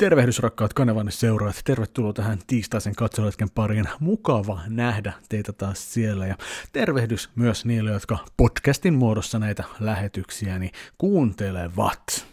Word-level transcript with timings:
Tervehdys 0.00 0.38
rakkaat 0.38 0.74
kanavanne 0.74 1.12
seuraajat, 1.12 1.60
tervetuloa 1.64 2.12
tähän 2.12 2.38
tiistaisen 2.46 2.94
katsoletken 2.94 3.50
pariin. 3.50 3.84
Mukava 4.00 4.60
nähdä 4.68 5.12
teitä 5.28 5.52
taas 5.52 5.92
siellä 5.94 6.26
ja 6.26 6.36
tervehdys 6.72 7.30
myös 7.34 7.64
niille, 7.64 7.90
jotka 7.90 8.18
podcastin 8.36 8.94
muodossa 8.94 9.38
näitä 9.38 9.64
lähetyksiäni 9.80 10.70
kuuntelevat. 10.98 12.26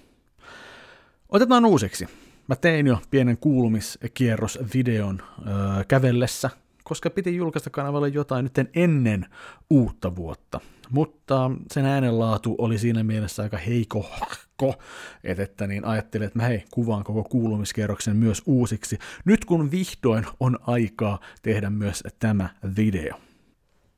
Otetaan 1.29 1.65
uusiksi. 1.65 2.07
Mä 2.47 2.55
tein 2.55 2.87
jo 2.87 3.01
pienen 3.09 3.37
kuulumiskierrosvideon 3.37 5.21
öö, 5.47 5.83
kävellessä, 5.87 6.49
koska 6.87 7.09
piti 7.09 7.35
julkaista 7.35 7.69
kanavalle 7.69 8.07
jotain 8.07 8.43
nyt 8.43 8.69
ennen 8.75 9.25
uutta 9.69 10.15
vuotta. 10.15 10.59
Mutta 10.89 11.51
sen 11.71 11.85
äänenlaatu 11.85 12.55
oli 12.57 12.77
siinä 12.77 13.03
mielessä 13.03 13.43
aika 13.43 13.57
heiko 13.57 14.11
pakko, 14.19 14.75
että, 15.23 15.43
että 15.43 15.67
niin 15.67 15.85
ajattelin, 15.85 16.27
että 16.27 16.39
mä 16.39 16.45
hei, 16.45 16.63
kuvaan 16.71 17.03
koko 17.03 17.23
kuulumiskerroksen 17.23 18.15
myös 18.15 18.43
uusiksi, 18.45 18.97
nyt 19.25 19.45
kun 19.45 19.71
vihdoin 19.71 20.25
on 20.39 20.59
aikaa 20.61 21.19
tehdä 21.41 21.69
myös 21.69 22.03
tämä 22.19 22.49
video. 22.77 23.15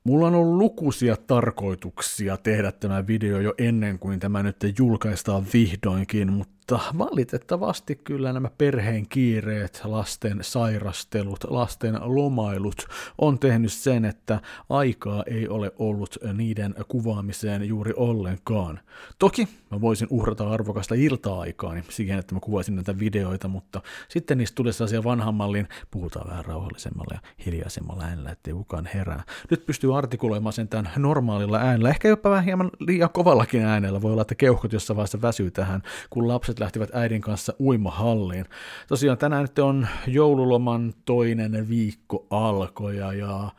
Mulla 0.04 0.28
on 0.28 0.36
ollut 0.36 0.58
lukuisia 0.58 1.18
tarkoituksia 1.18 2.38
tehdä 2.38 2.72
tämä 2.72 3.08
video 3.08 3.40
jo 3.40 3.54
ennen 3.58 4.00
kuin 4.00 4.20
tämä 4.20 4.44
nyt 4.44 4.58
julkaistaan 4.78 5.46
vihdoinkin, 5.54 6.34
mutta 6.34 6.59
mutta 6.70 6.98
valitettavasti 6.98 7.96
kyllä 7.96 8.34
nämä 8.34 8.50
perheen 8.58 9.08
kiireet, 9.08 9.82
lasten 9.84 10.38
sairastelut, 10.42 11.44
lasten 11.44 11.98
lomailut 12.02 12.88
on 13.18 13.40
tehnyt 13.40 13.72
sen, 13.74 14.06
että 14.06 14.42
aikaa 14.70 15.24
ei 15.28 15.48
ole 15.48 15.72
ollut 15.80 16.18
niiden 16.34 16.76
kuvaamiseen 16.88 17.68
juuri 17.68 17.94
ollenkaan. 17.96 18.80
Toki 19.20 19.48
mä 19.72 19.82
voisin 19.82 20.08
uhrata 20.12 20.50
arvokasta 20.50 20.96
ilta-aikaa 20.96 21.74
niin 21.74 21.86
siihen, 21.90 22.20
että 22.20 22.36
mä 22.36 22.40
kuvaisin 22.40 22.76
näitä 22.76 23.00
videoita, 23.00 23.48
mutta 23.48 23.82
sitten 24.10 24.38
niistä 24.38 24.56
tulee 24.56 24.74
sellaisia 24.74 25.04
vanhan 25.04 25.36
mallin, 25.36 25.68
puhutaan 25.92 26.30
vähän 26.30 26.46
rauhallisemmalla 26.46 27.14
ja 27.14 27.30
hiljaisemmalla 27.46 28.04
äänellä, 28.04 28.32
ettei 28.32 28.54
kukaan 28.54 28.90
herää. 28.94 29.24
Nyt 29.52 29.66
pystyy 29.66 29.98
artikuloimaan 29.98 30.54
sen 30.54 30.68
tämän 30.68 30.92
normaalilla 30.98 31.58
äänellä, 31.58 31.90
ehkä 31.90 32.08
jopa 32.08 32.30
vähän 32.30 32.46
hieman 32.46 32.72
liian 32.80 33.10
kovallakin 33.10 33.66
äänellä. 33.66 34.02
Voi 34.02 34.12
olla, 34.12 34.22
että 34.22 34.36
keuhkot 34.36 34.74
jossain 34.74 34.98
vaiheessa 34.98 35.22
väsyy 35.22 35.52
tähän, 35.52 35.82
kun 36.10 36.28
lapset 36.28 36.59
lähtivät 36.60 36.90
äidin 36.94 37.22
kanssa 37.22 37.54
uimahalliin. 37.60 38.46
Tosiaan 38.88 39.18
tänään 39.18 39.42
nyt 39.42 39.60
on 39.60 39.88
joululoman 40.08 40.94
toinen 41.06 41.70
viikko 41.70 42.28
alkoja 42.30 43.14
ja 43.14 43.50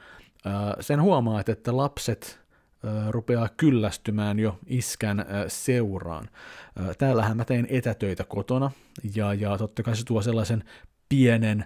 sen 0.80 1.02
huomaa, 1.02 1.42
että 1.46 1.76
lapset 1.76 2.40
rupeaa 3.08 3.48
kyllästymään 3.56 4.38
jo 4.38 4.58
iskän 4.66 5.26
seuraan. 5.48 6.28
Täällähän 6.98 7.36
mä 7.36 7.44
teen 7.44 7.66
etätöitä 7.70 8.24
kotona, 8.24 8.70
ja, 9.14 9.34
ja 9.34 9.58
totta 9.58 9.82
kai 9.82 9.96
se 9.96 10.04
tuo 10.04 10.22
sellaisen 10.22 10.64
pienen 11.08 11.64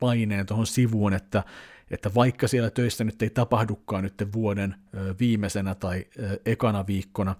paineen 0.00 0.46
tuohon 0.46 0.66
sivuun, 0.66 1.12
että 1.12 1.44
että 1.90 2.14
vaikka 2.14 2.48
siellä 2.48 2.70
töissä 2.70 3.04
nyt 3.04 3.22
ei 3.22 3.30
tapahdukaan 3.30 4.04
nyt 4.04 4.28
vuoden 4.32 4.74
viimeisenä 5.20 5.74
tai 5.74 6.04
ekana 6.46 6.86
viikkona 6.86 7.34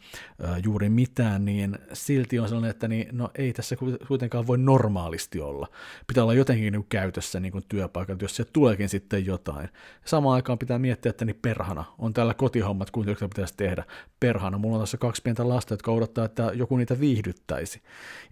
juuri 0.64 0.88
mitään, 0.88 1.44
niin 1.44 1.78
silti 1.92 2.38
on 2.38 2.48
sellainen, 2.48 2.70
että 2.70 2.88
niin, 2.88 3.08
no 3.12 3.30
ei 3.34 3.52
tässä 3.52 3.76
kuitenkaan 4.08 4.46
voi 4.46 4.58
normaalisti 4.58 5.40
olla. 5.40 5.68
Pitää 6.06 6.22
olla 6.22 6.34
jotenkin 6.34 6.72
niin 6.72 6.86
käytössä 6.88 7.40
niin 7.40 7.52
työpaikalla, 7.68 8.18
jos 8.22 8.36
sieltä 8.36 8.52
tuleekin 8.52 8.88
sitten 8.88 9.26
jotain. 9.26 9.68
Samaan 10.04 10.34
aikaan 10.34 10.58
pitää 10.58 10.78
miettiä, 10.78 11.10
että 11.10 11.24
niin 11.24 11.38
perhana, 11.42 11.84
on 11.98 12.14
täällä 12.14 12.34
kotihommat, 12.34 12.90
kuinka 12.90 13.28
pitäisi 13.28 13.54
tehdä. 13.56 13.84
Perhana, 14.20 14.58
mulla 14.58 14.76
on 14.76 14.82
tässä 14.82 14.96
kaksi 14.96 15.22
pientä 15.22 15.48
lasta, 15.48 15.72
jotka 15.74 15.92
odottaa, 15.92 16.24
että 16.24 16.50
joku 16.54 16.76
niitä 16.76 17.00
viihdyttäisi. 17.00 17.82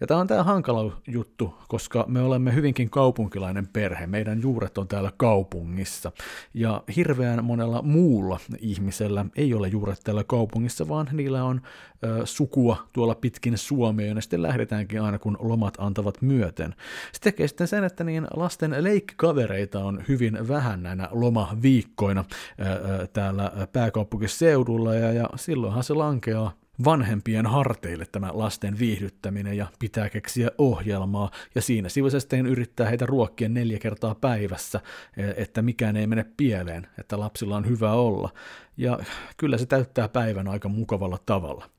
Ja 0.00 0.06
tämä 0.06 0.20
on 0.20 0.26
tämä 0.26 0.42
hankala 0.42 1.00
juttu, 1.06 1.54
koska 1.68 2.04
me 2.08 2.20
olemme 2.20 2.54
hyvinkin 2.54 2.90
kaupunkilainen 2.90 3.66
perhe. 3.66 4.06
Meidän 4.06 4.42
juuret 4.42 4.78
on 4.78 4.88
täällä 4.88 5.12
kaupungissa. 5.16 6.12
Ja 6.54 6.82
hirveän 6.96 7.44
monella 7.44 7.82
muulla 7.82 8.40
ihmisellä 8.58 9.15
ei 9.36 9.54
ole 9.54 9.68
juuret 9.68 10.00
täällä 10.04 10.24
kaupungissa, 10.24 10.88
vaan 10.88 11.08
niillä 11.12 11.44
on 11.44 11.60
ö, 12.04 12.26
sukua 12.26 12.86
tuolla 12.92 13.14
pitkin 13.14 13.58
Suomea, 13.58 14.14
ja 14.14 14.20
sitten 14.20 14.42
lähdetäänkin 14.42 15.02
aina, 15.02 15.18
kun 15.18 15.36
lomat 15.40 15.74
antavat 15.78 16.22
myöten. 16.22 16.74
Se 17.12 17.20
tekee 17.20 17.48
sitten 17.48 17.68
sen, 17.68 17.84
että 17.84 18.04
niin 18.04 18.26
lasten 18.34 18.74
leikkikavereita 18.78 19.84
on 19.84 20.02
hyvin 20.08 20.48
vähän 20.48 20.82
näinä 20.82 21.08
lomaviikkoina 21.10 22.24
ö, 22.60 23.06
täällä 23.06 23.52
pääkaupunkiseudulla, 23.72 24.94
ja, 24.94 25.12
ja 25.12 25.28
silloinhan 25.36 25.84
se 25.84 25.94
lankeaa 25.94 26.52
vanhempien 26.84 27.46
harteille 27.46 28.06
tämä 28.12 28.30
lasten 28.32 28.78
viihdyttäminen 28.78 29.56
ja 29.56 29.66
pitää 29.78 30.10
keksiä 30.10 30.50
ohjelmaa 30.58 31.30
ja 31.54 31.62
siinä 31.62 31.88
sivussa 31.88 32.20
sitten 32.20 32.46
yrittää 32.46 32.88
heitä 32.88 33.06
ruokkia 33.06 33.48
neljä 33.48 33.78
kertaa 33.78 34.14
päivässä, 34.14 34.80
e, 35.16 35.32
että 35.36 35.62
mikään 35.62 35.96
ei 35.96 36.06
mene 36.06 36.26
pieleen, 36.36 36.86
että 36.98 37.20
lapsilla 37.20 37.56
on 37.56 37.68
hyvä 37.68 37.92
olla. 37.92 38.30
Ja 38.76 38.98
kyllä 39.36 39.58
se 39.58 39.66
täyttää 39.66 40.08
päivän 40.08 40.48
aika 40.48 40.68
mukavalla 40.68 41.18
tavalla. 41.26 41.70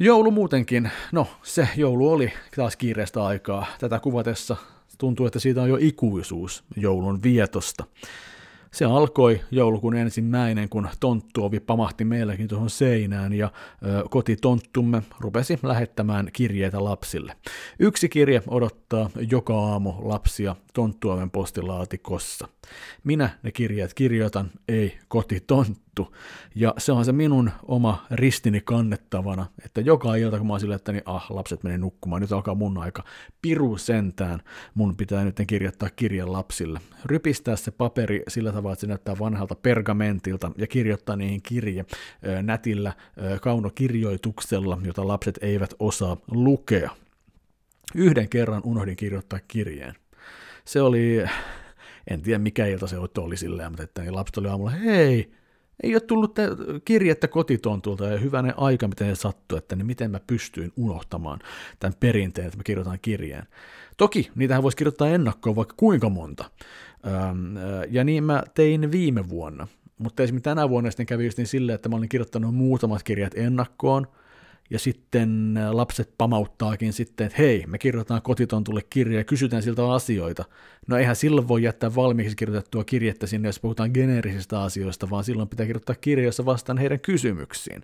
Joulu 0.00 0.30
muutenkin, 0.30 0.90
no 1.12 1.26
se 1.42 1.68
joulu 1.76 2.10
oli 2.12 2.32
taas 2.56 2.76
kiireestä 2.76 3.24
aikaa. 3.24 3.66
Tätä 3.80 4.00
kuvatessa 4.00 4.56
tuntuu, 4.98 5.26
että 5.26 5.38
siitä 5.38 5.62
on 5.62 5.68
jo 5.68 5.76
ikuisuus 5.80 6.64
joulun 6.76 7.22
vietosta. 7.22 7.84
Se 8.70 8.84
alkoi 8.84 9.40
joulukuun 9.50 9.94
ensimmäinen, 9.94 10.68
kun 10.68 10.88
tonttuovi 11.00 11.60
pamahti 11.60 12.04
meilläkin 12.04 12.48
tuohon 12.48 12.70
seinään 12.70 13.32
ja 13.32 13.52
ö, 13.86 14.04
kotitonttumme 14.10 15.02
rupesi 15.20 15.58
lähettämään 15.62 16.28
kirjeitä 16.32 16.84
lapsille. 16.84 17.36
Yksi 17.78 18.08
kirje 18.08 18.42
odottaa 18.48 19.10
joka 19.30 19.60
aamu 19.60 19.94
lapsia 19.98 20.56
tonttuoven 20.74 21.30
postilaatikossa. 21.30 22.48
Minä 23.04 23.30
ne 23.42 23.52
kirjeet 23.52 23.94
kirjoitan, 23.94 24.50
ei 24.68 24.98
kotitonttu. 25.08 26.14
Ja 26.54 26.74
se 26.78 26.92
on 26.92 27.04
se 27.04 27.12
minun 27.12 27.50
oma 27.62 28.06
ristini 28.10 28.60
kannettavana, 28.60 29.46
että 29.64 29.80
joka 29.80 30.14
ilta 30.14 30.38
kun 30.38 30.46
mä 30.46 30.52
oon 30.52 30.60
sille, 30.60 30.74
että 30.74 30.92
niin, 30.92 31.02
ah, 31.06 31.26
lapset 31.30 31.62
menee 31.62 31.78
nukkumaan, 31.78 32.22
nyt 32.22 32.32
alkaa 32.32 32.54
mun 32.54 32.78
aika. 32.78 33.04
Piru 33.42 33.76
sentään, 33.76 34.40
mun 34.74 34.96
pitää 34.96 35.24
nyt 35.24 35.36
kirjoittaa 35.46 35.88
kirjan 35.96 36.32
lapsille. 36.32 36.80
Rypistää 37.04 37.56
se 37.56 37.70
paperi 37.70 38.22
sillä 38.28 38.52
tavalla, 38.52 38.72
että 38.72 38.80
se 38.80 38.86
näyttää 38.86 39.18
vanhalta 39.18 39.54
pergamentilta 39.54 40.50
ja 40.58 40.66
kirjoittaa 40.66 41.16
niihin 41.16 41.42
kirje 41.42 41.84
nätillä 42.42 42.92
kaunokirjoituksella, 43.40 44.78
jota 44.84 45.08
lapset 45.08 45.38
eivät 45.42 45.74
osaa 45.78 46.16
lukea. 46.30 46.90
Yhden 47.94 48.28
kerran 48.28 48.62
unohdin 48.64 48.96
kirjoittaa 48.96 49.38
kirjeen. 49.48 49.94
Se 50.64 50.82
oli, 50.82 51.24
en 52.10 52.22
tiedä 52.22 52.38
mikä 52.38 52.66
ilta 52.66 52.86
se 52.86 52.96
oli 53.18 53.36
silleen, 53.36 53.72
mutta 53.72 53.82
että 53.82 54.02
lapset 54.10 54.36
oli 54.36 54.48
aamulla, 54.48 54.70
hei, 54.70 55.30
ei 55.82 55.94
ole 55.94 56.00
tullut 56.00 56.36
kirjettä 56.84 57.28
kotitontulta 57.28 58.06
ja 58.06 58.18
hyvänen 58.18 58.54
aika, 58.56 58.88
miten 58.88 59.16
se 59.16 59.20
sattui, 59.20 59.58
että 59.58 59.76
niin 59.76 59.86
miten 59.86 60.10
mä 60.10 60.20
pystyin 60.26 60.72
unohtamaan 60.76 61.38
tämän 61.80 61.96
perinteen, 62.00 62.46
että 62.46 62.56
mä 62.56 62.62
kirjoitan 62.62 62.98
kirjeen. 63.02 63.46
Toki 63.96 64.30
niitähän 64.34 64.62
voisi 64.62 64.76
kirjoittaa 64.76 65.08
ennakkoon 65.08 65.56
vaikka 65.56 65.74
kuinka 65.76 66.08
monta. 66.08 66.50
Ja 67.90 68.04
niin 68.04 68.24
mä 68.24 68.42
tein 68.54 68.92
viime 68.92 69.28
vuonna. 69.28 69.68
Mutta 69.98 70.22
esimerkiksi 70.22 70.44
tänä 70.44 70.68
vuonna 70.68 70.90
sitten 70.90 71.06
kävi 71.06 71.24
just 71.24 71.38
niin 71.38 71.46
silleen, 71.46 71.74
että 71.74 71.88
mä 71.88 71.96
olin 71.96 72.08
kirjoittanut 72.08 72.54
muutamat 72.54 73.02
kirjat 73.02 73.32
ennakkoon, 73.36 74.06
ja 74.70 74.78
sitten 74.78 75.54
lapset 75.70 76.14
pamauttaakin 76.18 76.92
sitten, 76.92 77.26
että 77.26 77.38
hei, 77.38 77.64
me 77.66 77.78
kirjoitetaan 77.78 78.22
kotitontulle 78.22 78.80
kirja 78.90 79.18
ja 79.18 79.24
kysytään 79.24 79.62
siltä 79.62 79.92
asioita. 79.92 80.44
No 80.86 80.96
eihän 80.96 81.16
silloin 81.16 81.48
voi 81.48 81.62
jättää 81.62 81.94
valmiiksi 81.94 82.36
kirjoitettua 82.36 82.84
kirjettä 82.84 83.26
sinne, 83.26 83.48
jos 83.48 83.60
puhutaan 83.60 83.90
geneerisistä 83.94 84.62
asioista, 84.62 85.10
vaan 85.10 85.24
silloin 85.24 85.48
pitää 85.48 85.66
kirjoittaa 85.66 85.96
kirja, 86.00 86.24
jossa 86.24 86.44
vastaan 86.44 86.78
heidän 86.78 87.00
kysymyksiin. 87.00 87.82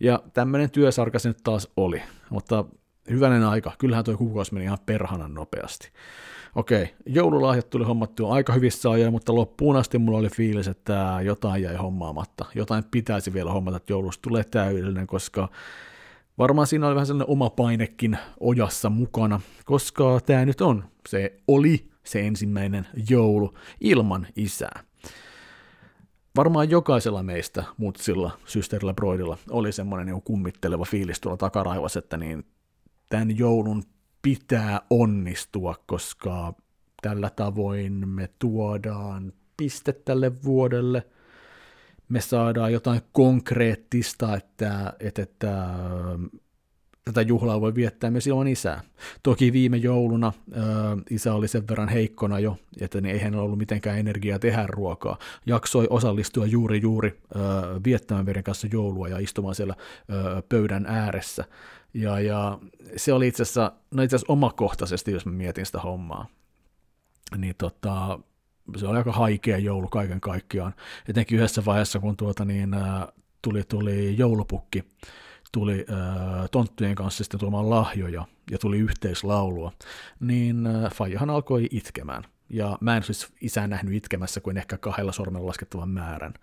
Ja 0.00 0.22
tämmöinen 0.32 0.70
työsarka 0.70 1.18
se 1.18 1.28
nyt 1.28 1.40
taas 1.44 1.68
oli, 1.76 2.02
mutta 2.30 2.64
hyvänen 3.10 3.44
aika, 3.44 3.72
kyllähän 3.78 4.04
tuo 4.04 4.16
kuukausi 4.16 4.54
meni 4.54 4.64
ihan 4.64 4.78
perhanan 4.86 5.34
nopeasti. 5.34 5.90
Okei, 6.54 6.94
joululahjat 7.06 7.70
tuli 7.70 7.84
hommattua 7.84 8.34
aika 8.34 8.52
hyvissä 8.52 8.90
ajoin, 8.90 9.12
mutta 9.12 9.34
loppuun 9.34 9.76
asti 9.76 9.98
mulla 9.98 10.18
oli 10.18 10.28
fiilis, 10.28 10.68
että 10.68 11.18
jotain 11.22 11.62
jäi 11.62 11.76
hommaamatta. 11.76 12.44
Jotain 12.54 12.84
pitäisi 12.90 13.32
vielä 13.32 13.52
hommata, 13.52 13.76
että 13.76 13.92
joulusta 13.92 14.22
tulee 14.22 14.44
täydellinen, 14.44 15.06
koska 15.06 15.48
Varmaan 16.38 16.66
siinä 16.66 16.86
oli 16.86 16.94
vähän 16.94 17.06
sellainen 17.06 17.30
oma 17.30 17.50
painekin 17.50 18.18
ojassa 18.40 18.90
mukana, 18.90 19.40
koska 19.64 20.20
tämä 20.26 20.44
nyt 20.44 20.60
on, 20.60 20.84
se 21.08 21.40
oli 21.48 21.90
se 22.04 22.26
ensimmäinen 22.26 22.86
joulu 23.10 23.54
ilman 23.80 24.26
isää. 24.36 24.84
Varmaan 26.36 26.70
jokaisella 26.70 27.22
meistä 27.22 27.64
mutsilla, 27.76 28.38
systerillä, 28.44 28.94
broidilla 28.94 29.38
oli 29.50 29.72
semmoinen 29.72 30.06
niin 30.06 30.22
kummitteleva 30.22 30.84
fiilis 30.84 31.20
tuolla 31.20 31.36
takaraivossa, 31.36 31.98
että 31.98 32.16
niin 32.16 32.44
tämän 33.08 33.38
joulun 33.38 33.82
pitää 34.22 34.80
onnistua, 34.90 35.74
koska 35.86 36.54
tällä 37.02 37.30
tavoin 37.30 38.08
me 38.08 38.28
tuodaan 38.38 39.32
piste 39.56 39.92
tälle 39.92 40.42
vuodelle– 40.42 41.06
me 42.08 42.20
saadaan 42.20 42.72
jotain 42.72 43.00
konkreettista, 43.12 44.36
että, 44.36 44.92
että, 45.00 45.22
että 45.22 45.68
tätä 47.04 47.22
juhlaa 47.22 47.60
voi 47.60 47.74
viettää 47.74 48.10
myös 48.10 48.26
ilman 48.26 48.48
isää. 48.48 48.80
Toki 49.22 49.52
viime 49.52 49.76
jouluna 49.76 50.32
ö, 50.52 50.60
isä 51.10 51.34
oli 51.34 51.48
sen 51.48 51.68
verran 51.68 51.88
heikkona 51.88 52.38
jo, 52.38 52.56
että 52.80 53.00
niin 53.00 53.14
ei 53.14 53.20
hänellä 53.20 53.42
ollut 53.42 53.58
mitenkään 53.58 53.98
energiaa 53.98 54.38
tehdä 54.38 54.66
ruokaa. 54.66 55.18
Jaksoi 55.46 55.86
osallistua 55.90 56.46
juuri 56.46 56.80
juuri 56.82 57.20
ö, 57.36 57.38
viettämään 57.84 58.24
meidän 58.24 58.44
kanssa 58.44 58.68
joulua 58.72 59.08
ja 59.08 59.18
istumaan 59.18 59.54
siellä 59.54 59.74
ö, 60.10 60.42
pöydän 60.48 60.86
ääressä. 60.86 61.44
Ja, 61.94 62.20
ja 62.20 62.58
se 62.96 63.12
oli 63.12 63.28
itse 63.28 63.42
asiassa, 63.42 63.72
no 63.94 64.02
itse 64.02 64.16
asiassa 64.16 64.32
omakohtaisesti, 64.32 65.12
jos 65.12 65.26
mä 65.26 65.32
mietin 65.32 65.66
sitä 65.66 65.80
hommaa, 65.80 66.26
niin 67.36 67.54
tota, 67.58 68.18
se 68.76 68.86
oli 68.86 68.98
aika 68.98 69.12
haikea 69.12 69.58
joulu 69.58 69.88
kaiken 69.88 70.20
kaikkiaan. 70.20 70.74
Etenkin 71.08 71.38
yhdessä 71.38 71.64
vaiheessa, 71.64 71.98
kun 71.98 72.16
tuota 72.16 72.44
niin, 72.44 72.76
tuli, 73.42 73.62
tuli 73.62 74.18
joulupukki, 74.18 74.84
tuli 75.52 75.86
äh, 75.90 76.50
tonttujen 76.50 76.94
kanssa 76.94 77.24
sitten 77.24 77.40
tuomaan 77.40 77.70
lahjoja 77.70 78.26
ja 78.50 78.58
tuli 78.58 78.78
yhteislaulua, 78.78 79.72
niin 80.20 80.66
äh, 80.66 80.92
Fajahan 80.92 81.30
alkoi 81.30 81.68
itkemään. 81.70 82.24
Ja 82.50 82.78
mä 82.80 82.96
en 82.96 83.02
siis 83.02 83.32
isän 83.40 83.70
nähnyt 83.70 83.94
itkemässä 83.94 84.40
kuin 84.40 84.56
ehkä 84.56 84.78
kahdella 84.78 85.12
sormella 85.12 85.46
laskettavan 85.46 85.88
määrän. 85.88 86.34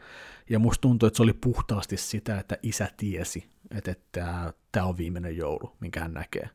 Ja 0.49 0.59
musta 0.59 0.81
tuntui, 0.81 1.07
että 1.07 1.17
se 1.17 1.23
oli 1.23 1.33
puhtaasti 1.33 1.97
sitä, 1.97 2.39
että 2.39 2.57
isä 2.63 2.89
tiesi, 2.97 3.49
että, 3.71 3.91
että 3.91 4.53
tämä 4.71 4.85
on 4.85 4.97
viimeinen 4.97 5.37
joulu, 5.37 5.75
minkä 5.79 5.99
hän 5.99 6.13
näkee. 6.13 6.49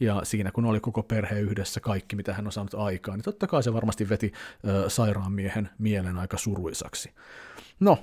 Ja 0.00 0.20
siinä 0.24 0.50
kun 0.52 0.64
oli 0.64 0.80
koko 0.80 1.02
perhe 1.02 1.40
yhdessä, 1.40 1.80
kaikki 1.80 2.16
mitä 2.16 2.34
hän 2.34 2.46
on 2.46 2.52
saanut 2.52 2.74
aikaan, 2.74 3.18
niin 3.18 3.24
totta 3.24 3.46
kai 3.46 3.62
se 3.62 3.72
varmasti 3.72 4.08
veti 4.08 4.32
ö, 4.68 4.90
sairaanmiehen 4.90 5.68
mielen 5.78 6.18
aika 6.18 6.36
suruisaksi. 6.38 7.12
No, 7.80 7.98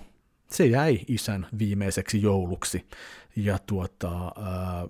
se 0.51 0.66
jäi 0.66 1.00
isän 1.07 1.48
viimeiseksi 1.60 2.22
jouluksi. 2.22 2.88
Ja 3.36 3.60
tuota, 3.60 4.22
ää, 4.25 4.88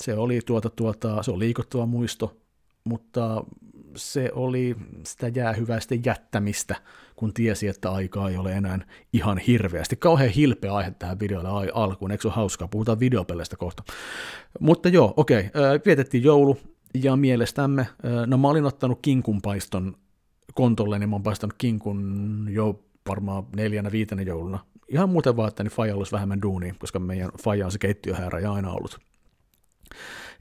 se 0.00 0.14
oli 0.14 0.40
tuota, 0.46 0.70
tuota, 0.70 1.22
se 1.22 1.30
on 1.30 1.38
liikuttava 1.38 1.86
muisto, 1.86 2.36
mutta 2.84 3.44
se 3.96 4.30
oli 4.34 4.76
sitä 5.04 5.28
jäähyväisten 5.28 6.04
jättämistä, 6.04 6.76
kun 7.16 7.34
tiesi, 7.34 7.68
että 7.68 7.90
aikaa 7.90 8.28
ei 8.28 8.36
ole 8.36 8.52
enää 8.52 8.78
ihan 9.12 9.38
hirveästi. 9.38 9.96
Kauhean 9.96 10.30
hilpeä 10.30 10.74
aihe 10.74 10.90
tähän 10.90 11.20
videolle 11.20 11.70
alkuun, 11.74 12.10
eikö 12.10 12.22
se 12.22 12.28
ole 12.28 12.34
hauskaa? 12.34 12.68
Puhutaan 12.68 13.00
videopeleistä 13.00 13.56
kohta. 13.56 13.82
Mutta 14.60 14.88
joo, 14.88 15.14
okei, 15.16 15.46
okay. 15.46 15.80
vietettiin 15.86 16.24
joulu, 16.24 16.58
ja 16.94 17.16
mielestämme, 17.16 17.86
no 18.26 18.38
mä 18.38 18.48
olin 18.48 18.64
ottanut 18.64 18.98
kinkunpaiston 19.02 19.96
kontolle, 20.54 20.98
niin 20.98 21.08
mä 21.08 21.14
oon 21.14 21.22
paistanut 21.22 21.54
kinkun 21.58 22.46
jo 22.50 22.84
varmaan 23.08 23.44
neljänä, 23.56 23.92
viitenä 23.92 24.22
jouluna. 24.22 24.58
Ihan 24.88 25.08
muuten 25.08 25.36
vaan, 25.36 25.48
että 25.48 25.62
niin 25.62 25.72
Faja 25.72 25.96
olisi 25.96 26.12
vähemmän 26.12 26.42
duunia, 26.42 26.74
koska 26.78 26.98
meidän 26.98 27.30
Faja 27.42 27.64
on 27.64 27.72
se 27.72 27.78
keittiöhäärä 27.78 28.40
ja 28.40 28.52
aina 28.52 28.70
ollut. 28.70 28.98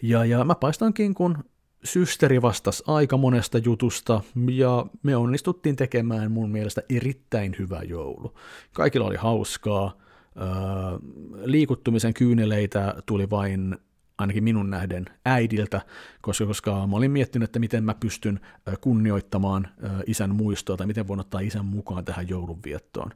Ja, 0.02 0.26
ja 0.26 0.44
mä 0.44 0.56
paistankin, 0.56 1.14
kun 1.14 1.38
systeri 1.84 2.42
vastasi 2.42 2.84
aika 2.88 3.18
monesta 3.18 3.58
jutusta, 3.58 4.22
ja 4.52 4.86
me 5.04 5.16
onnistuttiin 5.16 5.76
tekemään 5.76 6.32
mun 6.32 6.52
mielestä 6.52 6.82
erittäin 6.90 7.56
hyvä 7.60 7.82
joulu. 7.84 8.36
Kaikilla 8.74 9.08
oli 9.08 9.16
hauskaa, 9.16 9.98
liikuttumisen 11.44 12.14
kyyneleitä 12.14 12.96
tuli 13.06 13.30
vain 13.30 13.78
ainakin 14.18 14.44
minun 14.44 14.70
nähden 14.70 15.06
äidiltä, 15.26 15.82
koska, 16.22 16.46
koska 16.46 16.88
mä 16.88 16.96
olin 16.96 17.12
miettinyt, 17.12 17.50
että 17.50 17.60
miten 17.60 17.84
mä 17.84 17.94
pystyn 17.94 18.40
kunnioittamaan 18.82 19.68
isän 20.08 20.36
muistoa 20.36 20.78
tai 20.78 20.88
miten 20.88 21.08
voin 21.08 21.20
ottaa 21.20 21.42
isän 21.42 21.66
mukaan 21.66 22.06
tähän 22.06 22.30
joulunviettoon. 22.30 23.12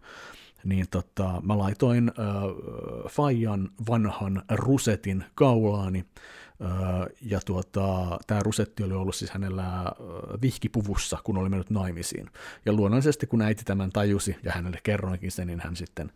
Niin 0.64 0.86
tota, 0.92 1.42
mä 1.46 1.58
laitoin 1.58 2.12
äh, 2.20 2.26
Fajan 3.10 3.70
vanhan 3.90 4.44
rusetin 4.52 5.24
kaulaani, 5.36 6.06
ja 7.22 7.40
tuota, 7.46 8.20
tämä 8.28 8.44
rusetti 8.44 8.84
oli 8.84 8.94
ollut 8.94 9.16
siis 9.16 9.32
hänellä 9.32 9.86
vihkipuvussa, 10.42 11.18
kun 11.24 11.38
oli 11.38 11.50
mennyt 11.50 11.70
naimisiin. 11.70 12.30
Ja 12.66 12.74
luonnollisesti, 12.74 13.28
kun 13.28 13.42
äiti 13.42 13.64
tämän 13.64 13.90
tajusi, 13.90 14.36
ja 14.44 14.52
hänelle 14.52 14.80
kerroinkin 14.84 15.32
sen, 15.32 15.48
niin 15.48 15.60
hän 15.60 15.76
sitten 15.76 16.12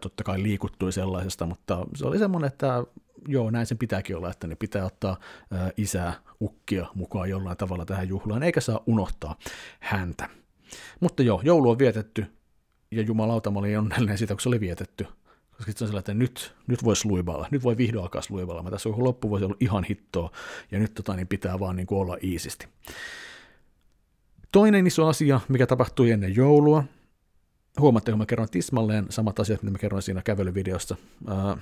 totta 0.00 0.24
kai 0.24 0.42
liikuttui 0.42 0.92
sellaisesta, 0.92 1.46
mutta 1.46 1.86
se 1.94 2.06
oli 2.06 2.18
semmoinen, 2.18 2.48
että 2.48 2.84
joo, 3.28 3.50
näin 3.50 3.66
sen 3.66 3.78
pitääkin 3.78 4.16
olla, 4.16 4.30
että 4.30 4.46
ne 4.46 4.54
pitää 4.54 4.84
ottaa 4.84 5.16
isää, 5.76 6.14
ukkia 6.40 6.86
mukaan 6.94 7.30
jollain 7.30 7.56
tavalla 7.56 7.84
tähän 7.84 8.08
juhlaan, 8.08 8.42
eikä 8.42 8.60
saa 8.60 8.80
unohtaa 8.86 9.36
häntä. 9.80 10.28
Mutta 11.00 11.22
joo, 11.22 11.40
joulu 11.44 11.70
on 11.70 11.78
vietetty, 11.78 12.26
ja 12.90 13.02
jumalauta, 13.02 13.50
mä 13.50 13.58
olin 13.58 13.78
onnellinen 13.78 14.18
siitä, 14.18 14.34
kun 14.34 14.40
se 14.40 14.48
oli 14.48 14.60
vietetty. 14.60 15.06
Koska 15.56 15.70
sitten 15.72 15.84
on 15.84 15.88
sellainen, 15.88 15.98
että 15.98 16.14
nyt, 16.14 16.54
nyt 16.66 16.84
voisi 16.84 17.08
luiballa, 17.08 17.48
nyt 17.50 17.62
voi 17.62 17.76
vihdoin 17.76 18.02
alkaa 18.02 18.22
luiballa. 18.30 18.62
Mä 18.62 18.70
tässä 18.70 18.88
on 18.88 19.04
loppu 19.04 19.30
voisi 19.30 19.44
olla 19.44 19.56
ihan 19.60 19.84
hittoa, 19.84 20.30
ja 20.70 20.78
nyt 20.78 20.94
tota, 20.94 21.16
niin 21.16 21.26
pitää 21.26 21.60
vaan 21.60 21.76
niin 21.76 21.86
kuin 21.86 21.98
olla 21.98 22.16
iisisti. 22.22 22.68
Toinen 24.52 24.86
iso 24.86 25.06
asia, 25.06 25.40
mikä 25.48 25.66
tapahtui 25.66 26.10
ennen 26.10 26.36
joulua, 26.36 26.84
huomaatte, 27.80 28.12
kun 28.12 28.18
mä 28.18 28.26
kerron 28.26 28.48
tismalleen 28.50 29.06
samat 29.10 29.40
asiat, 29.40 29.62
mitä 29.62 29.72
mä 29.72 29.78
kerroin 29.78 30.02
siinä 30.02 30.22
kävelyvideossa, 30.22 30.96
ää, 31.28 31.56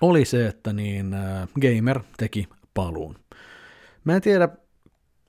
oli 0.00 0.24
se, 0.24 0.46
että 0.46 0.72
niin 0.72 1.14
ää, 1.14 1.46
Gamer 1.60 2.00
teki 2.16 2.48
paluun. 2.74 3.18
Mä 4.04 4.16
en 4.16 4.22
tiedä, 4.22 4.48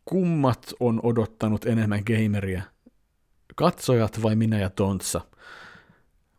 kummat 0.06 0.74
on 0.80 1.00
odottanut 1.04 1.66
enemmän 1.66 2.04
gameria, 2.06 2.62
katsojat 3.56 4.24
vai 4.24 4.36
minä 4.36 4.60
ja 4.60 4.70
Tontsa– 4.70 5.22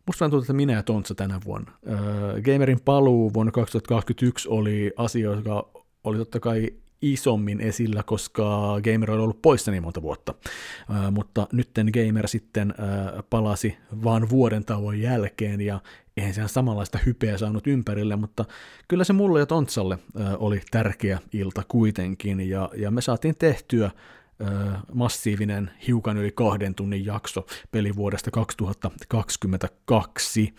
Musta 0.07 0.19
vähän 0.19 0.31
tuntuu, 0.31 0.43
että 0.43 0.53
minä 0.53 0.73
ja 0.73 0.83
Tontsa 0.83 1.15
tänä 1.15 1.39
vuonna. 1.45 1.71
Öö, 1.89 2.41
Gamerin 2.41 2.79
paluu 2.79 3.33
vuonna 3.33 3.51
2021 3.51 4.49
oli 4.49 4.91
asia, 4.97 5.29
joka 5.31 5.69
oli 6.03 6.17
totta 6.17 6.39
kai 6.39 6.69
isommin 7.01 7.61
esillä, 7.61 8.03
koska 8.03 8.75
Gamer 8.83 9.11
oli 9.11 9.21
ollut 9.21 9.41
poissa 9.41 9.71
niin 9.71 9.83
monta 9.83 10.01
vuotta. 10.01 10.33
Öö, 10.89 11.11
mutta 11.11 11.47
nytten 11.51 11.89
Gamer 11.93 12.27
sitten 12.27 12.73
öö, 12.79 13.21
palasi 13.29 13.77
vaan 14.03 14.29
vuoden 14.29 14.65
tauon 14.65 14.99
jälkeen 14.99 15.61
ja 15.61 15.79
eihän 16.17 16.33
sehän 16.33 16.49
samanlaista 16.49 16.99
hypeä 17.05 17.37
saanut 17.37 17.67
ympärille, 17.67 18.15
mutta 18.15 18.45
kyllä 18.87 19.03
se 19.03 19.13
mulle 19.13 19.39
ja 19.39 19.45
Tontsalle 19.45 19.99
öö, 20.19 20.37
oli 20.37 20.61
tärkeä 20.71 21.19
ilta 21.33 21.63
kuitenkin 21.67 22.49
ja, 22.49 22.69
ja 22.75 22.91
me 22.91 23.01
saatiin 23.01 23.35
tehtyä 23.39 23.91
massiivinen 24.93 25.71
hiukan 25.87 26.17
yli 26.17 26.31
kahden 26.31 26.75
tunnin 26.75 27.05
jakso 27.05 27.45
pelivuodesta 27.71 28.31
2022. 28.31 30.53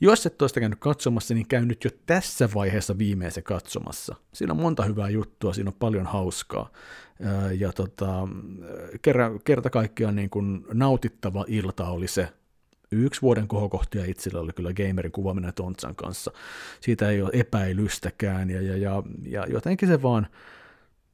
Jos 0.00 0.26
et 0.26 0.42
ole 0.42 0.48
sitä 0.48 0.60
käynyt 0.60 0.78
katsomassa, 0.78 1.34
niin 1.34 1.48
käy 1.48 1.64
nyt 1.64 1.84
jo 1.84 1.90
tässä 2.06 2.48
vaiheessa 2.54 2.98
viimeisen 2.98 3.42
katsomassa. 3.42 4.14
Siinä 4.32 4.52
on 4.52 4.60
monta 4.60 4.84
hyvää 4.84 5.08
juttua, 5.08 5.52
siinä 5.52 5.68
on 5.68 5.76
paljon 5.78 6.06
hauskaa. 6.06 6.70
Ja 7.58 7.72
tota, 7.72 8.28
kerta 9.44 9.70
kaikkiaan 9.70 10.16
niin 10.16 10.30
kuin 10.30 10.64
nautittava 10.72 11.44
ilta 11.48 11.88
oli 11.88 12.08
se, 12.08 12.28
yksi 12.92 13.22
vuoden 13.22 13.48
kohokohtia 13.48 14.04
itsellä 14.04 14.40
oli 14.40 14.52
kyllä 14.52 14.72
gamerin 14.72 15.12
kuvaaminen 15.12 15.54
Tontsan 15.54 15.94
kanssa. 15.94 16.32
Siitä 16.80 17.10
ei 17.10 17.22
ole 17.22 17.30
epäilystäkään, 17.32 18.50
ja, 18.50 18.62
ja, 18.62 18.76
ja, 18.76 19.02
ja 19.26 19.46
jotenkin 19.48 19.88
se 19.88 20.02
vaan 20.02 20.26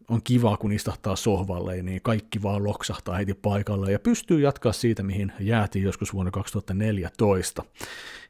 on 0.08 0.22
kiva, 0.22 0.56
kun 0.56 0.72
istahtaa 0.72 1.16
sohvalle, 1.16 1.82
niin 1.82 2.02
kaikki 2.02 2.42
vaan 2.42 2.64
loksahtaa 2.64 3.16
heti 3.16 3.34
paikalle 3.34 3.92
ja 3.92 3.98
pystyy 3.98 4.40
jatkaa 4.40 4.72
siitä, 4.72 5.02
mihin 5.02 5.32
jäätiin 5.40 5.84
joskus 5.84 6.12
vuonna 6.12 6.30
2014. 6.30 7.64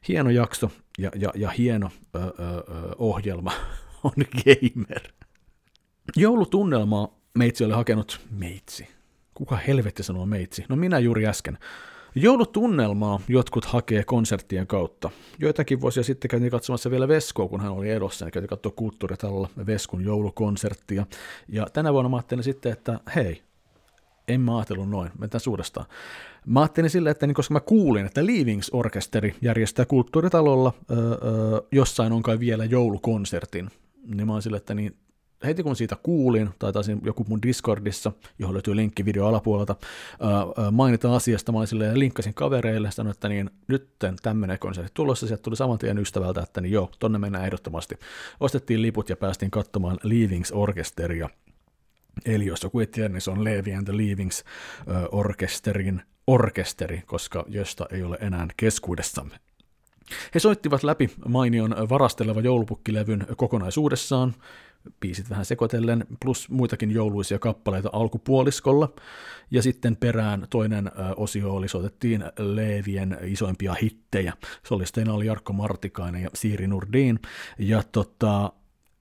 Hieno 0.07 0.29
jakso 0.29 0.71
ja, 0.97 1.11
ja, 1.15 1.31
ja 1.35 1.49
hieno 1.49 1.91
ö, 2.15 2.19
ö, 2.19 2.31
ohjelma 2.97 3.51
on 4.03 4.13
Gamer. 4.43 5.01
Joulutunnelmaa 6.15 7.07
meitsi 7.37 7.63
oli 7.63 7.73
hakenut 7.73 8.19
meitsi. 8.31 8.87
Kuka 9.33 9.55
helvetti 9.55 10.03
sanoo 10.03 10.25
meitsi? 10.25 10.65
No 10.69 10.75
minä 10.75 10.99
juuri 10.99 11.27
äsken. 11.27 11.57
Joulutunnelmaa 12.15 13.19
jotkut 13.27 13.65
hakee 13.65 14.03
konserttien 14.03 14.67
kautta. 14.67 15.09
Joitakin 15.39 15.81
vuosia 15.81 16.03
sitten 16.03 16.29
käytiin 16.29 16.51
katsomassa 16.51 16.91
vielä 16.91 17.07
Veskoa, 17.07 17.47
kun 17.47 17.61
hän 17.61 17.71
oli 17.71 17.89
edossa, 17.89 18.25
ja 18.25 18.31
käytiin 18.31 18.49
katsoa 18.49 18.71
kulttuuritalolla 18.75 19.49
Veskun 19.65 20.03
joulukonserttia. 20.03 21.05
Ja 21.49 21.67
tänä 21.73 21.93
vuonna 21.93 22.09
mä 22.09 22.17
ajattelin 22.17 22.43
sitten, 22.43 22.71
että 22.71 22.99
hei, 23.15 23.41
en 24.27 24.41
mä 24.41 24.57
ajatellut 24.57 24.89
noin, 24.89 25.11
mennään 25.19 25.39
suurestaan. 25.39 25.85
Mä 26.45 26.59
ajattelin 26.59 26.89
silleen, 26.89 27.11
että 27.11 27.27
niin 27.27 27.35
koska 27.35 27.53
mä 27.53 27.59
kuulin, 27.59 28.05
että 28.05 28.25
Leavings 28.25 28.69
Orkesteri 28.73 29.35
järjestää 29.41 29.85
kulttuuritalolla 29.85 30.73
öö, 30.91 30.97
öö, 30.97 31.61
jossain 31.71 32.13
on 32.13 32.23
kai 32.23 32.39
vielä 32.39 32.65
joulukonsertin, 32.65 33.69
niin 34.15 34.27
mä 34.27 34.33
oon 34.33 34.41
silleen, 34.41 34.57
että 34.61 34.73
niin 34.73 34.95
heti 35.43 35.63
kun 35.63 35.75
siitä 35.75 35.95
kuulin, 36.03 36.49
tai 36.59 36.73
taisin 36.73 37.01
joku 37.03 37.25
mun 37.27 37.41
Discordissa, 37.41 38.11
johon 38.39 38.53
löytyy 38.53 38.75
linkki 38.75 39.05
video 39.05 39.27
alapuolelta, 39.27 39.75
mainita 40.71 41.15
asiasta, 41.15 41.51
mä 41.51 41.57
olin 41.57 41.67
silleen, 41.67 41.99
linkkasin 41.99 42.33
kavereille, 42.33 42.91
sanoin, 42.91 43.11
että 43.11 43.29
niin, 43.29 43.49
nyt 43.67 43.89
tämmöinen 44.21 44.59
konsertti 44.59 44.91
tulossa, 44.93 45.27
sieltä 45.27 45.43
tuli 45.43 45.55
saman 45.55 45.77
tien 45.77 45.97
ystävältä, 45.97 46.41
että 46.41 46.61
niin 46.61 46.71
joo, 46.71 46.91
tonne 46.99 47.19
mennään 47.19 47.45
ehdottomasti. 47.45 47.95
Ostettiin 48.39 48.81
liput 48.81 49.09
ja 49.09 49.15
päästiin 49.15 49.51
katsomaan 49.51 49.97
Leavings 50.03 50.51
Orkesteria, 50.51 51.29
Eli 52.25 52.45
jos 52.45 52.63
joku 52.63 52.79
ei 52.79 52.87
tiedä, 52.87 53.09
niin 53.09 53.21
se 53.21 53.31
on 53.31 53.43
Levi 53.43 53.73
and 53.73 53.85
the 53.85 53.97
Leavings 53.97 54.43
orkesterin 55.11 56.01
orkesteri, 56.27 57.03
koska 57.05 57.45
josta 57.47 57.85
ei 57.91 58.03
ole 58.03 58.17
enää 58.21 58.47
keskuudessamme. 58.57 59.39
He 60.35 60.39
soittivat 60.39 60.83
läpi 60.83 61.09
mainion 61.27 61.75
varasteleva 61.89 62.41
joulupukkilevyn 62.41 63.27
kokonaisuudessaan, 63.37 64.33
biisit 64.99 65.29
vähän 65.29 65.45
sekoitellen, 65.45 66.05
plus 66.21 66.49
muitakin 66.49 66.91
jouluisia 66.91 67.39
kappaleita 67.39 67.89
alkupuoliskolla. 67.93 68.93
Ja 69.51 69.61
sitten 69.61 69.95
perään 69.95 70.47
toinen 70.49 70.91
osio 71.15 71.53
oli, 71.53 71.67
soitettiin 71.67 72.23
Leevien 72.37 73.17
isoimpia 73.23 73.73
hittejä. 73.81 74.33
Solisteina 74.63 75.13
oli 75.13 75.25
Jarkko 75.25 75.53
Martikainen 75.53 76.21
ja 76.23 76.29
Siiri 76.33 76.67
Nurdin. 76.67 77.19
Ja 77.59 77.83
tota, 77.91 78.51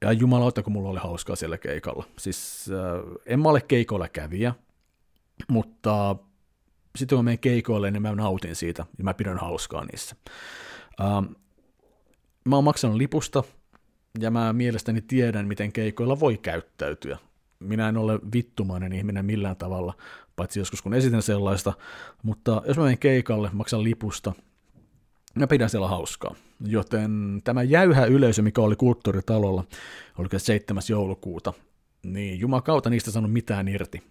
ja 0.00 0.12
jumalauta, 0.12 0.62
kun 0.62 0.72
mulla 0.72 0.88
oli 0.88 0.98
hauskaa 0.98 1.36
siellä 1.36 1.58
keikalla. 1.58 2.04
Siis 2.18 2.70
äh, 2.70 3.20
en 3.26 3.40
mä 3.40 3.48
ole 3.48 3.60
keikoilla 3.60 4.08
kävijä, 4.08 4.54
mutta 5.48 6.16
sitten 6.96 7.16
kun 7.16 7.24
mä 7.24 7.28
menen 7.28 7.38
keikoille, 7.38 7.90
niin 7.90 8.02
mä 8.02 8.14
nautin 8.14 8.56
siitä 8.56 8.86
ja 8.98 9.04
mä 9.04 9.14
pidän 9.14 9.38
hauskaa 9.38 9.84
niissä. 9.84 10.16
Ähm, 11.00 11.24
mä 12.44 12.56
oon 12.56 12.64
maksanut 12.64 12.96
lipusta 12.96 13.42
ja 14.20 14.30
mä 14.30 14.52
mielestäni 14.52 15.00
tiedän, 15.00 15.48
miten 15.48 15.72
keikoilla 15.72 16.20
voi 16.20 16.36
käyttäytyä. 16.36 17.18
Minä 17.60 17.88
en 17.88 17.96
ole 17.96 18.20
vittumainen 18.34 18.92
ihminen 18.92 19.24
millään 19.24 19.56
tavalla, 19.56 19.94
paitsi 20.36 20.58
joskus 20.58 20.82
kun 20.82 20.94
esitän 20.94 21.22
sellaista, 21.22 21.72
mutta 22.22 22.62
jos 22.66 22.76
mä 22.76 22.82
menen 22.82 22.98
keikalle, 22.98 23.50
maksan 23.52 23.84
lipusta, 23.84 24.32
mä 25.34 25.46
pidän 25.46 25.70
siellä 25.70 25.88
hauskaa. 25.88 26.34
Joten 26.66 27.40
tämä 27.44 27.62
jäyhä 27.62 28.04
yleisö, 28.04 28.42
mikä 28.42 28.60
oli 28.60 28.76
kulttuuritalolla, 28.76 29.64
oliko 30.18 30.38
7. 30.38 30.82
joulukuuta, 30.90 31.52
niin 32.02 32.40
jumakauta 32.40 32.90
niistä 32.90 33.10
sanonut 33.10 33.32
mitään 33.32 33.68
irti. 33.68 34.02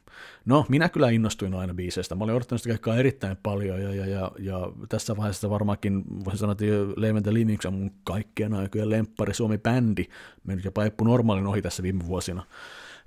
No, 0.46 0.66
minä 0.70 0.90
kyllä 0.90 1.10
innostuin 1.10 1.54
aina 1.54 1.74
biiseistä. 1.74 2.16
Mä 2.16 2.24
olin 2.24 2.36
odottanut 2.36 2.62
sitä 2.62 2.74
keikkaa 2.74 2.96
erittäin 2.96 3.38
paljon, 3.44 3.82
ja, 3.82 3.96
ja, 3.96 4.06
ja, 4.06 4.32
ja 4.40 4.72
tässä 4.90 5.18
vaiheessa 5.18 5.50
varmaankin 5.50 6.04
voisin 6.26 6.40
sanoa, 6.40 6.52
että 6.52 6.66
Leven 6.96 7.24
the 7.24 7.34
Livings 7.34 7.66
on 7.66 7.74
mun 7.74 7.92
kaikkien 8.04 8.54
aikojen 8.54 8.90
lemppari 8.90 9.34
Suomi-bändi, 9.34 10.06
mennyt 10.44 10.66
jopa 10.66 10.86
Eppu 10.86 11.04
Normaalin 11.04 11.48
ohi 11.48 11.62
tässä 11.62 11.84
viime 11.84 12.08
vuosina. 12.08 12.44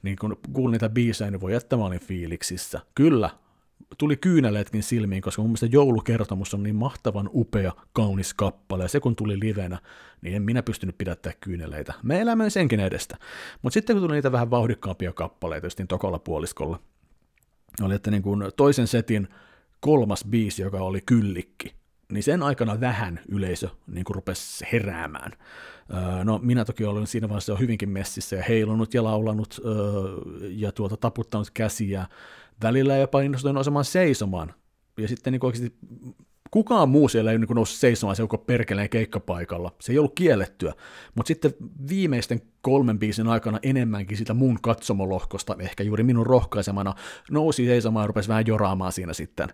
Niin 0.02 0.16
kun 0.20 0.36
kuulin 0.52 0.72
niitä 0.72 0.88
biisejä, 0.88 1.30
niin 1.30 1.40
voi 1.40 1.52
jättää, 1.52 1.78
mä 1.78 1.84
olin 1.84 2.00
fiiliksissä. 2.00 2.80
Kyllä, 2.94 3.30
tuli 3.98 4.16
kyyneleetkin 4.16 4.82
silmiin, 4.82 5.22
koska 5.22 5.42
mun 5.42 5.48
mielestä 5.48 5.66
joulukertomus 5.66 6.54
on 6.54 6.62
niin 6.62 6.76
mahtavan 6.76 7.30
upea, 7.32 7.72
kaunis 7.92 8.34
kappale, 8.34 8.84
ja 8.84 8.88
se 8.88 9.00
kun 9.00 9.16
tuli 9.16 9.40
livenä, 9.40 9.78
niin 10.22 10.36
en 10.36 10.42
minä 10.42 10.62
pystynyt 10.62 10.98
pidättää 10.98 11.32
kyyneleitä. 11.40 11.94
Me 12.02 12.20
elämme 12.20 12.50
senkin 12.50 12.80
edestä. 12.80 13.16
Mutta 13.62 13.74
sitten 13.74 13.96
kun 13.96 14.02
tuli 14.02 14.14
niitä 14.14 14.32
vähän 14.32 14.50
vauhdikkaampia 14.50 15.12
kappaleita, 15.12 15.66
just 15.66 15.78
niin 15.78 15.88
tokalla 15.88 16.18
puoliskolla, 16.18 16.80
oli, 17.82 17.94
että 17.94 18.10
niin 18.10 18.22
kuin 18.22 18.44
toisen 18.56 18.86
setin 18.86 19.28
kolmas 19.80 20.24
biisi, 20.30 20.62
joka 20.62 20.78
oli 20.78 21.00
kyllikki, 21.06 21.74
niin 22.12 22.22
sen 22.22 22.42
aikana 22.42 22.80
vähän 22.80 23.20
yleisö 23.28 23.68
niin 23.86 24.04
kuin 24.04 24.14
rupesi 24.14 24.66
heräämään. 24.72 25.32
No 26.24 26.40
minä 26.42 26.64
toki 26.64 26.84
olin 26.84 27.06
siinä 27.06 27.28
vaiheessa 27.28 27.56
hyvinkin 27.56 27.88
messissä 27.88 28.36
ja 28.36 28.42
heilunut 28.42 28.94
ja 28.94 29.04
laulanut 29.04 29.60
ja 30.40 30.72
tuota, 30.72 30.96
taputtanut 30.96 31.50
käsiä 31.50 32.06
välillä 32.62 32.96
jopa 32.96 33.20
innostuin 33.20 33.54
nousemaan 33.54 33.84
seisomaan. 33.84 34.54
Ja 34.98 35.08
sitten 35.08 35.32
niin 35.32 35.44
oikeasti 35.44 35.74
kukaan 36.50 36.88
muu 36.88 37.08
siellä 37.08 37.32
ei 37.32 37.38
niin 37.38 37.48
noussut 37.54 37.78
seisomaan 37.78 38.16
se 38.16 38.22
koko 38.22 38.38
perkeleen 38.38 38.88
keikkapaikalla. 38.88 39.72
Se 39.80 39.92
ei 39.92 39.98
ollut 39.98 40.14
kiellettyä. 40.14 40.72
Mutta 41.14 41.28
sitten 41.28 41.54
viimeisten 41.88 42.42
kolmen 42.60 42.98
biisin 42.98 43.26
aikana 43.26 43.58
enemmänkin 43.62 44.16
sitä 44.16 44.34
mun 44.34 44.58
katsomolohkosta, 44.62 45.56
ehkä 45.58 45.82
juuri 45.82 46.02
minun 46.02 46.26
rohkaisemana, 46.26 46.94
nousi 47.30 47.66
seisomaan 47.66 48.04
ja 48.04 48.06
rupesi 48.06 48.28
vähän 48.28 48.46
joraamaan 48.46 48.92
siinä 48.92 49.12
sitten. 49.12 49.48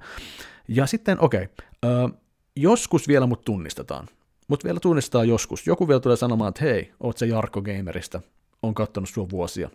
Ja 0.69 0.87
sitten, 0.87 1.21
okei, 1.21 1.49
okay, 1.83 2.11
joskus 2.57 3.09
vielä 3.09 3.27
mut 3.27 3.45
tunnistetaan. 3.45 4.09
Mut 4.49 4.65
vielä 4.65 4.81
tunnistetaan 4.81 5.29
joskus. 5.29 5.67
Joku 5.67 5.89
vielä 5.89 6.01
tulee 6.01 6.17
sanomaan, 6.17 6.49
että 6.49 6.65
hei, 6.65 6.93
oot 7.01 7.19
se 7.19 7.27
Jarkko 7.27 7.63
Gamerista, 7.63 8.21
on 8.63 8.75
kattonut 8.75 9.09
sua 9.09 9.31
vuosia. 9.31 9.71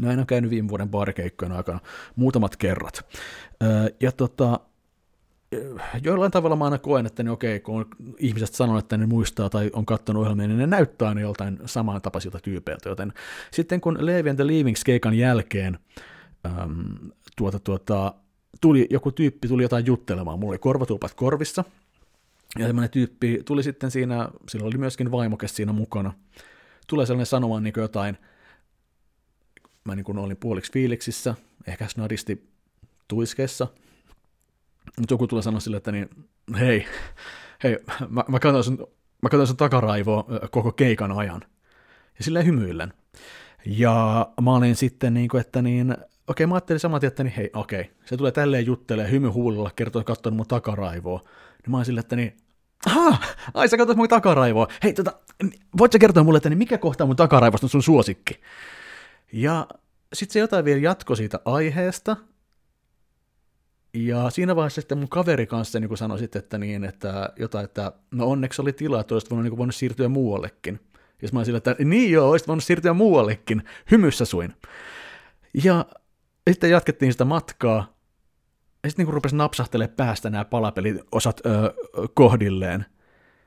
Näin 0.00 0.18
on 0.18 0.26
käynyt 0.26 0.50
viime 0.50 0.68
vuoden 0.68 0.88
baarikeikkojen 0.88 1.52
aikana 1.52 1.80
muutamat 2.16 2.56
kerrat. 2.56 3.20
Ja 4.00 4.12
tota, 4.12 4.60
jollain 6.04 6.32
tavalla 6.32 6.56
mä 6.56 6.64
aina 6.64 6.78
koen, 6.78 7.06
että 7.06 7.22
ne 7.22 7.30
okei, 7.30 7.60
kun 7.60 7.86
ihmiset 8.18 8.54
sanoo, 8.54 8.78
että 8.78 8.96
ne 8.96 9.06
muistaa 9.06 9.50
tai 9.50 9.70
on 9.72 9.86
katsonut 9.86 10.22
ohjelmia, 10.22 10.48
niin 10.48 10.58
ne 10.58 10.66
näyttää 10.66 11.08
aina 11.08 11.20
joltain 11.20 11.58
samantapaisilta 11.66 12.38
tyypeiltä, 12.42 12.88
joten 12.88 13.12
sitten 13.50 13.80
kun 13.80 14.06
Levi 14.06 14.30
and 14.30 14.36
the 14.36 14.46
Leavings 14.46 14.84
keikan 14.84 15.14
jälkeen 15.14 15.78
äm, 16.46 17.10
tuota, 17.36 17.58
tuota, 17.58 18.14
tuli, 18.60 18.86
joku 18.90 19.12
tyyppi 19.12 19.48
tuli 19.48 19.62
jotain 19.62 19.86
juttelemaan, 19.86 20.38
mulla 20.38 20.52
oli 20.52 20.58
korvatulpat 20.58 21.14
korvissa, 21.14 21.64
ja 22.58 22.66
semmoinen 22.66 22.90
tyyppi 22.90 23.42
tuli 23.44 23.62
sitten 23.62 23.90
siinä, 23.90 24.28
sillä 24.48 24.66
oli 24.66 24.78
myöskin 24.78 25.10
vaimokes 25.10 25.56
siinä 25.56 25.72
mukana, 25.72 26.12
tulee 26.86 27.06
sellainen 27.06 27.26
sanomaan 27.26 27.62
niin 27.62 27.74
jotain, 27.76 28.18
mä 29.84 29.94
niin 29.94 30.04
kuin 30.04 30.18
olin 30.18 30.36
puoliksi 30.36 30.72
fiiliksissä, 30.72 31.34
ehkä 31.66 31.88
snadisti 31.88 32.48
tuiskeessa, 33.08 33.66
mutta 34.98 35.14
joku 35.14 35.26
tulee 35.26 35.42
sanoa 35.42 35.60
sille, 35.60 35.76
että 35.76 35.92
niin, 35.92 36.10
hei, 36.58 36.86
hei, 37.64 37.78
mä, 38.08 38.24
mä 38.28 38.38
katsoin 38.38 38.64
sun, 38.64 38.86
mä 39.22 39.28
katsoin 39.28 39.46
sun 39.46 39.56
takaraivoa 39.56 40.24
koko 40.50 40.72
keikan 40.72 41.12
ajan. 41.12 41.40
Ja 42.18 42.24
silleen 42.24 42.46
hymyillen. 42.46 42.92
Ja 43.66 44.26
mä 44.42 44.54
olin 44.54 44.76
sitten 44.76 45.14
niin 45.14 45.28
kuin, 45.28 45.40
että 45.40 45.62
niin, 45.62 45.96
okei, 46.26 46.46
mä 46.46 46.54
ajattelin 46.54 46.80
saman 46.80 47.04
että 47.04 47.24
niin, 47.24 47.34
hei, 47.34 47.50
okei, 47.54 47.90
se 48.04 48.16
tulee 48.16 48.32
tälleen 48.32 48.66
juttelee 48.66 49.10
hymy 49.10 49.28
huulilla, 49.28 49.70
kertoo, 49.76 50.04
katsonut 50.04 50.36
mun 50.36 50.46
takaraivoa. 50.46 51.18
Niin 51.62 51.70
mä 51.70 51.76
olin 51.76 51.86
silleen, 51.86 52.00
että 52.04 52.16
niin, 52.16 52.36
aha, 52.86 53.18
ai 53.54 53.68
sä 53.68 53.76
katsot 53.76 53.96
mun 53.96 54.08
takaraivoa. 54.08 54.68
Hei, 54.82 54.92
tota, 54.92 55.12
voit 55.78 55.92
sä 55.92 55.98
kertoa 55.98 56.24
mulle, 56.24 56.36
että 56.36 56.48
niin 56.48 56.58
mikä 56.58 56.78
kohta 56.78 57.06
mun 57.06 57.16
takaraivosta 57.16 57.64
on 57.66 57.70
sun 57.70 57.82
suosikki? 57.82 58.40
Ja 59.32 59.66
sitten 60.12 60.32
se 60.32 60.38
jotain 60.38 60.64
vielä 60.64 60.80
jatko 60.80 61.14
siitä 61.14 61.40
aiheesta, 61.44 62.16
ja 63.94 64.30
siinä 64.30 64.56
vaiheessa 64.56 64.80
sitten 64.80 64.98
mun 64.98 65.08
kaveri 65.08 65.46
kanssa 65.46 65.80
niin 65.80 65.96
sanoi 65.96 66.18
sitten, 66.18 66.40
että, 66.40 66.58
niin, 66.58 66.84
että 66.84 67.28
jotain, 67.38 67.64
että 67.64 67.92
no 68.10 68.26
onneksi 68.26 68.62
oli 68.62 68.72
tilaa, 68.72 69.00
että 69.00 69.14
olisit 69.14 69.30
voinut, 69.30 69.44
niin 69.44 69.56
voinut 69.56 69.74
siirtyä 69.74 70.08
muuallekin. 70.08 70.80
Ja 71.22 71.28
mä 71.32 71.44
sillä, 71.44 71.56
että 71.56 71.76
niin 71.84 72.12
joo, 72.12 72.30
olisit 72.30 72.48
voinut 72.48 72.64
siirtyä 72.64 72.92
muuallekin. 72.92 73.62
Hymyssä 73.90 74.24
suin. 74.24 74.54
Ja 75.64 75.86
sitten 76.50 76.70
jatkettiin 76.70 77.12
sitä 77.12 77.24
matkaa. 77.24 77.94
Ja 78.84 78.90
sitten 78.90 79.06
niin 79.06 79.14
rupesi 79.14 79.36
napsahtelemaan 79.36 79.96
päästä 79.96 80.30
nämä 80.30 80.44
palapeliosat 80.44 81.40
öö, 81.46 81.70
kohdilleen. 82.14 82.86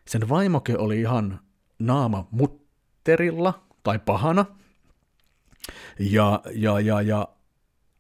Sen 0.08 0.30
vaimoke 0.30 0.78
oli 0.78 1.00
ihan 1.00 1.40
naama 1.80 2.28
mutterilla 2.32 3.66
tai 3.84 4.00
pahana. 4.00 4.46
Ja, 6.00 6.42
ja, 6.56 6.80
ja, 6.80 7.02
ja, 7.02 7.28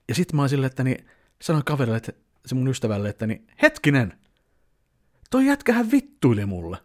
ja 0.08 0.16
sitten 0.16 0.36
mä 0.36 0.42
oon 0.42 0.50
silleen, 0.50 0.70
että 0.70 0.84
niin, 0.84 1.08
sanoin 1.42 1.66
kaverille, 1.66 1.98
että 1.98 2.14
se 2.46 2.56
mun 2.56 2.68
ystävälle, 2.68 3.10
että 3.10 3.28
niin, 3.28 3.48
hetkinen, 3.62 4.14
toi 5.30 5.46
jätkähän 5.46 5.92
vittuili 5.92 6.46
mulle. 6.46 6.78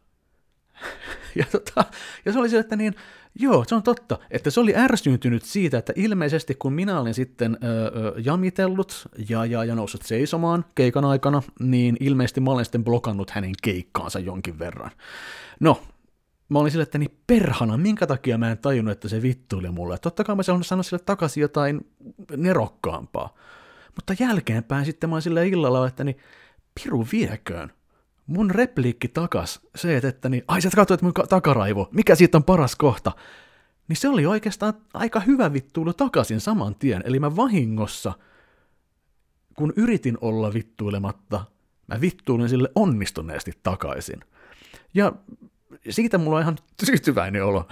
ja, 1.38 1.44
tota, 1.52 1.84
ja 2.24 2.32
se 2.32 2.38
oli 2.38 2.48
se, 2.48 2.58
että 2.58 2.76
niin, 2.76 2.94
joo, 3.34 3.64
se 3.66 3.74
on 3.74 3.82
totta, 3.82 4.18
että 4.30 4.50
se 4.50 4.60
oli 4.60 4.76
ärsyyntynyt 4.76 5.42
siitä, 5.42 5.78
että 5.78 5.92
ilmeisesti 5.96 6.54
kun 6.54 6.72
minä 6.72 7.00
olin 7.00 7.14
sitten 7.14 7.58
öö, 7.64 8.12
jamitellut 8.24 9.08
ja, 9.28 9.44
ja, 9.44 9.64
ja 9.64 9.74
noussut 9.74 10.02
seisomaan 10.02 10.64
keikan 10.74 11.04
aikana, 11.04 11.42
niin 11.60 11.96
ilmeisesti 12.00 12.40
mä 12.40 12.50
olen 12.50 12.64
sitten 12.64 12.84
blokannut 12.84 13.30
hänen 13.30 13.52
keikkaansa 13.62 14.18
jonkin 14.18 14.58
verran. 14.58 14.90
No, 15.60 15.82
mä 16.50 16.58
olin 16.58 16.70
sille, 16.70 16.82
että 16.82 16.98
niin 16.98 17.18
perhana, 17.26 17.76
minkä 17.76 18.06
takia 18.06 18.38
mä 18.38 18.50
en 18.50 18.58
tajunnut, 18.58 18.92
että 18.92 19.08
se 19.08 19.22
vittuili 19.22 19.70
mulle. 19.70 19.98
Totta 19.98 20.24
kai 20.24 20.36
mä 20.36 20.42
sanoa 20.42 20.82
sille 20.82 21.02
takaisin 21.06 21.40
jotain 21.40 21.86
nerokkaampaa. 22.36 23.34
Mutta 23.96 24.14
jälkeenpäin 24.20 24.84
sitten 24.84 25.10
mä 25.10 25.14
oon 25.16 25.22
silleen 25.22 25.48
illalla, 25.48 25.88
että 25.88 26.04
niin 26.04 26.16
piru 26.82 27.06
vieköön. 27.12 27.72
Mun 28.26 28.50
repliikki 28.50 29.08
takas, 29.08 29.60
se, 29.74 29.96
että, 29.96 30.08
että 30.08 30.28
niin, 30.28 30.44
ai 30.48 30.60
sä 30.60 30.70
katsoit 30.76 31.02
mun 31.02 31.12
takaraivo, 31.28 31.88
mikä 31.92 32.14
siitä 32.14 32.38
on 32.38 32.44
paras 32.44 32.76
kohta. 32.76 33.12
Niin 33.88 33.96
se 33.96 34.08
oli 34.08 34.26
oikeastaan 34.26 34.74
aika 34.94 35.20
hyvä 35.20 35.52
vittuilu 35.52 35.92
takaisin 35.92 36.40
saman 36.40 36.74
tien. 36.74 37.02
Eli 37.04 37.20
mä 37.20 37.36
vahingossa, 37.36 38.12
kun 39.54 39.72
yritin 39.76 40.18
olla 40.20 40.54
vittuilematta, 40.54 41.44
mä 41.86 42.00
vittuilin 42.00 42.48
sille 42.48 42.68
onnistuneesti 42.74 43.52
takaisin. 43.62 44.20
Ja 44.94 45.12
siitä 45.90 46.18
mulla 46.18 46.36
on 46.36 46.42
ihan 46.42 46.58
tyytyväinen 46.86 47.44
olo. 47.44 47.68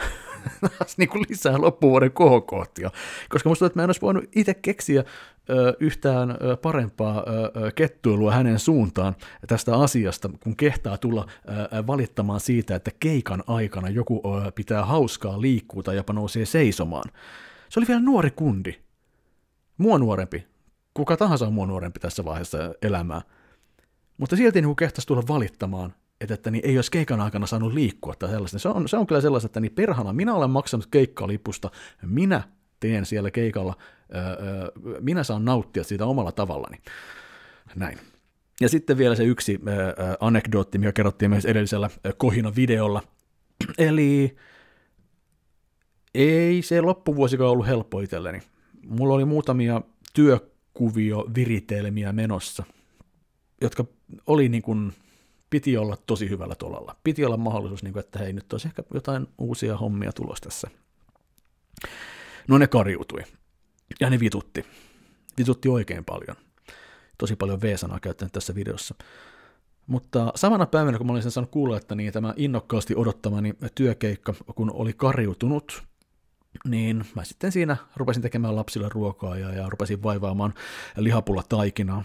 niin 0.96 1.08
kuin 1.08 1.24
lisää 1.28 1.60
loppuvuoden 1.60 2.12
kohokohtia. 2.12 2.90
Koska 3.28 3.48
musta 3.48 3.58
tuntuu, 3.58 3.66
että 3.66 3.78
mä 3.78 3.82
en 3.82 3.88
olisi 3.88 4.00
voinut 4.00 4.24
itse 4.36 4.54
keksiä 4.54 5.04
ö, 5.50 5.76
yhtään 5.80 6.30
ö, 6.30 6.56
parempaa 6.56 7.24
ö, 7.26 7.72
kettuilua 7.72 8.32
hänen 8.32 8.58
suuntaan 8.58 9.16
tästä 9.46 9.76
asiasta, 9.76 10.30
kun 10.42 10.56
kehtaa 10.56 10.98
tulla 10.98 11.26
ö, 11.28 11.86
valittamaan 11.86 12.40
siitä, 12.40 12.74
että 12.74 12.90
keikan 13.00 13.44
aikana 13.46 13.88
joku 13.88 14.22
ö, 14.24 14.52
pitää 14.52 14.84
hauskaa 14.84 15.40
liikkua 15.40 15.82
tai 15.82 15.96
jopa 15.96 16.12
nousee 16.12 16.46
seisomaan. 16.46 17.10
Se 17.68 17.80
oli 17.80 17.88
vielä 17.88 18.00
nuori 18.00 18.30
kundi. 18.30 18.74
Mua 19.78 19.98
nuorempi. 19.98 20.46
Kuka 20.94 21.16
tahansa 21.16 21.46
on 21.46 21.52
mua 21.52 21.66
nuorempi 21.66 22.00
tässä 22.00 22.24
vaiheessa 22.24 22.58
elämää. 22.82 23.22
Mutta 24.18 24.36
silti 24.36 24.62
niin 24.62 24.76
kehtasi 24.76 25.06
tulla 25.06 25.22
valittamaan 25.28 25.94
että, 26.20 26.34
että 26.34 26.50
niin 26.50 26.66
ei 26.66 26.78
olisi 26.78 26.90
keikan 26.90 27.20
aikana 27.20 27.46
saanut 27.46 27.72
liikkua 27.72 28.14
tai 28.14 28.30
sellaista. 28.30 28.58
Se 28.58 28.68
on, 28.68 28.88
se 28.88 28.96
on 28.96 29.06
kyllä 29.06 29.20
sellaista, 29.20 29.46
että 29.46 29.60
niin 29.60 29.72
perhana, 29.72 30.12
minä 30.12 30.34
olen 30.34 30.50
maksanut 30.50 30.86
keikkalipusta, 30.90 31.70
minä 32.02 32.42
teen 32.80 33.06
siellä 33.06 33.30
keikalla, 33.30 33.76
öö, 34.14 34.70
minä 35.00 35.24
saan 35.24 35.44
nauttia 35.44 35.84
siitä 35.84 36.06
omalla 36.06 36.32
tavallani. 36.32 36.78
Näin. 37.76 37.98
Ja 38.60 38.68
sitten 38.68 38.98
vielä 38.98 39.14
se 39.14 39.24
yksi 39.24 39.60
öö, 39.68 39.94
anekdootti, 40.20 40.78
mikä 40.78 40.92
kerrottiin 40.92 41.30
myös 41.30 41.44
edellisellä 41.44 41.90
Kohina-videolla. 42.16 43.02
Eli 43.78 44.36
ei 46.14 46.62
se 46.62 46.80
loppuvuosikaan 46.80 47.50
ollut 47.50 47.66
helppo 47.66 48.00
itselleni. 48.00 48.42
Mulla 48.86 49.14
oli 49.14 49.24
muutamia 49.24 49.82
työkuvio 50.14 51.26
viritelmiä 51.34 52.12
menossa, 52.12 52.64
jotka 53.60 53.84
oli 54.26 54.48
niin 54.48 54.62
kuin, 54.62 54.92
piti 55.50 55.76
olla 55.76 55.96
tosi 56.06 56.30
hyvällä 56.30 56.54
tolalla. 56.54 56.96
Piti 57.04 57.24
olla 57.24 57.36
mahdollisuus, 57.36 57.82
niin 57.82 57.92
kuin, 57.92 58.04
että 58.04 58.18
hei, 58.18 58.32
nyt 58.32 58.52
olisi 58.52 58.68
ehkä 58.68 58.82
jotain 58.94 59.26
uusia 59.38 59.76
hommia 59.76 60.12
tulossa 60.12 60.44
tässä. 60.44 60.70
No 62.48 62.58
ne 62.58 62.66
kariutui. 62.66 63.22
Ja 64.00 64.10
ne 64.10 64.20
vitutti. 64.20 64.64
Vitutti 65.38 65.68
oikein 65.68 66.04
paljon. 66.04 66.36
Tosi 67.18 67.36
paljon 67.36 67.60
V-sanaa 67.60 68.00
käyttänyt 68.00 68.32
tässä 68.32 68.54
videossa. 68.54 68.94
Mutta 69.86 70.32
samana 70.34 70.66
päivänä, 70.66 70.98
kun 70.98 71.06
mä 71.06 71.12
olin 71.12 71.22
sen 71.22 71.32
saanut 71.32 71.50
kuulla, 71.50 71.76
että 71.76 71.94
niin 71.94 72.12
tämä 72.12 72.34
innokkaasti 72.36 72.94
odottamani 72.96 73.54
työkeikka, 73.74 74.34
kun 74.54 74.70
oli 74.72 74.92
kariutunut, 74.92 75.82
niin 76.68 77.04
mä 77.14 77.24
sitten 77.24 77.52
siinä 77.52 77.76
rupesin 77.96 78.22
tekemään 78.22 78.56
lapsille 78.56 78.88
ruokaa 78.88 79.38
ja, 79.38 79.54
ja 79.54 79.70
rupesin 79.70 80.02
vaivaamaan 80.02 80.54
lihapulla 80.96 81.42
taikinaa. 81.48 82.04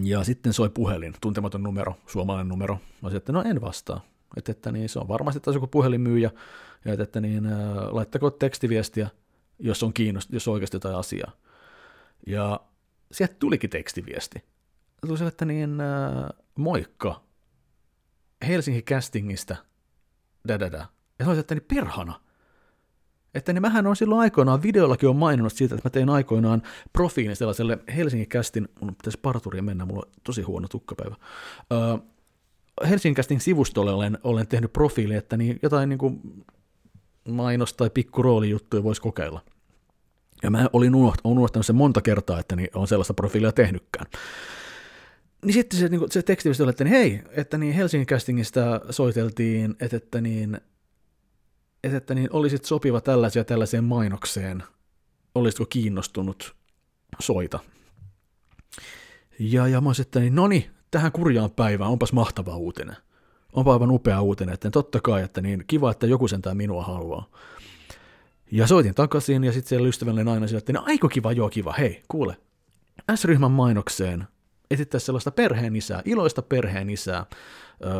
Ja 0.00 0.24
sitten 0.24 0.52
soi 0.52 0.70
puhelin, 0.70 1.14
tuntematon 1.20 1.62
numero, 1.62 1.94
suomalainen 2.06 2.48
numero. 2.48 2.74
Mä 2.74 2.80
olisin, 3.02 3.16
että 3.16 3.32
no 3.32 3.42
en 3.42 3.60
vastaa. 3.60 4.00
Että, 4.36 4.52
että 4.52 4.72
niin, 4.72 4.88
se 4.88 4.98
on 4.98 5.08
varmasti 5.08 5.40
taas 5.40 5.54
joku 5.54 5.66
puhelinmyyjä, 5.66 6.30
ja 6.84 6.92
että, 6.92 7.02
että 7.02 7.20
niin, 7.20 7.46
äh, 7.46 7.76
laittako 7.90 8.30
tekstiviestiä, 8.30 9.10
jos 9.58 9.82
on 9.82 9.92
kiinnost, 9.92 10.32
jos 10.32 10.48
on 10.48 10.54
oikeasti 10.54 10.76
jotain 10.76 10.96
asiaa. 10.96 11.32
Ja 12.26 12.60
sieltä 13.12 13.34
tulikin 13.38 13.70
tekstiviesti. 13.70 14.44
Tuli 15.06 15.28
että 15.28 15.44
niin, 15.44 15.80
äh, 15.80 16.28
moikka, 16.54 17.22
Helsingin 18.46 18.84
castingista, 18.84 19.56
da, 20.48 20.60
da, 20.60 20.72
da. 20.72 20.86
Ja 21.18 21.24
sanoisin, 21.24 21.40
että 21.40 21.54
niin 21.54 21.66
perhana, 21.74 22.20
että 23.34 23.52
niin 23.52 23.62
mähän 23.62 23.86
on 23.86 23.96
silloin 23.96 24.20
aikoinaan, 24.20 24.62
videollakin 24.62 25.08
on 25.08 25.16
maininnut 25.16 25.52
siitä, 25.52 25.74
että 25.74 25.88
mä 25.88 25.90
tein 25.90 26.08
aikoinaan 26.08 26.62
profiilin 26.92 27.36
sellaiselle 27.36 27.78
Helsingin 27.96 28.28
kästin, 28.28 28.68
mun 28.80 28.94
pitäisi 28.94 29.18
parturiin 29.22 29.64
mennä, 29.64 29.84
mulla 29.84 30.02
on 30.06 30.12
tosi 30.24 30.42
huono 30.42 30.68
tukkapäivä. 30.68 31.16
Öö, 31.72 31.96
Helsingin 32.88 33.14
kästin 33.14 33.40
sivustolle 33.40 33.92
olen, 33.92 34.18
olen 34.24 34.46
tehnyt 34.46 34.72
profiili, 34.72 35.14
että 35.14 35.36
niin 35.36 35.58
jotain 35.62 35.88
niin 35.88 35.98
kuin 35.98 36.20
mainos- 37.28 37.74
tai 37.76 37.90
pikkuroolijuttuja 37.90 38.82
voisi 38.82 39.02
kokeilla. 39.02 39.40
Ja 40.42 40.50
mä 40.50 40.68
olin 40.72 40.94
unohtanut 41.24 41.66
sen 41.66 41.76
monta 41.76 42.00
kertaa, 42.00 42.40
että 42.40 42.56
niin 42.56 42.68
on 42.74 42.88
sellaista 42.88 43.14
profiilia 43.14 43.52
tehnytkään. 43.52 44.06
Niin 45.44 45.54
sitten 45.54 45.78
se, 45.78 45.88
niin 45.88 46.10
se 46.10 46.22
teksti 46.22 46.48
oli, 46.62 46.70
että 46.70 46.84
niin 46.84 46.92
hei, 46.92 47.22
että 47.30 47.58
niin 47.58 47.74
Helsingin 47.74 48.06
castingista 48.06 48.80
soiteltiin, 48.90 49.76
että, 49.80 49.96
että 49.96 50.20
niin 50.20 50.60
että, 51.84 51.96
että 51.96 52.14
niin 52.14 52.28
olisit 52.32 52.64
sopiva 52.64 53.00
tällaisia 53.00 53.44
tällaiseen 53.44 53.84
mainokseen, 53.84 54.62
olisitko 55.34 55.66
kiinnostunut 55.66 56.54
soita. 57.20 57.58
Ja, 59.38 59.68
ja 59.68 59.80
mä 59.80 59.88
olisin, 59.88 60.02
että 60.02 60.20
niin, 60.20 60.34
no 60.34 60.48
niin, 60.48 60.70
tähän 60.90 61.12
kurjaan 61.12 61.50
päivään, 61.50 61.90
onpas 61.90 62.12
mahtava 62.12 62.56
uutinen. 62.56 62.96
Onpa 63.52 63.72
aivan 63.72 63.90
upea 63.90 64.20
uutinen, 64.20 64.54
että 64.54 64.70
totta 64.70 65.00
kai, 65.00 65.22
että 65.22 65.40
niin 65.40 65.64
kiva, 65.66 65.90
että 65.90 66.06
joku 66.06 66.28
sentään 66.28 66.56
minua 66.56 66.82
haluaa. 66.82 67.30
Ja 68.50 68.66
soitin 68.66 68.94
takaisin 68.94 69.44
ja 69.44 69.52
sitten 69.52 69.68
siellä 69.68 69.88
ystävällinen 69.88 70.28
aina 70.28 70.46
sillä, 70.46 70.58
että 70.58 70.72
niin, 70.72 70.82
aiko 70.86 71.08
kiva, 71.08 71.32
joo 71.32 71.48
kiva, 71.48 71.72
hei, 71.78 72.02
kuule, 72.08 72.36
S-ryhmän 73.14 73.50
mainokseen 73.50 74.26
esittäisi 74.70 75.06
sellaista 75.06 75.30
perheen 75.30 75.76
isää, 75.76 76.02
iloista 76.04 76.42
perheen 76.42 76.90
isää, 76.90 77.26
öö, 77.84 77.92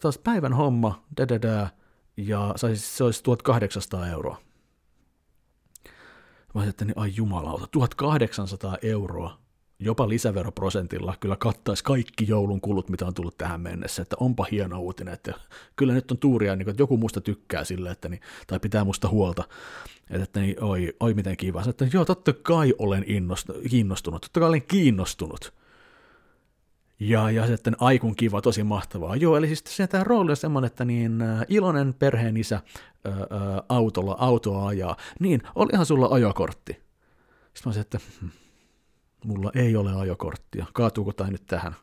taas 0.00 0.18
päivän 0.18 0.52
homma, 0.52 1.04
da, 1.16 1.68
ja 2.16 2.54
se 2.76 3.04
olisi 3.04 3.22
1800 3.22 4.08
euroa. 4.08 4.40
Mä 6.54 6.60
ajattelin, 6.60 6.90
että 6.90 7.00
ai 7.00 7.12
jumalauta, 7.16 7.66
1800 7.66 8.78
euroa 8.82 9.44
jopa 9.78 10.08
lisäveroprosentilla 10.08 11.14
kyllä 11.20 11.36
kattaisi 11.36 11.84
kaikki 11.84 12.28
joulun 12.28 12.60
kulut, 12.60 12.88
mitä 12.88 13.06
on 13.06 13.14
tullut 13.14 13.38
tähän 13.38 13.60
mennessä, 13.60 14.02
että 14.02 14.16
onpa 14.20 14.46
hieno 14.50 14.80
uutinen, 14.80 15.14
että 15.14 15.34
kyllä 15.76 15.92
nyt 15.92 16.10
on 16.10 16.18
tuuria, 16.18 16.56
niin 16.56 16.70
että 16.70 16.82
joku 16.82 16.96
musta 16.96 17.20
tykkää 17.20 17.64
sille, 17.64 17.90
että 17.90 18.08
niin, 18.08 18.20
tai 18.46 18.60
pitää 18.60 18.84
musta 18.84 19.08
huolta, 19.08 19.44
että, 20.10 20.40
niin, 20.40 20.64
oi, 20.64 20.96
oi 21.00 21.14
miten 21.14 21.36
kiva, 21.36 21.62
että 21.68 21.86
joo, 21.92 22.04
totta 22.04 22.32
kai 22.32 22.74
olen 22.78 23.04
kiinnostunut, 23.70 24.22
totta 24.22 24.40
kai 24.40 24.48
olen 24.48 24.62
kiinnostunut, 24.62 25.52
ja, 27.00 27.30
ja 27.30 27.46
sitten 27.46 27.76
Aikun 27.80 28.16
kiva, 28.16 28.40
tosi 28.40 28.62
mahtavaa. 28.62 29.16
Joo, 29.16 29.36
eli 29.36 29.46
siis 29.46 29.62
se 29.66 29.86
tämä 29.86 30.04
rooli 30.04 30.30
on 30.30 30.36
semmoinen, 30.36 30.66
että 30.66 30.84
niin 30.84 31.22
äh, 31.22 31.44
iloinen 31.48 31.94
perheen 31.94 32.36
isä 32.36 32.60
ää, 33.04 33.12
ää, 33.12 33.62
autolla 33.68 34.16
autoa 34.18 34.66
ajaa. 34.66 34.96
Niin, 35.20 35.42
olihan 35.54 35.86
sulla 35.86 36.08
ajokortti. 36.10 36.72
Sitten 36.72 37.70
mä 37.70 37.72
sanoin, 37.72 37.80
että 37.80 37.98
hm, 38.20 38.26
mulla 39.24 39.50
ei 39.54 39.76
ole 39.76 39.94
ajokorttia. 39.94 40.66
Kaatuuko 40.72 41.12
tämä 41.12 41.30
nyt 41.30 41.46
tähän? 41.46 41.76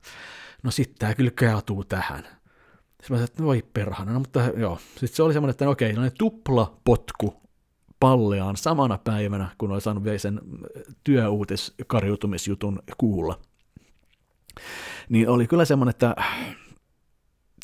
No 0.64 0.72
sitten 0.72 0.98
tämä 1.00 1.16
kyllä 1.16 1.32
kaatuu 1.32 1.84
tähän. 1.84 2.24
Sitten 2.24 3.10
mä 3.10 3.18
sanoin, 3.18 3.24
että 3.24 3.44
voi 3.44 3.64
perhana, 3.74 4.14
no, 4.14 4.20
mutta 4.20 4.40
joo. 4.40 4.78
Sitten 4.92 5.16
se 5.16 5.24
oli 5.24 5.34
semmoinen, 5.34 5.52
että 5.52 5.66
no 5.66 5.72
okei, 5.72 5.94
no 5.94 6.02
tupla 6.18 6.78
potku 6.84 7.42
palleaan 8.00 8.58
samana 8.58 8.98
päivänä, 8.98 9.50
kun 9.58 9.72
oli 9.72 9.82
saanut 9.82 10.04
vielä 10.04 10.18
sen 10.18 10.42
työuutiskariutumisjutun 11.04 12.80
kuulla 12.98 13.40
niin 15.12 15.30
oli 15.30 15.48
kyllä 15.48 15.66
semmoinen, 15.66 15.90
että 15.90 16.16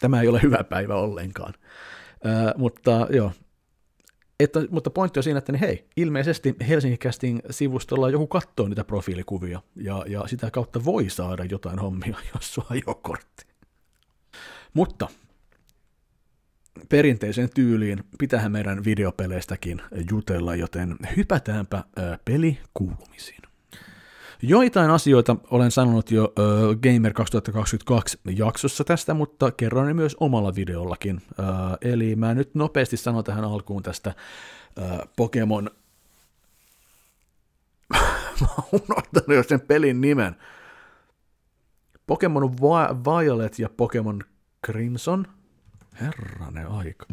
tämä 0.02 0.22
ei 0.22 0.28
ole 0.28 0.42
hyvä 0.42 0.64
päivä 0.64 0.96
ollenkaan. 0.96 1.54
Ö, 2.26 2.54
mutta 2.58 3.08
joo, 3.10 3.32
että, 4.40 4.60
mutta 4.70 4.90
pointti 4.90 5.20
on 5.20 5.24
siinä, 5.24 5.38
että 5.38 5.52
niin 5.52 5.60
hei, 5.60 5.88
ilmeisesti 5.98 6.56
Helsingin 6.68 7.00
Casting 7.00 7.40
sivustolla 7.50 8.10
joku 8.10 8.28
katsoo 8.28 8.68
niitä 8.68 8.84
profiilikuvia, 8.84 9.62
ja, 9.76 10.06
ja 10.08 10.28
sitä 10.28 10.52
kautta 10.52 10.86
voi 10.86 11.10
saada 11.10 11.44
jotain 11.46 11.80
hommia, 11.80 12.18
jos 12.36 12.54
sulla 12.54 12.68
on 12.86 12.96
kortti. 13.02 13.46
Mutta 14.74 15.08
perinteisen 16.90 17.50
tyyliin 17.56 18.04
pitähän 18.20 18.52
meidän 18.52 18.84
videopeleistäkin 18.86 19.82
jutella, 20.12 20.56
joten 20.56 20.96
hypätäänpä 21.18 21.84
pelikuulumisiin. 22.26 23.47
Joitain 24.42 24.92
asioita 24.92 25.36
olen 25.52 25.72
sanonut 25.72 26.12
jo 26.12 26.24
uh, 26.24 26.76
Gamer 26.76 27.14
2022 27.14 28.20
jaksossa 28.36 28.84
tästä, 28.84 29.14
mutta 29.14 29.52
kerron 29.52 29.88
ne 29.88 29.94
myös 29.94 30.16
omalla 30.20 30.56
videollakin. 30.56 31.16
Uh, 31.16 31.78
eli 31.82 32.16
mä 32.16 32.34
nyt 32.34 32.56
nopeasti 32.56 32.98
sanon 32.98 33.24
tähän 33.24 33.44
alkuun 33.44 33.84
tästä 33.84 34.14
uh, 34.80 35.10
Pokemon... 35.16 35.70
mä 38.42 38.48
unohtanut 38.72 39.36
jo 39.36 39.44
sen 39.44 39.62
pelin 39.62 40.02
nimen. 40.02 40.36
Pokemon 42.08 42.58
Violet 43.06 43.60
ja 43.60 43.70
Pokemon 43.78 44.24
Crimson. 44.66 45.28
Herranen 46.02 46.68
aika. 46.68 47.06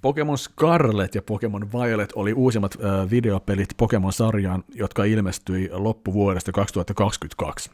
Pokemon 0.00 0.38
Scarlet 0.38 1.14
ja 1.14 1.22
Pokemon 1.22 1.72
Violet 1.72 2.12
oli 2.14 2.32
uusimmat 2.32 2.74
äh, 2.84 3.10
videopelit 3.10 3.68
Pokemon-sarjaan, 3.76 4.64
jotka 4.74 5.04
ilmestyi 5.04 5.70
loppuvuodesta 5.72 6.52
2022. 6.52 7.70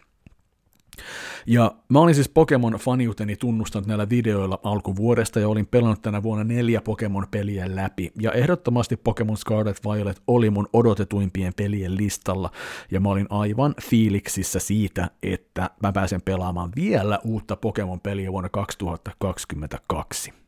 Ja 1.46 1.74
mä 1.88 2.00
olin 2.00 2.14
siis 2.14 2.28
Pokemon-faniuteni 2.28 3.36
tunnustanut 3.36 3.86
näillä 3.86 4.08
videoilla 4.08 4.60
alkuvuodesta 4.62 5.40
ja 5.40 5.48
olin 5.48 5.66
pelannut 5.66 6.02
tänä 6.02 6.22
vuonna 6.22 6.44
neljä 6.44 6.80
Pokemon-peliä 6.80 7.76
läpi. 7.76 8.12
Ja 8.20 8.32
ehdottomasti 8.32 8.96
Pokemon 8.96 9.36
Scarlet 9.36 9.80
Violet 9.84 10.22
oli 10.26 10.50
mun 10.50 10.68
odotetuimpien 10.72 11.52
pelien 11.56 11.96
listalla 11.96 12.50
ja 12.90 13.00
mä 13.00 13.08
olin 13.08 13.26
aivan 13.30 13.74
fiiliksissä 13.82 14.58
siitä, 14.58 15.10
että 15.22 15.70
mä 15.82 15.92
pääsen 15.92 16.22
pelaamaan 16.22 16.72
vielä 16.76 17.18
uutta 17.24 17.56
Pokemon-peliä 17.56 18.32
vuonna 18.32 18.48
2022. 18.48 20.43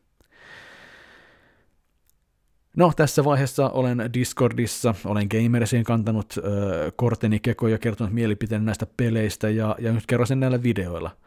No, 2.77 2.93
tässä 2.95 3.23
vaiheessa 3.23 3.69
olen 3.69 4.09
Discordissa, 4.13 4.95
olen 5.05 5.27
Gamersiin 5.31 5.83
kantanut 5.83 6.33
äh, 6.37 6.43
korteni 6.95 7.39
kekoja 7.39 7.73
ja 7.73 7.77
kertonut 7.77 8.13
mielipiteen 8.13 8.65
näistä 8.65 8.87
peleistä 8.97 9.49
ja, 9.49 9.75
ja 9.79 9.93
nyt 9.93 10.05
kerron 10.05 10.27
sen 10.27 10.39
näillä 10.39 10.63
videoilla. 10.63 11.17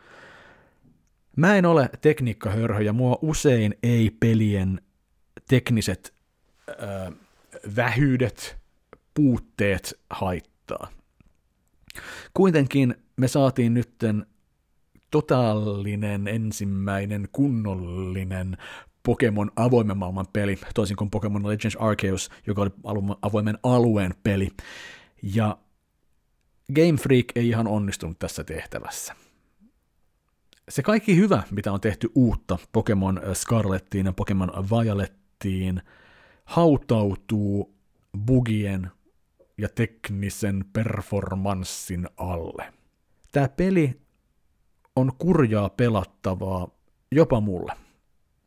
Mä 1.36 1.56
en 1.56 1.66
ole 1.66 1.90
tekniikkahörhö 2.00 2.82
ja 2.82 2.92
mua 2.92 3.18
usein 3.22 3.74
ei 3.82 4.10
pelien 4.20 4.80
tekniset 5.48 6.14
äh, 6.68 7.12
vähyydet, 7.76 8.56
puutteet 9.14 10.00
haittaa. 10.10 10.88
Kuitenkin 12.34 12.94
me 13.16 13.28
saatiin 13.28 13.74
nytten 13.74 14.26
totaalinen 15.10 16.28
ensimmäinen 16.28 17.28
kunnollinen 17.32 18.56
Pokemon 19.02 19.50
avoimen 19.56 19.96
maailman 19.98 20.26
peli, 20.32 20.58
toisin 20.74 20.96
kuin 20.96 21.10
Pokemon 21.10 21.48
Legends 21.48 21.76
Arceus, 21.76 22.30
joka 22.46 22.62
oli 22.62 22.70
avoimen 23.22 23.58
alueen 23.62 24.14
peli. 24.22 24.48
Ja 25.22 25.58
Game 26.74 26.96
Freak 26.96 27.26
ei 27.34 27.48
ihan 27.48 27.66
onnistunut 27.66 28.18
tässä 28.18 28.44
tehtävässä. 28.44 29.14
Se 30.68 30.82
kaikki 30.82 31.16
hyvä, 31.16 31.42
mitä 31.50 31.72
on 31.72 31.80
tehty 31.80 32.10
uutta 32.14 32.58
Pokemon 32.72 33.20
Scarlettiin 33.34 34.06
ja 34.06 34.12
Pokemon 34.12 34.52
Violettiin, 34.70 35.82
hautautuu 36.44 37.74
bugien 38.26 38.90
ja 39.58 39.68
teknisen 39.68 40.64
performanssin 40.72 42.08
alle. 42.16 42.72
Tämä 43.32 43.48
peli 43.48 44.00
on 44.96 45.12
kurjaa 45.18 45.68
pelattavaa 45.68 46.68
jopa 47.12 47.40
mulle. 47.40 47.72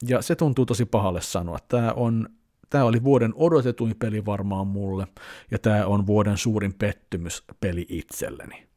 Ja 0.08 0.22
se 0.22 0.36
tuntuu 0.36 0.66
tosi 0.66 0.86
pahalle 0.86 1.22
sanoa. 1.22 1.58
Tämä, 1.68 1.94
on, 1.96 2.30
tämä 2.70 2.84
oli 2.84 3.04
vuoden 3.04 3.34
odotetuin 3.36 3.96
peli 4.00 4.26
varmaan 4.26 4.68
mulle, 4.68 5.08
ja 5.52 5.60
tämä 5.60 5.86
on 5.86 6.08
vuoden 6.08 6.38
suurin 6.38 6.74
pettymys 6.74 7.44
peli 7.60 7.86
itselleni. 7.90 8.68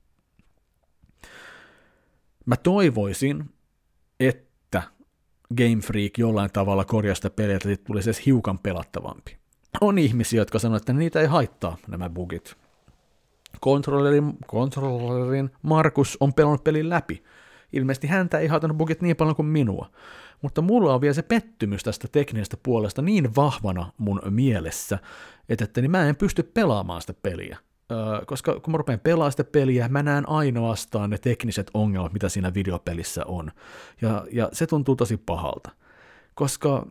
Mä 2.47 2.57
toivoisin, 2.57 3.45
että 4.21 4.83
Game 5.57 5.83
Freak 5.83 6.19
jollain 6.19 6.51
tavalla 6.53 6.85
korjasta 6.85 7.31
peliä, 7.31 7.57
että 7.57 7.69
tulisi 7.85 8.11
edes 8.11 8.27
hiukan 8.27 8.59
pelattavampi. 8.59 9.37
On 9.81 9.99
ihmisiä, 9.99 10.41
jotka 10.41 10.59
sanoo, 10.59 10.77
että 10.77 10.93
niitä 10.93 11.21
ei 11.21 11.27
haittaa 11.27 11.77
nämä 11.89 12.11
bugit. 12.11 12.57
Kontrollerin, 13.61 14.33
kontrollerin 14.47 15.51
Markus 15.63 16.17
on 16.21 16.35
pelannut 16.35 16.65
pelin 16.65 16.91
läpi. 16.91 17.23
Ilmeisesti 17.73 18.07
häntä 18.07 18.39
ei 18.39 18.47
haitannut 18.47 18.79
bugit 18.79 19.03
niin 19.03 19.17
paljon 19.17 19.37
kuin 19.37 19.47
minua. 19.47 19.91
Mutta 20.43 20.63
mulla 20.63 20.95
on 20.95 21.01
vielä 21.01 21.15
se 21.15 21.23
pettymys 21.23 21.83
tästä 21.83 22.09
teknisestä 22.13 22.57
puolesta 22.63 23.03
niin 23.03 23.37
vahvana 23.37 23.93
mun 23.99 24.21
mielessä, 24.31 24.99
että, 25.49 25.65
että 25.65 25.81
niin 25.81 25.91
mä 25.91 26.09
en 26.09 26.17
pysty 26.17 26.43
pelaamaan 26.43 27.01
sitä 27.01 27.15
peliä. 27.23 27.59
Koska 28.27 28.61
kun 28.61 28.73
mä 28.73 28.77
rupean 28.77 29.01
pelaamaan 29.01 29.31
sitä 29.31 29.45
peliä, 29.45 29.89
mä 29.89 30.03
näen 30.03 30.29
ainoastaan 30.29 31.11
ne 31.11 31.19
tekniset 31.19 31.71
ongelmat, 31.75 32.13
mitä 32.13 32.29
siinä 32.29 32.55
videopelissä 32.55 33.25
on. 33.27 33.53
Ja, 34.03 34.27
ja 34.33 34.49
se 34.53 34.67
tuntuu 34.67 34.97
tosi 34.97 35.17
pahalta. 35.17 35.71
Koska 36.35 36.87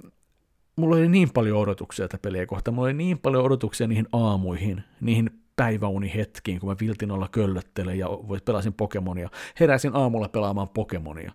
mulla 0.76 0.96
oli 0.96 1.10
niin 1.10 1.30
paljon 1.34 1.60
odotuksia 1.60 2.08
tätä 2.08 2.22
peliä 2.22 2.46
kohtaan, 2.46 2.76
mulla 2.76 2.86
oli 2.86 2.94
niin 2.94 3.20
paljon 3.20 3.46
odotuksia 3.46 3.88
niihin 3.88 4.08
aamuihin, 4.12 4.84
niihin 5.02 5.30
päiväunihetkiin, 5.56 6.60
kun 6.60 6.70
mä 6.70 6.76
viltin 6.82 7.12
olla 7.12 7.28
köllöttelen 7.32 8.00
ja 8.00 8.08
pelasin 8.46 8.74
Pokemonia. 8.74 9.30
Heräsin 9.60 9.96
aamulla 9.96 10.30
pelaamaan 10.30 10.70
Pokemonia. 10.70 11.32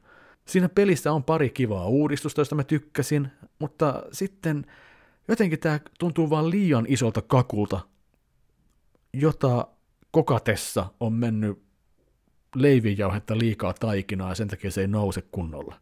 Siinä 0.50 0.68
pelissä 0.68 1.12
on 1.12 1.24
pari 1.24 1.50
kivaa 1.50 1.86
uudistusta, 1.86 2.40
joista 2.40 2.54
mä 2.54 2.64
tykkäsin, 2.64 3.28
mutta 3.58 4.02
sitten 4.12 4.66
jotenkin 5.28 5.58
tämä 5.58 5.80
tuntuu 5.98 6.30
vaan 6.30 6.50
liian 6.50 6.86
isolta 6.88 7.22
kakulta, 7.22 7.80
jota 9.12 9.68
kokatessa 10.10 10.86
on 11.00 11.12
mennyt 11.12 11.62
leivinjauhetta 12.54 13.38
liikaa 13.38 13.74
taikinaa 13.74 14.28
ja 14.28 14.34
sen 14.34 14.48
takia 14.48 14.70
se 14.70 14.80
ei 14.80 14.86
nouse 14.86 15.22
kunnolla. 15.22 15.80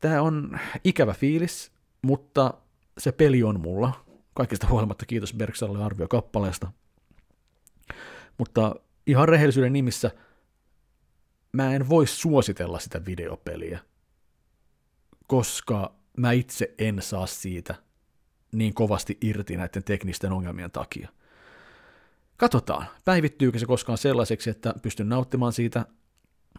Tämä 0.00 0.22
on 0.22 0.58
ikävä 0.84 1.14
fiilis, 1.14 1.72
mutta 2.02 2.54
se 2.98 3.12
peli 3.12 3.42
on 3.42 3.60
mulla. 3.60 4.04
Kaikista 4.34 4.66
huolimatta 4.66 5.06
kiitos 5.06 5.34
Berksalle 5.34 5.84
arvio 5.84 6.08
kappaleesta. 6.08 6.72
Mutta 8.38 8.74
ihan 9.06 9.28
rehellisyyden 9.28 9.72
nimissä 9.72 10.10
mä 11.52 11.74
en 11.74 11.88
voi 11.88 12.06
suositella 12.06 12.78
sitä 12.78 13.04
videopeliä, 13.06 13.78
koska 15.26 15.94
mä 16.16 16.32
itse 16.32 16.74
en 16.78 17.02
saa 17.02 17.26
siitä 17.26 17.74
niin 18.52 18.74
kovasti 18.74 19.18
irti 19.20 19.56
näiden 19.56 19.84
teknisten 19.84 20.32
ongelmien 20.32 20.70
takia. 20.70 21.08
Katsotaan, 22.36 22.86
päivittyykö 23.04 23.58
se 23.58 23.66
koskaan 23.66 23.98
sellaiseksi, 23.98 24.50
että 24.50 24.74
pystyn 24.82 25.08
nauttimaan 25.08 25.52
siitä, 25.52 25.86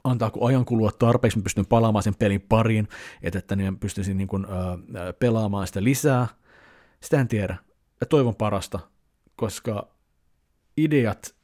antaako 0.03 0.45
ajan 0.45 0.65
kulua 0.65 0.91
tarpeeksi, 0.91 1.37
mä 1.39 1.43
pystyn 1.43 1.65
palaamaan 1.65 2.03
sen 2.03 2.15
pelin 2.15 2.41
pariin, 2.41 2.87
että, 3.21 3.39
että 3.39 3.55
niin 3.55 3.79
pystyisin 3.79 4.17
niin 4.17 4.27
kuin, 4.27 4.45
ö, 4.45 5.13
pelaamaan 5.13 5.67
sitä 5.67 5.83
lisää. 5.83 6.27
Sitä 7.01 7.21
en 7.21 7.27
tiedä. 7.27 7.57
Ja 8.01 8.07
toivon 8.07 8.35
parasta, 8.35 8.79
koska 9.35 9.87
ideat 10.77 11.35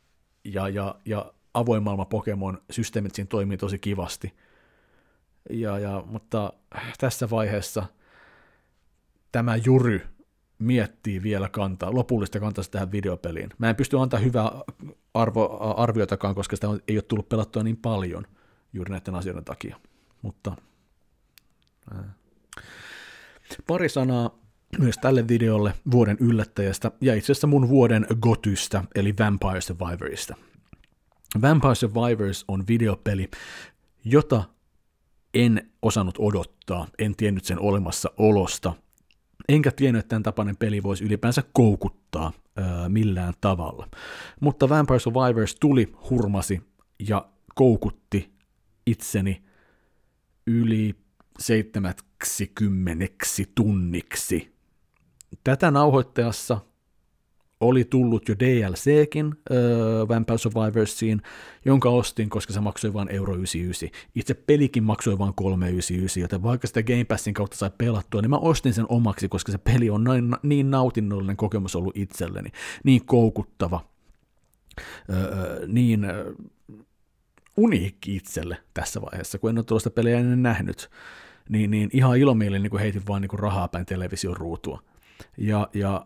ja, 0.44 0.70
ja, 0.70 0.96
ja 1.06 1.34
avoin 1.60 1.84
maailma 1.84 2.06
Pokemon 2.06 2.62
systeemit 2.70 3.16
siinä 3.16 3.28
toimii 3.28 3.58
tosi 3.58 3.80
kivasti. 3.80 4.34
Ja, 5.50 5.80
ja, 5.80 6.04
mutta 6.06 6.54
tässä 7.00 7.30
vaiheessa 7.30 7.86
tämä 9.32 9.56
jury 9.56 10.02
miettii 10.60 11.24
vielä 11.24 11.50
kantaa, 11.50 11.94
lopullista 11.94 12.40
kantaa 12.40 12.64
tähän 12.72 12.92
videopeliin. 12.92 13.50
Mä 13.58 13.70
en 13.70 13.76
pysty 13.76 14.00
antaa 14.00 14.20
hyvää 14.20 14.52
arvo, 15.14 15.74
arviotakaan, 15.78 16.36
koska 16.36 16.56
sitä 16.56 16.68
ei 16.88 16.98
ole 16.98 17.02
tullut 17.02 17.30
pelattua 17.30 17.64
niin 17.64 17.78
paljon 17.78 18.26
juuri 18.74 18.92
näiden 18.92 19.16
asioiden 19.16 19.46
takia. 19.46 19.78
Mutta 20.22 20.56
ää. 21.94 22.14
pari 23.68 23.90
sanaa 23.90 24.40
myös 24.80 24.98
tälle 24.98 25.28
videolle 25.28 25.74
vuoden 25.92 26.18
yllättäjästä 26.20 26.92
ja 27.02 27.16
itse 27.16 27.32
asiassa 27.32 27.48
mun 27.48 27.70
vuoden 27.70 28.08
gotystä, 28.22 28.84
eli 28.96 29.14
Vampire 29.20 29.62
Survivorista. 29.62 30.36
Vampire 31.42 31.76
Survivors 31.76 32.46
on 32.48 32.64
videopeli, 32.68 33.30
jota 34.06 34.44
en 35.34 35.72
osannut 35.82 36.16
odottaa, 36.20 36.88
en 37.00 37.16
tiennyt 37.16 37.46
sen 37.46 37.60
olemassa 37.60 38.12
olosta, 38.18 38.74
enkä 39.50 39.72
tiennyt, 39.72 40.00
että 40.00 40.10
tämän 40.10 40.24
tapainen 40.24 40.58
peli 40.58 40.84
voisi 40.84 41.04
ylipäänsä 41.04 41.44
koukuttaa 41.54 42.32
ää, 42.58 42.90
millään 42.90 43.34
tavalla. 43.42 43.88
Mutta 44.40 44.70
Vampire 44.70 45.00
Survivors 45.00 45.56
tuli, 45.56 45.94
hurmasi 46.10 46.62
ja 47.08 47.30
koukutti 47.56 48.32
itseni 48.86 49.44
yli 50.48 50.96
70 51.40 53.06
tunniksi. 53.56 54.56
Tätä 55.44 55.72
nauhoittajassa 55.72 56.60
oli 57.62 57.86
tullut 57.86 58.30
jo 58.30 58.36
DLCkin 58.40 59.26
äh, 59.26 60.08
Vampire 60.08 60.38
Survivorsiin, 60.38 61.22
jonka 61.66 61.90
ostin, 61.90 62.30
koska 62.30 62.54
se 62.54 62.60
maksoi 62.60 62.94
vain 62.94 63.10
euro 63.12 63.34
99. 63.34 63.90
Itse 64.16 64.34
pelikin 64.34 64.84
maksoi 64.84 65.18
vain 65.18 65.34
399, 65.34 66.22
joten 66.22 66.44
vaikka 66.44 66.68
sitä 66.68 66.84
Game 66.84 67.04
Passin 67.04 67.34
kautta 67.34 67.58
sai 67.58 67.72
pelattua, 67.78 68.22
niin 68.22 68.30
mä 68.30 68.38
ostin 68.38 68.74
sen 68.74 68.86
omaksi, 68.90 69.30
koska 69.30 69.52
se 69.52 69.58
peli 69.58 69.90
on 69.90 70.04
noin, 70.04 70.36
niin 70.44 70.72
nautinnollinen 70.72 71.38
kokemus 71.38 71.76
ollut 71.76 71.98
itselleni, 71.98 72.50
niin 72.84 73.06
koukuttava, 73.06 73.86
äh, 75.10 75.68
niin 75.68 76.06
äh, 76.06 76.12
uniikki 77.58 78.16
itselle 78.16 78.58
tässä 78.74 79.02
vaiheessa, 79.02 79.38
kun 79.38 79.50
en 79.50 79.58
ole 79.58 79.64
tuollaista 79.64 79.90
peliä 79.90 80.20
ennen 80.20 80.44
nähnyt, 80.44 80.90
niin, 81.50 81.72
niin 81.72 81.90
ihan 81.94 82.18
ilomielin 82.18 82.64
niin 82.64 82.80
heitin 82.80 83.08
vaan 83.08 83.22
niin 83.22 83.40
rahaa 83.40 83.68
päin 83.68 83.86
television 83.86 84.38
ruutua. 84.38 84.82
Ja, 85.38 85.70
ja 85.74 86.06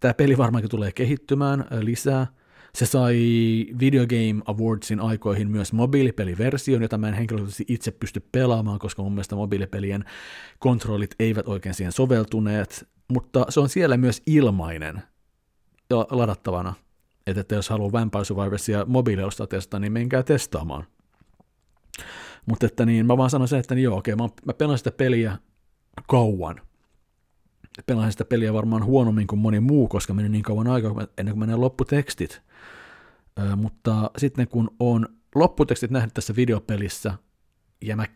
tämä 0.00 0.14
peli 0.14 0.36
varmaankin 0.38 0.70
tulee 0.70 0.92
kehittymään 0.92 1.64
lisää. 1.80 2.26
Se 2.74 2.86
sai 2.86 3.16
Video 3.80 4.06
Game 4.06 4.42
Awardsin 4.46 5.00
aikoihin 5.00 5.50
myös 5.50 5.72
mobiilipeliversion, 5.72 6.82
jota 6.82 6.98
mä 6.98 7.08
en 7.08 7.14
henkilökohtaisesti 7.14 7.64
itse 7.68 7.90
pysty 7.90 8.28
pelaamaan, 8.32 8.78
koska 8.78 9.02
mun 9.02 9.12
mielestä 9.12 9.36
mobiilipelien 9.36 10.04
kontrollit 10.58 11.14
eivät 11.18 11.48
oikein 11.48 11.74
siihen 11.74 11.92
soveltuneet, 11.92 12.88
mutta 13.12 13.46
se 13.48 13.60
on 13.60 13.68
siellä 13.68 13.96
myös 13.96 14.22
ilmainen 14.26 15.02
ja 15.90 16.06
ladattavana. 16.10 16.74
Että, 17.26 17.40
että 17.40 17.54
jos 17.54 17.68
haluaa 17.68 17.92
Vampire 17.92 18.24
Survivorsia 18.24 18.84
mobiiliosta 18.84 19.46
testaa, 19.46 19.80
niin 19.80 19.92
menkää 19.92 20.22
testaamaan. 20.22 20.86
Mutta 22.46 22.66
että 22.66 22.86
niin, 22.86 23.06
mä 23.06 23.16
vaan 23.16 23.30
sanon 23.30 23.48
sen, 23.48 23.60
että 23.60 23.74
niin 23.74 23.84
joo, 23.84 23.96
okei, 23.96 24.16
mä, 24.16 24.28
mä 24.44 24.52
pelaan 24.52 24.78
sitä 24.78 24.90
peliä 24.90 25.38
kauan 26.08 26.60
pelasin 27.86 28.12
sitä 28.12 28.24
peliä 28.24 28.52
varmaan 28.52 28.84
huonommin 28.84 29.26
kuin 29.26 29.40
moni 29.40 29.60
muu, 29.60 29.88
koska 29.88 30.14
meni 30.14 30.28
niin 30.28 30.42
kauan 30.42 30.66
aikaa 30.66 31.06
ennen 31.18 31.34
kuin 31.34 31.40
menee 31.40 31.56
lopputekstit. 31.56 32.42
Ö, 33.38 33.56
mutta 33.56 34.10
sitten 34.18 34.48
kun 34.48 34.70
on 34.80 35.08
lopputekstit 35.34 35.90
nähnyt 35.90 36.14
tässä 36.14 36.36
videopelissä, 36.36 37.14
ja 37.82 37.96
mä 37.96 38.06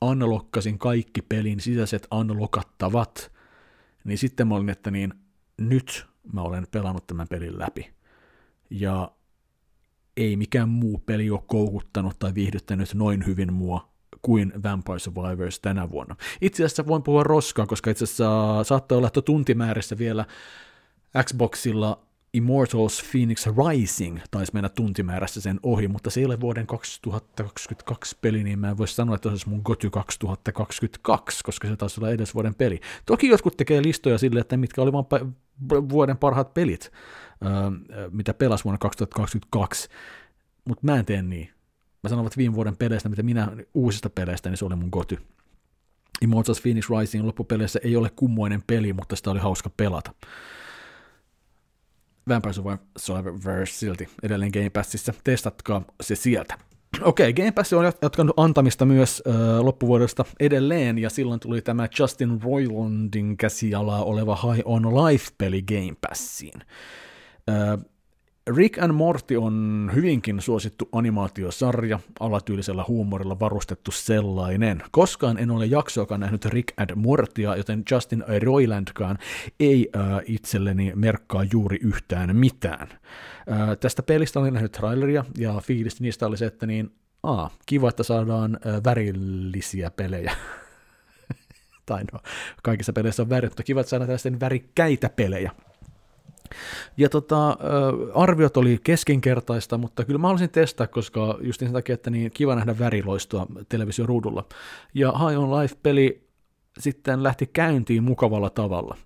unlockasin 0.00 0.78
kaikki 0.78 1.22
pelin 1.22 1.60
sisäiset 1.60 2.06
unlockattavat, 2.14 3.32
niin 4.04 4.18
sitten 4.18 4.48
mä 4.48 4.54
olin, 4.54 4.68
että 4.68 4.90
niin 4.90 5.14
nyt 5.58 6.06
mä 6.32 6.42
olen 6.42 6.66
pelannut 6.70 7.06
tämän 7.06 7.28
pelin 7.28 7.58
läpi. 7.58 7.90
Ja 8.70 9.12
ei 10.16 10.36
mikään 10.36 10.68
muu 10.68 10.98
peli 10.98 11.30
ole 11.30 11.42
koukuttanut 11.46 12.18
tai 12.18 12.34
viihdyttänyt 12.34 12.94
noin 12.94 13.26
hyvin 13.26 13.52
mua 13.52 13.89
kuin 14.22 14.52
Vampire 14.62 14.98
Survivors 14.98 15.60
tänä 15.60 15.90
vuonna. 15.90 16.16
Itse 16.40 16.64
asiassa 16.64 16.86
voin 16.86 17.02
puhua 17.02 17.22
roskaa, 17.22 17.66
koska 17.66 17.90
itse 17.90 18.04
asiassa 18.04 18.64
saattaa 18.64 18.98
olla, 18.98 19.06
että 19.06 19.22
tuntimäärissä 19.22 19.98
vielä 19.98 20.24
Xboxilla 21.24 22.00
Immortals 22.34 23.02
Phoenix 23.10 23.46
Rising 23.46 24.18
taisi 24.30 24.52
mennä 24.54 24.68
tuntimäärässä 24.68 25.40
sen 25.40 25.60
ohi, 25.62 25.88
mutta 25.88 26.10
se 26.10 26.20
ei 26.20 26.26
ole 26.26 26.40
vuoden 26.40 26.66
2022 26.66 28.18
peli, 28.20 28.44
niin 28.44 28.58
mä 28.58 28.70
en 28.70 28.78
voi 28.78 28.88
sanoa, 28.88 29.14
että 29.14 29.28
se 29.28 29.30
olisi 29.30 29.48
mun 29.48 29.60
Goty 29.64 29.90
2022, 29.90 31.44
koska 31.44 31.68
se 31.68 31.76
taisi 31.76 32.00
olla 32.00 32.10
edes 32.10 32.34
vuoden 32.34 32.54
peli. 32.54 32.80
Toki 33.06 33.28
jotkut 33.28 33.56
tekee 33.56 33.82
listoja 33.82 34.18
sille, 34.18 34.40
että 34.40 34.56
mitkä 34.56 34.82
oli 34.82 34.92
vaan 34.92 35.06
vuoden 35.70 36.16
parhaat 36.16 36.54
pelit, 36.54 36.92
mitä 38.10 38.34
pelas 38.34 38.64
vuonna 38.64 38.78
2022, 38.78 39.88
mutta 40.64 40.86
mä 40.86 40.96
en 40.96 41.04
tee 41.04 41.22
niin. 41.22 41.50
Mä 42.02 42.08
sanon, 42.08 42.26
että 42.26 42.36
viime 42.36 42.54
vuoden 42.54 42.76
peleistä, 42.76 43.08
mitä 43.08 43.22
minä 43.22 43.52
uusista 43.74 44.10
peleistä, 44.10 44.48
niin 44.48 44.56
se 44.56 44.64
oli 44.64 44.76
mun 44.76 44.88
Goty. 44.92 45.18
Immortals 46.22 46.60
Phoenix 46.60 46.90
Rising 47.00 47.24
loppupeleissä 47.24 47.80
ei 47.84 47.96
ole 47.96 48.10
kummoinen 48.16 48.62
peli, 48.66 48.92
mutta 48.92 49.16
sitä 49.16 49.30
oli 49.30 49.40
hauska 49.40 49.70
pelata. 49.76 50.14
Vampire 52.28 52.78
Survivors 52.98 53.80
silti 53.80 54.08
edelleen 54.22 54.50
Game 54.54 54.70
Passissa. 54.70 55.14
Testatkaa 55.24 55.82
se 56.00 56.16
sieltä. 56.16 56.58
Okei, 57.02 57.30
okay, 57.30 57.32
Game 57.32 57.52
Pass 57.52 57.72
on 57.72 57.92
jatkanut 58.02 58.38
antamista 58.38 58.84
myös 58.84 59.22
äh, 59.28 59.60
loppuvuodesta 59.60 60.24
edelleen, 60.40 60.98
ja 60.98 61.10
silloin 61.10 61.40
tuli 61.40 61.62
tämä 61.62 61.88
Justin 61.98 62.42
Roilandin 62.42 63.36
käsialaa 63.36 64.04
oleva 64.04 64.36
High 64.36 64.62
on 64.64 64.82
Life-peli 64.82 65.62
Game 65.62 65.94
Passiin. 66.08 66.60
Äh, 67.48 67.84
Rick 68.46 68.78
and 68.78 68.92
Morty 68.92 69.36
on 69.36 69.90
hyvinkin 69.94 70.40
suosittu 70.40 70.88
animaatiosarja, 70.92 72.00
alatyylisellä 72.20 72.84
huumorilla 72.88 73.40
varustettu 73.40 73.90
sellainen. 73.90 74.82
Koskaan 74.90 75.38
en 75.38 75.50
ole 75.50 75.66
jaksoakaan 75.66 76.20
nähnyt 76.20 76.44
Rick 76.44 76.80
and 76.80 76.90
Mortia, 76.94 77.56
joten 77.56 77.82
Justin 77.90 78.24
Roilandkaan 78.42 79.18
ei 79.60 79.90
äh, 79.96 80.02
itselleni 80.26 80.92
merkkaa 80.94 81.44
juuri 81.52 81.78
yhtään 81.82 82.36
mitään. 82.36 82.88
Äh, 82.90 83.78
tästä 83.80 84.02
pelistä 84.02 84.40
olen 84.40 84.52
nähnyt 84.54 84.72
traileria, 84.72 85.24
ja 85.38 85.60
fiilis 85.62 86.00
niistä 86.00 86.26
oli 86.26 86.36
se, 86.36 86.46
että 86.46 86.66
niin, 86.66 86.90
aa, 87.22 87.50
kiva, 87.66 87.88
että 87.88 88.02
saadaan 88.02 88.58
äh, 88.66 88.82
värillisiä 88.84 89.90
pelejä. 89.90 90.32
tai 91.86 92.04
no, 92.12 92.18
kaikissa 92.62 92.92
peleissä 92.92 93.22
on 93.22 93.30
väri, 93.30 93.48
mutta 93.48 93.62
kiva, 93.62 93.80
että 93.80 93.90
saadaan 93.90 94.06
tällaisten 94.06 94.40
värikkäitä 94.40 95.08
pelejä. 95.08 95.50
Ja 96.96 97.08
tota, 97.08 97.56
arviot 98.14 98.56
oli 98.56 98.78
keskinkertaista, 98.84 99.78
mutta 99.78 100.04
kyllä 100.04 100.18
mä 100.18 100.26
haluaisin 100.26 100.50
testaa, 100.50 100.86
koska 100.86 101.38
just 101.40 101.60
sen 101.60 101.72
takia, 101.72 101.94
että 101.94 102.10
niin 102.10 102.30
kiva 102.30 102.54
nähdä 102.54 102.78
väriloistua 102.78 103.46
televisioruudulla. 103.68 104.44
Ja 104.94 105.12
High 105.12 105.40
on 105.40 105.60
Life-peli 105.60 106.30
sitten 106.78 107.22
lähti 107.22 107.46
käyntiin 107.46 108.04
mukavalla 108.04 108.50
tavalla. 108.50 108.96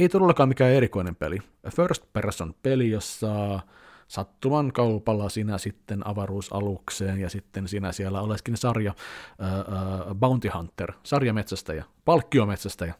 Ei 0.00 0.08
todellakaan 0.08 0.48
mikään 0.48 0.72
erikoinen 0.72 1.16
peli. 1.16 1.38
First 1.76 2.04
person 2.12 2.54
peli, 2.62 2.90
jossa 2.90 3.60
sattuman 4.08 4.72
kaupalla 4.72 5.28
sinä 5.28 5.58
sitten 5.58 6.06
avaruusalukseen 6.06 7.20
ja 7.20 7.30
sitten 7.30 7.68
sinä 7.68 7.92
siellä 7.92 8.20
oleskin 8.20 8.56
sarja 8.56 8.94
uh, 8.94 10.08
uh, 10.08 10.14
Bounty 10.14 10.48
Hunter, 10.48 10.92
sarjametsästäjä, 11.02 11.84
palkkiometsästäjä, 12.04 12.94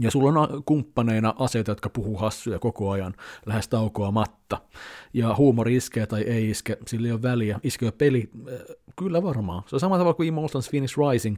ja 0.00 0.10
sulla 0.10 0.40
on 0.40 0.62
kumppaneina 0.64 1.34
aseita, 1.38 1.70
jotka 1.70 1.88
puhuu 1.88 2.16
hassuja 2.16 2.58
koko 2.58 2.90
ajan, 2.90 3.14
lähes 3.46 3.68
taukoamatta. 3.68 4.60
Ja 5.12 5.36
huumori 5.36 5.76
iskee 5.76 6.06
tai 6.06 6.22
ei 6.22 6.50
iske, 6.50 6.78
sillä 6.86 7.08
ei 7.08 7.12
ole 7.12 7.22
väliä. 7.22 7.60
Iskee 7.62 7.90
peli, 7.90 8.30
äh, 8.52 8.58
kyllä 8.98 9.22
varmaan. 9.22 9.62
Se 9.66 9.76
on 9.76 9.80
sama 9.80 9.98
tavalla 9.98 10.14
kuin 10.14 10.28
Immortals 10.28 10.68
Phoenix 10.68 10.96
Rising. 10.96 11.36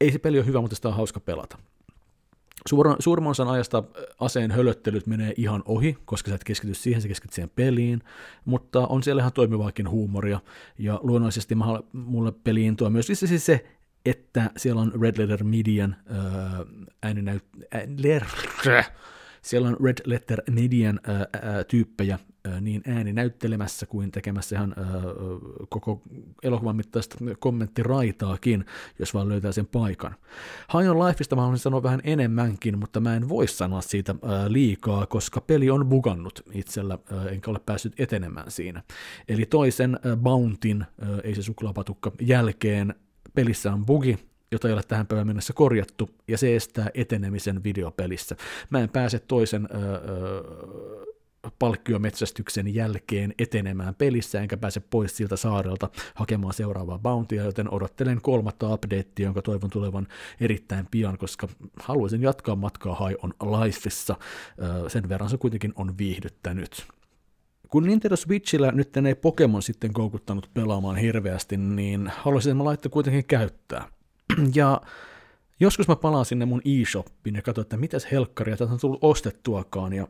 Ei 0.00 0.12
se 0.12 0.18
peli 0.18 0.38
ole 0.38 0.46
hyvä, 0.46 0.60
mutta 0.60 0.76
sitä 0.76 0.88
on 0.88 0.94
hauska 0.94 1.20
pelata. 1.20 1.58
Suurimman 2.98 3.30
osan 3.30 3.48
ajasta 3.48 3.78
äh, 3.78 4.04
aseen 4.20 4.50
hölöttelyt 4.50 5.06
menee 5.06 5.34
ihan 5.36 5.62
ohi, 5.66 5.96
koska 6.04 6.28
sä 6.28 6.34
et 6.34 6.44
keskity 6.44 6.74
siihen, 6.74 7.02
sä 7.02 7.08
keskityt 7.08 7.34
siihen 7.34 7.50
peliin, 7.56 8.02
mutta 8.44 8.86
on 8.86 9.02
siellä 9.02 9.20
ihan 9.20 9.32
toimivaakin 9.32 9.90
huumoria, 9.90 10.40
ja 10.78 11.00
luonnollisesti 11.02 11.54
mulle 11.92 12.32
peliin 12.44 12.76
tuo 12.76 12.90
myös 12.90 13.06
siis 13.06 13.46
se 13.46 13.64
että 14.04 14.50
siellä 14.56 14.80
on 14.80 14.92
Red 15.00 15.14
Letter 15.18 15.44
Median 15.44 15.96
äh, 16.10 16.18
ääninäyt... 17.02 17.44
Äh, 17.74 18.90
siellä 19.44 19.68
on 19.68 19.76
Red 19.84 19.98
Letter 20.04 20.42
Median 20.50 21.00
äh, 21.08 21.20
äh, 21.20 21.64
tyyppejä 21.68 22.18
äh, 22.48 22.60
niin 22.60 22.82
ääninäyttelemässä 22.86 23.86
kuin 23.86 24.10
tekemässä 24.10 24.56
ihan 24.56 24.74
äh, 24.78 24.86
koko 25.68 26.02
elokuvan 26.42 26.76
mittaista 26.76 27.16
kommenttiraitaakin, 27.38 28.64
jos 28.98 29.14
vaan 29.14 29.28
löytää 29.28 29.52
sen 29.52 29.66
paikan. 29.66 30.14
High 30.78 30.90
on 30.90 31.06
Lifeista 31.06 31.36
mä 31.36 31.42
haluaisin 31.42 31.62
sanoa 31.62 31.82
vähän 31.82 32.00
enemmänkin, 32.04 32.78
mutta 32.78 33.00
mä 33.00 33.16
en 33.16 33.28
voi 33.28 33.48
sanoa 33.48 33.80
siitä 33.80 34.12
äh, 34.12 34.46
liikaa, 34.46 35.06
koska 35.06 35.40
peli 35.40 35.70
on 35.70 35.86
bugannut 35.86 36.42
itsellä, 36.52 36.98
äh, 37.12 37.26
enkä 37.26 37.50
ole 37.50 37.60
päässyt 37.66 38.00
etenemään 38.00 38.50
siinä. 38.50 38.82
Eli 39.28 39.46
toisen 39.46 39.94
äh, 39.94 40.16
Bountyn, 40.16 40.82
äh, 40.82 41.08
ei 41.24 41.34
se 41.34 41.42
suklaapatukka, 41.42 42.12
jälkeen 42.20 42.94
pelissä 43.34 43.72
on 43.72 43.86
bugi, 43.86 44.18
jota 44.52 44.68
ei 44.68 44.74
ole 44.74 44.82
tähän 44.82 45.06
päivään 45.06 45.26
mennessä 45.26 45.52
korjattu, 45.52 46.10
ja 46.28 46.38
se 46.38 46.56
estää 46.56 46.90
etenemisen 46.94 47.64
videopelissä. 47.64 48.36
Mä 48.70 48.80
en 48.80 48.88
pääse 48.88 49.18
toisen 49.18 49.68
öö, 49.74 51.04
palkkiometsästyksen 51.58 52.74
jälkeen 52.74 53.34
etenemään 53.38 53.94
pelissä, 53.94 54.40
enkä 54.40 54.56
pääse 54.56 54.80
pois 54.80 55.16
siltä 55.16 55.36
saarelta 55.36 55.88
hakemaan 56.14 56.54
seuraavaa 56.54 56.98
bountia, 56.98 57.44
joten 57.44 57.74
odottelen 57.74 58.20
kolmatta 58.22 58.74
updatea, 58.74 59.04
jonka 59.18 59.42
toivon 59.42 59.70
tulevan 59.70 60.06
erittäin 60.40 60.86
pian, 60.90 61.18
koska 61.18 61.48
haluaisin 61.80 62.22
jatkaa 62.22 62.56
matkaa 62.56 63.08
High 63.08 63.24
on 63.24 63.32
Lifeissa. 63.60 64.16
Sen 64.88 65.08
verran 65.08 65.30
se 65.30 65.36
kuitenkin 65.36 65.72
on 65.76 65.98
viihdyttänyt. 65.98 66.86
Kun 67.74 67.86
Nintendo 67.86 68.16
Switchillä 68.16 68.72
nyt 68.72 68.96
ei 68.96 69.14
Pokemon 69.14 69.62
sitten 69.62 69.92
koukuttanut 69.92 70.50
pelaamaan 70.54 70.96
hirveästi, 70.96 71.56
niin 71.56 72.12
haluaisin, 72.16 72.50
että 72.50 72.58
mä 72.58 72.64
laittaa 72.64 72.90
kuitenkin 72.90 73.24
käyttää. 73.24 73.88
Ja 74.54 74.80
joskus 75.60 75.88
mä 75.88 75.96
palaan 75.96 76.24
sinne 76.24 76.44
mun 76.44 76.62
e-shoppiin 76.64 77.36
ja 77.36 77.42
katsoin, 77.42 77.62
että 77.62 77.76
mitäs 77.76 78.06
helkkaria 78.12 78.56
tätä 78.56 78.72
on 78.72 78.80
tullut 78.80 79.04
ostettuakaan, 79.04 79.92
ja 79.92 80.08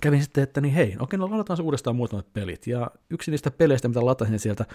kävin 0.00 0.22
sitten, 0.22 0.42
että 0.42 0.60
niin 0.60 0.74
hei, 0.74 0.96
okei, 0.98 1.18
no 1.18 1.30
ladataan 1.30 1.56
se 1.56 1.62
uudestaan 1.62 1.96
muutamat 1.96 2.32
pelit, 2.32 2.66
ja 2.66 2.90
yksi 3.10 3.30
niistä 3.30 3.50
peleistä, 3.50 3.88
mitä 3.88 4.04
latasin 4.06 4.38
sieltä 4.38 4.66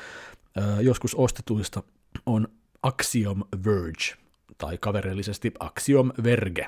joskus 0.82 1.16
ostetuista, 1.16 1.84
on 2.26 2.48
Axiom 2.84 3.44
Verge, 3.66 4.16
tai 4.58 4.78
kaverillisesti 4.78 5.52
Axiom 5.60 6.12
Verge. 6.24 6.68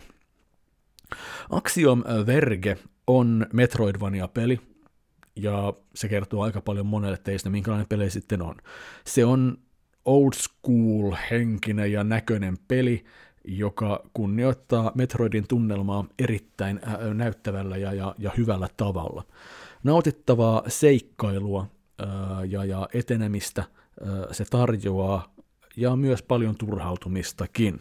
Axiom 1.49 2.03
Verge 2.25 2.77
on 3.07 3.45
Metroidvania-peli, 3.53 4.59
ja 5.37 5.73
se 5.95 6.09
kertoo 6.09 6.41
aika 6.43 6.61
paljon 6.61 6.85
monelle 6.85 7.17
teistä, 7.17 7.49
minkälainen 7.49 7.87
peli 7.87 8.09
sitten 8.09 8.41
on. 8.41 8.55
Se 9.05 9.25
on 9.25 9.57
old 10.05 10.33
school 10.33 11.15
henkinen 11.31 11.91
ja 11.91 12.03
näköinen 12.03 12.57
peli, 12.67 13.05
joka 13.43 14.03
kunnioittaa 14.13 14.91
Metroidin 14.95 15.47
tunnelmaa 15.47 16.05
erittäin 16.19 16.79
näyttävällä 17.13 17.77
ja, 17.77 17.93
ja, 17.93 18.15
ja 18.17 18.31
hyvällä 18.37 18.67
tavalla. 18.77 19.23
Nautittavaa 19.83 20.63
seikkailua 20.67 21.67
ää, 21.99 22.07
ja, 22.45 22.65
ja 22.65 22.87
etenemistä 22.93 23.61
ää, 23.61 24.33
se 24.33 24.45
tarjoaa, 24.45 25.33
ja 25.77 25.95
myös 25.95 26.23
paljon 26.23 26.55
turhautumistakin. 26.57 27.79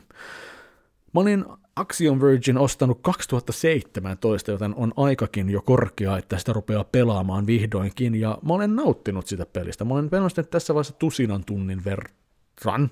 Mä 1.14 1.21
olin 1.21 1.45
Axiom 1.77 2.21
Virgin 2.21 2.59
ostanut 2.59 2.99
2017, 3.03 4.51
joten 4.51 4.75
on 4.77 4.93
aikakin 4.97 5.51
jo 5.51 5.62
korkea, 5.62 6.19
että 6.19 6.39
sitä 6.39 6.53
rupeaa 6.53 6.85
pelaamaan 6.85 7.47
vihdoinkin, 7.47 8.15
ja 8.15 8.39
mä 8.43 8.55
olen 8.55 8.77
nauttinut 8.77 9.27
sitä 9.27 9.47
pelistä. 9.47 9.85
Mä 9.85 9.95
olen 9.95 10.11
pelannut 10.11 10.51
tässä 10.51 10.75
vaiheessa 10.75 10.95
tusinan 10.99 11.45
tunnin 11.45 11.85
verran, 11.85 12.91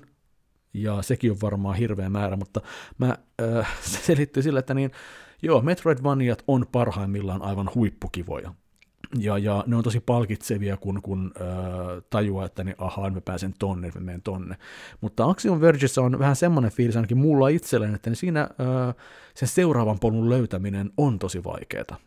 ja 0.73 1.01
sekin 1.01 1.31
on 1.31 1.37
varmaan 1.41 1.75
hirveä 1.75 2.09
määrä, 2.09 2.35
mutta 2.35 2.61
mä, 2.97 3.17
äh, 3.41 3.77
se 3.91 3.97
selittyy 3.97 4.43
sillä, 4.43 4.59
että 4.59 4.73
niin, 4.73 4.91
joo, 5.41 5.61
Metroidvaniat 5.61 6.43
on 6.47 6.65
parhaimmillaan 6.71 7.41
aivan 7.41 7.69
huippukivoja 7.75 8.53
ja, 9.19 9.37
ja 9.37 9.63
ne 9.67 9.75
on 9.75 9.83
tosi 9.83 9.99
palkitsevia, 9.99 10.77
kun, 10.77 11.01
kun 11.01 11.31
äh, 11.41 11.47
tajuaa, 12.09 12.45
että 12.45 12.63
niin, 12.63 12.75
ahaa, 12.77 13.09
mä 13.09 13.21
pääsen 13.21 13.53
tonne, 13.59 13.91
mä 13.95 14.01
menen 14.01 14.21
tonne. 14.21 14.57
Mutta 15.01 15.25
Axiom 15.25 15.61
Vergessä 15.61 16.01
on 16.01 16.19
vähän 16.19 16.35
semmoinen 16.35 16.71
fiilis 16.71 16.95
ainakin 16.95 17.17
mulla 17.17 17.47
itselleen, 17.47 17.95
että 17.95 18.09
niin 18.09 18.17
siinä 18.17 18.41
äh, 18.41 18.95
sen 19.33 19.47
seuraavan 19.47 19.99
polun 19.99 20.29
löytäminen 20.29 20.91
on 20.97 21.19
tosi 21.19 21.43
vaikeaa 21.43 21.97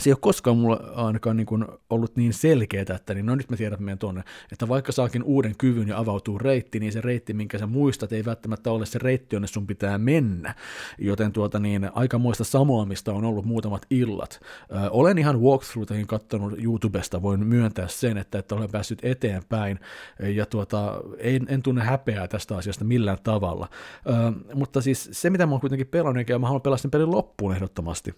se 0.00 0.10
ei 0.10 0.12
ole 0.12 0.18
koskaan 0.20 0.56
mulla 0.56 0.76
ainakaan 0.94 1.36
niin 1.36 1.46
kuin 1.46 1.64
ollut 1.90 2.16
niin 2.16 2.32
selkeää, 2.32 2.84
että 2.94 3.14
niin 3.14 3.26
no 3.26 3.34
nyt 3.34 3.50
mä 3.50 3.56
tiedän, 3.56 3.74
että 3.74 3.84
menen 3.84 3.98
tonne. 3.98 4.24
Että 4.52 4.68
vaikka 4.68 4.92
saakin 4.92 5.22
uuden 5.22 5.54
kyvyn 5.58 5.88
ja 5.88 5.98
avautuu 5.98 6.38
reitti, 6.38 6.80
niin 6.80 6.92
se 6.92 7.00
reitti, 7.00 7.34
minkä 7.34 7.58
sä 7.58 7.66
muistat, 7.66 8.12
ei 8.12 8.24
välttämättä 8.24 8.70
ole 8.70 8.86
se 8.86 8.98
reitti, 8.98 9.36
jonne 9.36 9.48
sun 9.48 9.66
pitää 9.66 9.98
mennä. 9.98 10.54
Joten 10.98 11.32
tuota 11.32 11.58
niin, 11.58 11.90
aikamoista 11.94 12.44
samoamista 12.44 13.12
on 13.12 13.24
ollut 13.24 13.44
muutamat 13.44 13.86
illat. 13.90 14.40
Ö, 14.70 14.90
olen 14.90 15.18
ihan 15.18 15.40
walkthroughtaihin 15.40 16.06
katsonut 16.06 16.64
YouTubesta, 16.64 17.22
voin 17.22 17.46
myöntää 17.46 17.88
sen, 17.88 18.18
että, 18.18 18.38
että 18.38 18.54
olen 18.54 18.70
päässyt 18.70 18.98
eteenpäin 19.02 19.80
ja 20.18 20.46
tuota, 20.46 21.00
en, 21.18 21.46
en 21.48 21.62
tunne 21.62 21.84
häpeää 21.84 22.28
tästä 22.28 22.56
asiasta 22.56 22.84
millään 22.84 23.18
tavalla. 23.22 23.68
Ö, 24.06 24.12
mutta 24.54 24.80
siis 24.80 25.08
se, 25.12 25.30
mitä 25.30 25.46
mä 25.46 25.52
oon 25.52 25.60
kuitenkin 25.60 25.86
pelannut, 25.86 26.28
ja 26.28 26.38
mä 26.38 26.46
haluan 26.46 26.62
pelaa 26.62 26.78
sen 26.78 26.90
pelin 26.90 27.10
loppuun 27.10 27.54
ehdottomasti, 27.54 28.14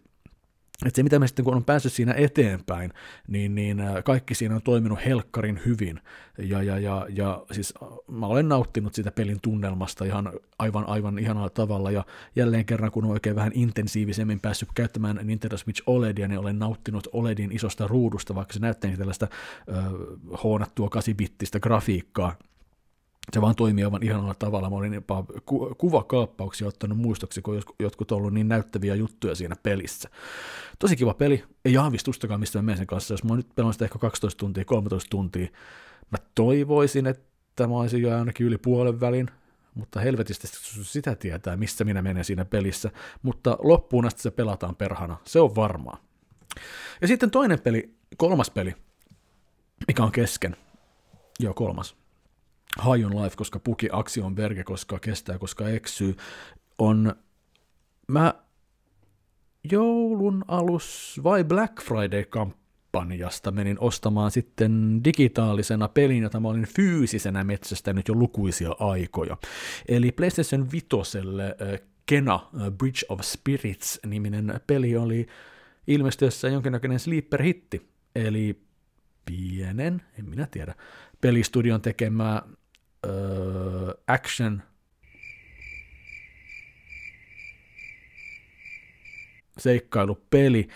että 0.87 0.97
se 0.97 1.03
mitä 1.03 1.19
me 1.19 1.27
sitten 1.27 1.45
kun 1.45 1.55
on 1.55 1.65
päässyt 1.65 1.93
siinä 1.93 2.15
eteenpäin, 2.17 2.93
niin, 3.29 3.55
niin 3.55 3.83
kaikki 4.05 4.35
siinä 4.35 4.55
on 4.55 4.63
toiminut 4.63 4.99
helkkarin 5.05 5.61
hyvin. 5.67 6.01
Ja, 6.39 6.63
ja, 6.63 6.79
ja, 6.79 7.07
ja 7.09 7.45
siis 7.53 7.75
mä 8.11 8.27
olen 8.27 8.49
nauttinut 8.49 8.95
sitä 8.95 9.11
pelin 9.11 9.41
tunnelmasta 9.43 10.05
ihan 10.05 10.33
aivan, 10.59 10.89
aivan 10.89 11.19
ihanalla 11.19 11.51
tavalla. 11.51 11.91
Ja 11.91 12.05
jälleen 12.37 12.65
kerran, 12.65 12.91
kun 12.91 13.05
on 13.05 13.11
oikein 13.11 13.37
vähän 13.37 13.53
intensiivisemmin 13.55 14.41
päässyt 14.41 14.69
käyttämään 14.75 15.21
Nintendo 15.23 15.57
Switch 15.57 15.83
OLEDia, 15.87 16.29
niin 16.29 16.41
olen 16.41 16.59
nauttinut 16.59 17.09
OLEDin 17.13 17.53
isosta 17.53 17.87
ruudusta, 17.87 18.35
vaikka 18.35 18.55
se 18.55 18.61
näyttää 18.61 18.97
tällaista 18.97 19.29
äh, 19.73 19.85
hoonattua 20.45 20.89
8-bittistä 20.97 21.61
grafiikkaa 21.61 22.37
se 23.33 23.41
vaan 23.41 23.55
toimii 23.55 23.85
aivan 23.85 24.03
ihanalla 24.03 24.35
tavalla. 24.35 24.71
Mä 24.71 24.77
olin 24.77 24.95
jopa 24.95 25.25
ku- 25.47 25.75
kuvakaappauksia 25.79 26.69
ottanut 26.69 26.99
muistoksi, 26.99 27.43
kun 27.43 27.63
jotkut 27.79 28.13
on 28.13 28.19
ollut 28.19 28.35
niin 28.35 28.49
näyttäviä 28.49 28.95
juttuja 28.95 29.35
siinä 29.35 29.57
pelissä. 29.63 30.11
Tosi 30.79 30.97
kiva 30.97 31.15
peli, 31.15 31.45
ei 31.65 31.77
aavistustakaan 31.77 32.41
mistä 32.41 32.59
mä 32.59 32.63
menen 32.63 32.79
sen 32.79 32.87
kanssa. 32.87 33.15
Jos 33.15 33.25
mä 33.25 33.37
nyt 33.37 33.55
pelannut 33.55 33.75
sitä 33.75 33.85
ehkä 33.85 33.99
12 33.99 34.39
tuntia, 34.39 34.65
13 34.65 35.11
tuntia, 35.11 35.49
mä 36.11 36.19
toivoisin, 36.35 37.07
että 37.07 37.67
mä 37.67 37.75
olisin 37.75 38.03
jo 38.03 38.19
ainakin 38.19 38.47
yli 38.47 38.59
puolen 38.59 39.01
välin, 39.01 39.31
mutta 39.75 40.01
helvetistä 40.01 40.49
sitä 40.83 41.15
tietää, 41.15 41.57
missä 41.57 41.85
minä 41.85 42.03
menen 42.03 42.25
siinä 42.25 42.45
pelissä, 42.45 42.91
mutta 43.23 43.59
loppuun 43.61 44.07
asti 44.07 44.23
se 44.23 44.31
pelataan 44.31 44.77
perhana, 44.77 45.17
se 45.25 45.41
on 45.41 45.57
varmaa. 45.57 45.99
Ja 47.01 47.09
sitten 47.09 47.31
toinen 47.31 47.61
peli, 47.61 47.95
kolmas 48.17 48.51
peli, 48.51 48.75
mikä 49.89 50.03
on 50.03 50.13
kesken, 50.13 50.57
joo 51.41 51.55
kolmas, 51.55 51.97
On 52.79 53.23
Life, 53.23 53.37
koska 53.37 53.59
puki 53.59 53.89
Action 53.93 54.35
Berge, 54.35 54.65
koska 54.65 54.99
kestää, 54.99 55.39
koska 55.39 55.69
eksyy, 55.69 56.17
on, 56.79 57.15
mä 58.09 58.35
joulun 59.73 60.45
alus 60.49 61.21
vai 61.23 61.45
Black 61.45 61.83
Friday 61.83 62.25
kampanjasta 62.25 63.51
menin 63.51 63.81
ostamaan 63.81 64.31
sitten 64.31 65.01
digitaalisena 65.05 65.89
pelin, 65.89 66.23
jota 66.23 66.41
mä 66.41 66.49
olin 66.49 66.67
fyysisenä 66.77 67.45
metsästänyt 67.45 68.09
jo 68.09 68.15
lukuisia 68.15 68.71
aikoja. 68.79 69.37
Eli 69.89 70.13
PlayStation 70.13 70.71
5 70.71 70.87
Kena 72.07 72.41
Bridge 72.79 73.07
of 73.09 73.21
Spirits-niminen 73.21 74.61
peli 74.67 74.97
oli 74.97 75.27
ilmestyessä 75.87 76.49
jonkinnäköinen 76.49 76.99
sleeper-hitti, 76.99 77.89
eli 78.15 78.63
pienen, 79.25 80.03
en 80.19 80.29
minä 80.31 80.47
tiedä, 80.51 80.75
pelistudion 81.21 81.81
tekemä 81.81 82.43
uh, 83.05 83.91
action 84.07 84.63
seikkailupeli, 89.59 90.69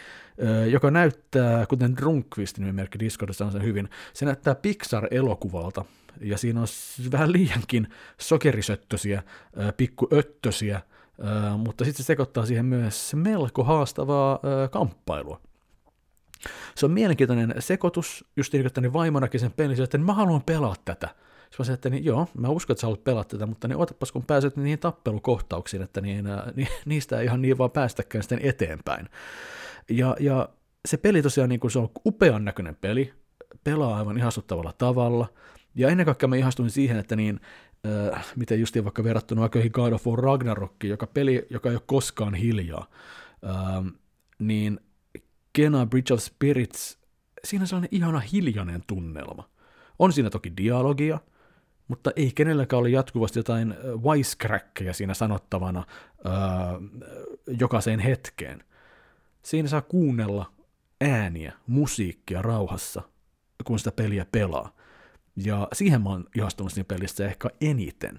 joka 0.71 0.91
näyttää, 0.91 1.67
kuten 1.67 1.97
Drunkvistin 1.97 2.65
nimimerkki 2.65 2.99
Discordissa 2.99 3.45
on 3.45 3.53
se 3.53 3.63
hyvin, 3.63 3.89
se 4.13 4.25
näyttää 4.25 4.55
Pixar-elokuvalta, 4.55 5.85
ja 6.21 6.39
siinä 6.39 6.61
on 6.61 6.67
vähän 7.13 7.33
liiankin 7.33 7.89
sokerisöttösiä, 8.21 9.23
pikkuöttösiä, 9.77 10.81
mutta 11.59 11.85
sitten 11.85 12.05
se 12.05 12.07
sekoittaa 12.07 12.47
siihen 12.47 12.65
myös 12.65 13.15
melko 13.15 13.65
haastavaa 13.65 14.41
kamppailua. 14.71 15.41
Se 16.75 16.87
on 16.87 16.93
mielenkiintoinen 16.93 17.55
sekoitus, 17.59 18.25
just 18.37 18.53
niin 18.53 18.71
kuin 18.73 18.93
vaimonakin 18.93 19.41
sen 19.41 19.53
pelin, 19.53 19.83
että 19.83 19.99
mä 19.99 20.15
haluan 20.15 20.43
pelaa 20.43 20.75
tätä. 20.85 21.15
Sitten 21.49 21.59
mä 21.59 21.65
sanoin, 21.65 21.75
että 21.75 21.91
niin, 21.91 22.05
joo, 22.05 22.29
mä 22.35 22.49
uskon, 22.49 22.75
että 22.75 22.81
sä 22.81 22.87
haluat 22.87 23.05
pelata 23.05 23.29
tätä, 23.29 23.47
mutta 23.47 23.69
niin 23.69 23.79
otapas 23.79 24.13
kun 24.13 24.25
pääset 24.25 24.57
niihin 24.57 24.79
tappelukohtauksiin, 24.79 25.83
että 25.83 26.01
niin, 26.01 26.25
niin, 26.57 26.69
niistä 26.85 27.19
ei 27.19 27.25
ihan 27.25 27.43
niin 27.43 27.59
vaan 27.59 27.71
päästäkään 27.71 28.23
sitten 28.23 28.41
eteenpäin. 28.43 29.09
Ja, 29.91 30.17
ja 30.21 30.49
se 30.89 30.97
peli 30.97 31.23
tosiaan, 31.23 31.49
niin 31.49 31.61
kuin 31.61 31.71
se 31.71 31.79
on 31.79 31.91
upean 32.07 32.45
näköinen 32.45 32.77
peli, 32.77 33.13
pelaa 33.65 33.97
aivan 33.97 34.19
ihastuttavalla 34.19 34.73
tavalla, 34.73 35.29
ja 35.75 35.89
ennen 35.89 36.07
kaikkea 36.07 36.29
mä 36.29 36.37
ihastuin 36.37 36.71
siihen, 36.71 36.97
että 36.97 37.17
niin, 37.17 37.41
äh, 38.13 38.27
miten 38.37 38.61
justiin 38.61 38.85
vaikka 38.85 39.05
verrattuna 39.05 39.41
vaikka 39.41 39.59
God 39.73 39.93
of 39.93 40.07
War 40.07 40.19
Ragnarokki, 40.19 40.89
joka 40.89 41.07
peli, 41.07 41.47
joka 41.51 41.69
ei 41.69 41.75
ole 41.75 41.83
koskaan 41.87 42.35
hiljaa, 42.35 42.87
äh, 43.47 43.93
niin 44.39 44.81
Kena 45.53 45.87
Bridge 45.87 46.15
of 46.15 46.21
Spirits, 46.21 46.99
siinä 47.45 47.63
on 47.63 47.67
sellainen 47.67 47.89
ihana 47.93 48.19
hiljainen 48.19 48.83
tunnelma. 48.87 49.49
On 49.99 50.13
siinä 50.13 50.31
toki 50.31 50.53
dialogia, 50.57 51.19
mutta 51.89 52.11
ei 52.17 52.33
kenelläkään 52.35 52.81
ole 52.81 52.89
jatkuvasti 52.89 53.39
jotain 53.39 53.75
wisecrackkejä 54.03 54.93
siinä 54.93 55.15
sanottavana 55.15 55.85
öö, 56.27 56.33
jokaiseen 57.47 58.01
hetkeen. 58.01 58.65
Siinä 59.43 59.69
saa 59.69 59.83
kuunnella 59.83 60.53
ääniä, 61.01 61.53
musiikkia 61.67 62.43
rauhassa, 62.43 63.03
kun 63.65 63.79
sitä 63.79 63.93
peliä 63.93 64.27
pelaa. 64.33 64.77
Ja 65.37 65.69
siihen 65.73 66.03
mä 66.03 66.09
oon 66.09 66.25
ihastunut 66.37 66.73
siinä 66.73 66.87
pelissä 66.89 67.27
ehkä 67.27 67.49
eniten. 67.61 68.19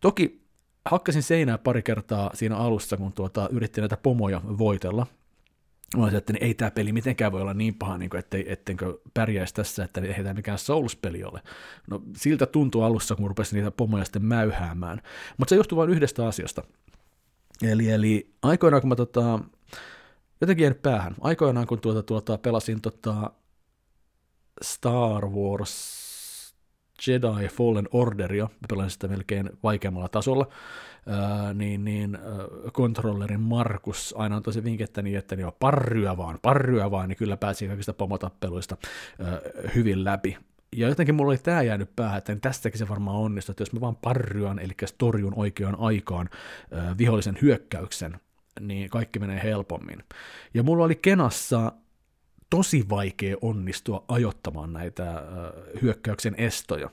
Toki 0.00 0.42
hakkasin 0.84 1.22
seinää 1.22 1.58
pari 1.58 1.82
kertaa 1.82 2.30
siinä 2.34 2.56
alussa, 2.56 2.96
kun 2.96 3.12
tuota, 3.12 3.48
yritti 3.52 3.80
näitä 3.80 3.96
pomoja 3.96 4.40
voitella, 4.44 5.06
Mä 5.96 6.08
että 6.08 6.32
ei 6.40 6.54
tämä 6.54 6.70
peli 6.70 6.92
mitenkään 6.92 7.32
voi 7.32 7.40
olla 7.40 7.54
niin 7.54 7.74
paha, 7.74 7.98
niin 7.98 8.10
kuin, 8.10 8.18
ettei, 8.18 8.52
ettenkö 8.52 8.98
pärjäisi 9.14 9.54
tässä, 9.54 9.84
että 9.84 10.00
ei 10.00 10.14
tämä 10.14 10.34
mikään 10.34 10.58
Souls-peli 10.58 11.24
ole. 11.24 11.42
No 11.90 12.02
siltä 12.16 12.46
tuntuu 12.46 12.82
alussa, 12.82 13.16
kun 13.16 13.28
rupesin 13.28 13.56
niitä 13.56 13.70
pomoja 13.70 14.04
sitten 14.04 14.24
mäyhäämään. 14.24 15.00
Mutta 15.38 15.50
se 15.50 15.56
johtuu 15.56 15.78
vain 15.78 15.90
yhdestä 15.90 16.26
asiasta. 16.26 16.62
Eli, 17.62 17.90
eli 17.90 18.34
aikoinaan, 18.42 18.80
kun 18.80 18.88
mä 18.88 18.96
tota, 18.96 19.38
jotenkin 20.40 20.62
jäänyt 20.64 20.82
päähän, 20.82 21.14
aikoinaan 21.20 21.66
kun 21.66 21.80
tuota, 21.80 22.02
tuota, 22.02 22.38
pelasin 22.38 22.80
tota 22.80 23.30
Star 24.62 25.26
Wars 25.26 25.99
Jedi 27.06 27.48
Fallen 27.48 27.88
Orderia, 27.92 28.48
mä 28.76 28.88
sitä 28.88 29.08
melkein 29.08 29.50
vaikeammalla 29.62 30.08
tasolla, 30.08 30.48
ää, 31.06 31.54
niin, 31.54 31.84
niin 31.84 32.14
ää, 32.16 32.22
kontrollerin 32.72 33.40
Markus 33.40 34.14
aina 34.18 34.36
on 34.36 34.42
tosi 34.42 34.64
vinkettä 34.64 35.02
niin, 35.02 35.18
että 35.18 35.36
niin 35.36 35.52
parryä 35.60 36.16
vaan, 36.16 36.38
parryä 36.42 36.90
vaan, 36.90 37.08
niin 37.08 37.16
kyllä 37.16 37.36
pääsi 37.36 37.66
kaikista 37.68 37.92
pomotappeluista 37.92 38.76
ää, 39.24 39.40
hyvin 39.74 40.04
läpi. 40.04 40.36
Ja 40.76 40.88
jotenkin 40.88 41.14
mulla 41.14 41.30
oli 41.30 41.38
tämä 41.38 41.62
jäänyt 41.62 41.96
päähän, 41.96 42.18
että 42.18 42.36
tästäkin 42.36 42.78
se 42.78 42.88
varmaan 42.88 43.16
onnistuu, 43.16 43.52
että 43.52 43.62
jos 43.62 43.72
mä 43.72 43.80
vaan 43.80 43.96
parryan, 43.96 44.58
eli 44.58 44.72
torjun 44.98 45.34
oikeaan 45.36 45.76
aikaan 45.78 46.28
ää, 46.72 46.94
vihollisen 46.98 47.38
hyökkäyksen, 47.42 48.20
niin 48.60 48.90
kaikki 48.90 49.18
menee 49.18 49.42
helpommin. 49.42 50.04
Ja 50.54 50.62
mulla 50.62 50.84
oli 50.84 50.94
Kenassa 50.94 51.72
tosi 52.50 52.86
vaikea 52.88 53.36
onnistua 53.40 54.04
ajottamaan 54.08 54.72
näitä 54.72 55.22
hyökkäyksen 55.82 56.34
estoja. 56.38 56.90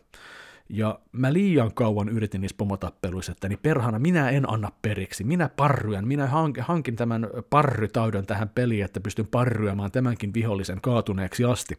Ja 0.70 1.00
mä 1.12 1.34
liian 1.34 1.74
kauan 1.74 2.10
yritin 2.10 2.42
niissä 2.42 2.58
pomotappeluissa, 2.58 3.32
että 3.32 3.50
niin 3.50 3.60
perhana 3.62 4.00
minä 4.00 4.30
en 4.30 4.50
anna 4.50 4.72
periksi, 4.82 5.24
minä 5.24 5.50
parryan, 5.50 6.08
minä 6.08 6.30
hankin 6.60 6.96
tämän 6.96 7.28
parrytaudon 7.50 8.26
tähän 8.26 8.50
peliin, 8.50 8.86
että 8.86 9.00
pystyn 9.00 9.28
parryamaan 9.28 9.92
tämänkin 9.92 10.34
vihollisen 10.34 10.82
kaatuneeksi 10.82 11.44
asti. 11.44 11.78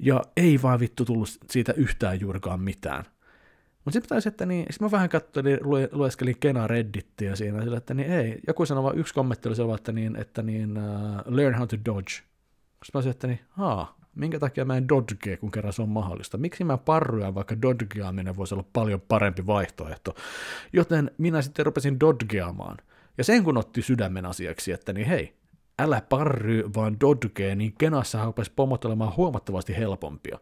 Ja 0.00 0.22
ei 0.36 0.62
vaan 0.62 0.80
vittu 0.80 1.04
tullut 1.04 1.28
siitä 1.50 1.72
yhtään 1.72 2.20
juurikaan 2.20 2.60
mitään. 2.60 3.04
Mutta 3.84 3.94
sitten 3.94 4.08
taisi, 4.08 4.28
että 4.28 4.46
niin, 4.46 4.66
sit 4.70 4.80
mä 4.80 4.90
vähän 4.90 5.08
katsoin, 5.08 5.46
lue, 5.60 5.88
lueskelin 5.92 6.36
Kena 6.40 6.66
Reddittiä 6.66 7.36
siinä, 7.36 7.76
että 7.76 7.94
niin 7.94 8.12
ei, 8.12 8.38
joku 8.46 8.66
sanoi 8.66 8.84
vaan, 8.84 8.98
yksi 8.98 9.14
kommentti 9.14 9.48
oli 9.48 9.56
se, 9.56 9.62
että 9.74 9.92
niin, 9.92 10.16
että 10.16 10.42
niin, 10.42 10.78
uh, 10.78 11.34
learn 11.34 11.58
how 11.58 11.68
to 11.68 11.76
dodge, 11.86 12.27
sitten 12.84 12.98
mä 12.98 13.02
sanoin, 13.02 13.10
että 13.14 13.26
niin, 13.26 13.40
haa, 13.48 13.98
minkä 14.14 14.38
takia 14.38 14.64
mä 14.64 14.76
en 14.76 14.88
dodgea, 14.88 15.36
kun 15.36 15.50
kerran 15.50 15.72
se 15.72 15.82
on 15.82 15.88
mahdollista. 15.88 16.38
Miksi 16.38 16.64
mä 16.64 16.76
parryan, 16.76 17.34
vaikka 17.34 17.62
dodgeaminen 17.62 18.36
voisi 18.36 18.54
olla 18.54 18.64
paljon 18.72 19.00
parempi 19.00 19.46
vaihtoehto. 19.46 20.14
Joten 20.72 21.10
minä 21.18 21.42
sitten 21.42 21.66
rupesin 21.66 22.00
dodgeamaan. 22.00 22.76
Ja 23.18 23.24
sen 23.24 23.44
kun 23.44 23.58
otti 23.58 23.82
sydämen 23.82 24.26
asiaksi, 24.26 24.72
että 24.72 24.92
niin 24.92 25.06
hei, 25.06 25.34
älä 25.78 26.02
parry, 26.08 26.70
vaan 26.74 27.00
dodgee, 27.00 27.54
niin 27.54 27.74
kenassa 27.78 28.24
rupesi 28.24 28.52
pomot 28.56 28.84
olemaan 28.84 29.16
huomattavasti 29.16 29.76
helpompia 29.76 30.38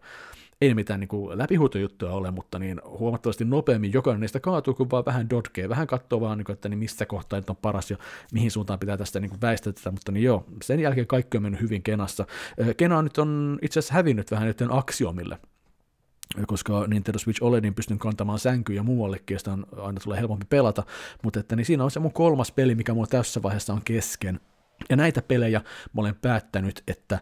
ei 0.61 0.75
mitään 0.75 1.01
niin 1.01 1.39
läpihuutojuttuja 1.39 2.13
ole, 2.13 2.31
mutta 2.31 2.59
niin 2.59 2.81
huomattavasti 2.85 3.45
nopeammin 3.45 3.93
jokainen 3.93 4.21
niistä 4.21 4.41
kaatuu, 4.41 4.75
kun 4.75 4.91
vaan 4.91 5.05
vähän 5.05 5.31
dodgee, 5.31 5.69
vähän 5.69 5.87
katsoo 5.87 6.21
vaan, 6.21 6.39
niin 6.39 6.45
kuin, 6.45 6.55
että 6.55 6.69
niin 6.69 6.79
missä 6.79 7.07
kohtaa 7.07 7.39
nyt 7.39 7.51
on 7.51 7.57
paras 7.57 7.91
ja 7.91 7.97
mihin 8.33 8.51
suuntaan 8.51 8.79
pitää 8.79 8.97
tästä 8.97 9.21
niin 9.21 9.41
väistää 9.43 9.73
tätä, 9.73 9.91
mutta 9.91 10.13
niin 10.13 10.25
joo, 10.25 10.45
sen 10.63 10.81
jälkeen 10.81 11.07
kaikki 11.07 11.37
on 11.37 11.43
mennyt 11.43 11.61
hyvin 11.61 11.83
Kenassa. 11.83 12.27
Kena 12.77 13.03
nyt 13.03 13.19
on 13.19 13.59
itse 13.63 13.79
asiassa 13.79 13.95
hävinnyt 13.95 14.31
vähän 14.31 14.47
nyt 14.47 14.63
Axiomille, 14.71 15.39
koska 16.47 16.87
Nintendo 16.87 17.19
Switch 17.19 17.43
OLEDin 17.43 17.75
pystyn 17.75 17.99
kantamaan 17.99 18.39
sänkyyn 18.39 18.77
ja 18.77 18.83
muuallekin, 18.83 19.35
ja 19.35 19.39
sitä 19.39 19.53
on 19.53 19.67
aina 19.77 20.01
tulee 20.01 20.19
helpompi 20.19 20.47
pelata, 20.49 20.83
mutta 21.23 21.41
että 21.41 21.57
niin 21.57 21.65
siinä 21.65 21.85
on 21.85 21.91
se 21.91 22.01
mun 22.01 22.13
kolmas 22.13 22.53
peli, 22.53 22.75
mikä 22.75 22.95
mulla 22.95 23.07
tässä 23.07 23.43
vaiheessa 23.43 23.73
on 23.73 23.83
kesken, 23.85 24.41
ja 24.91 24.97
näitä 24.97 25.23
pelejä 25.23 25.61
mä 25.93 26.01
olen 26.01 26.15
päättänyt, 26.15 26.83
että 26.89 27.19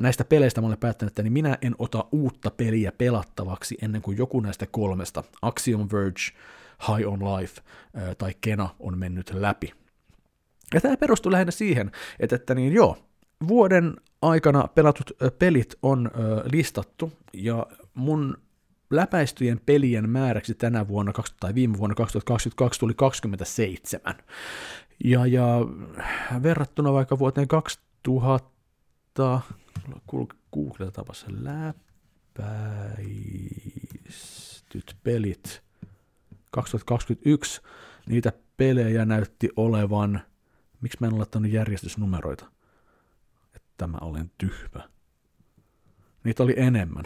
näistä 0.00 0.24
peleistä 0.24 0.60
mä 0.60 0.66
olen 0.66 0.78
päättänyt, 0.78 1.10
että 1.10 1.22
niin 1.22 1.32
minä 1.32 1.58
en 1.62 1.74
ota 1.78 2.04
uutta 2.12 2.50
peliä 2.50 2.92
pelattavaksi 2.92 3.78
ennen 3.82 4.02
kuin 4.02 4.18
joku 4.18 4.40
näistä 4.40 4.66
kolmesta, 4.66 5.24
Axiom 5.42 5.88
Verge, 5.92 6.20
High 6.88 7.08
on 7.08 7.20
Life 7.20 7.62
tai 8.18 8.34
Kena 8.40 8.68
on 8.80 8.98
mennyt 8.98 9.30
läpi. 9.34 9.72
Ja 10.74 10.80
tämä 10.80 10.96
perustuu 10.96 11.32
lähinnä 11.32 11.50
siihen, 11.50 11.90
että, 12.20 12.36
että 12.36 12.54
niin 12.54 12.72
joo, 12.72 12.96
vuoden 13.48 13.96
aikana 14.22 14.68
pelatut 14.68 15.10
pelit 15.38 15.74
on 15.82 16.10
listattu, 16.52 17.12
ja 17.32 17.66
mun 17.94 18.36
läpäistyjen 18.90 19.60
pelien 19.66 20.10
määräksi 20.10 20.54
tänä 20.54 20.88
vuonna 20.88 21.12
tai 21.40 21.54
viime 21.54 21.78
vuonna 21.78 21.94
2022 21.94 22.80
tuli 22.80 22.94
27. 22.94 24.14
Ja, 25.04 25.26
ja 25.26 25.58
verrattuna 26.42 26.92
vaikka 26.92 27.18
vuoteen 27.18 27.48
2000, 27.48 29.40
googletapas 30.52 31.26
läpäistyt 31.28 32.46
pelit, 35.02 35.62
2021 36.50 37.62
niitä 38.06 38.32
pelejä 38.56 39.04
näytti 39.04 39.48
olevan, 39.56 40.20
miksi 40.80 40.98
mä 41.00 41.06
en 41.06 41.12
ole 41.12 41.18
laittanut 41.18 41.52
järjestysnumeroita, 41.52 42.46
että 43.56 43.86
mä 43.86 43.98
olen 44.00 44.30
tyhmä. 44.38 44.88
Niitä 46.24 46.42
oli 46.42 46.54
enemmän. 46.56 47.04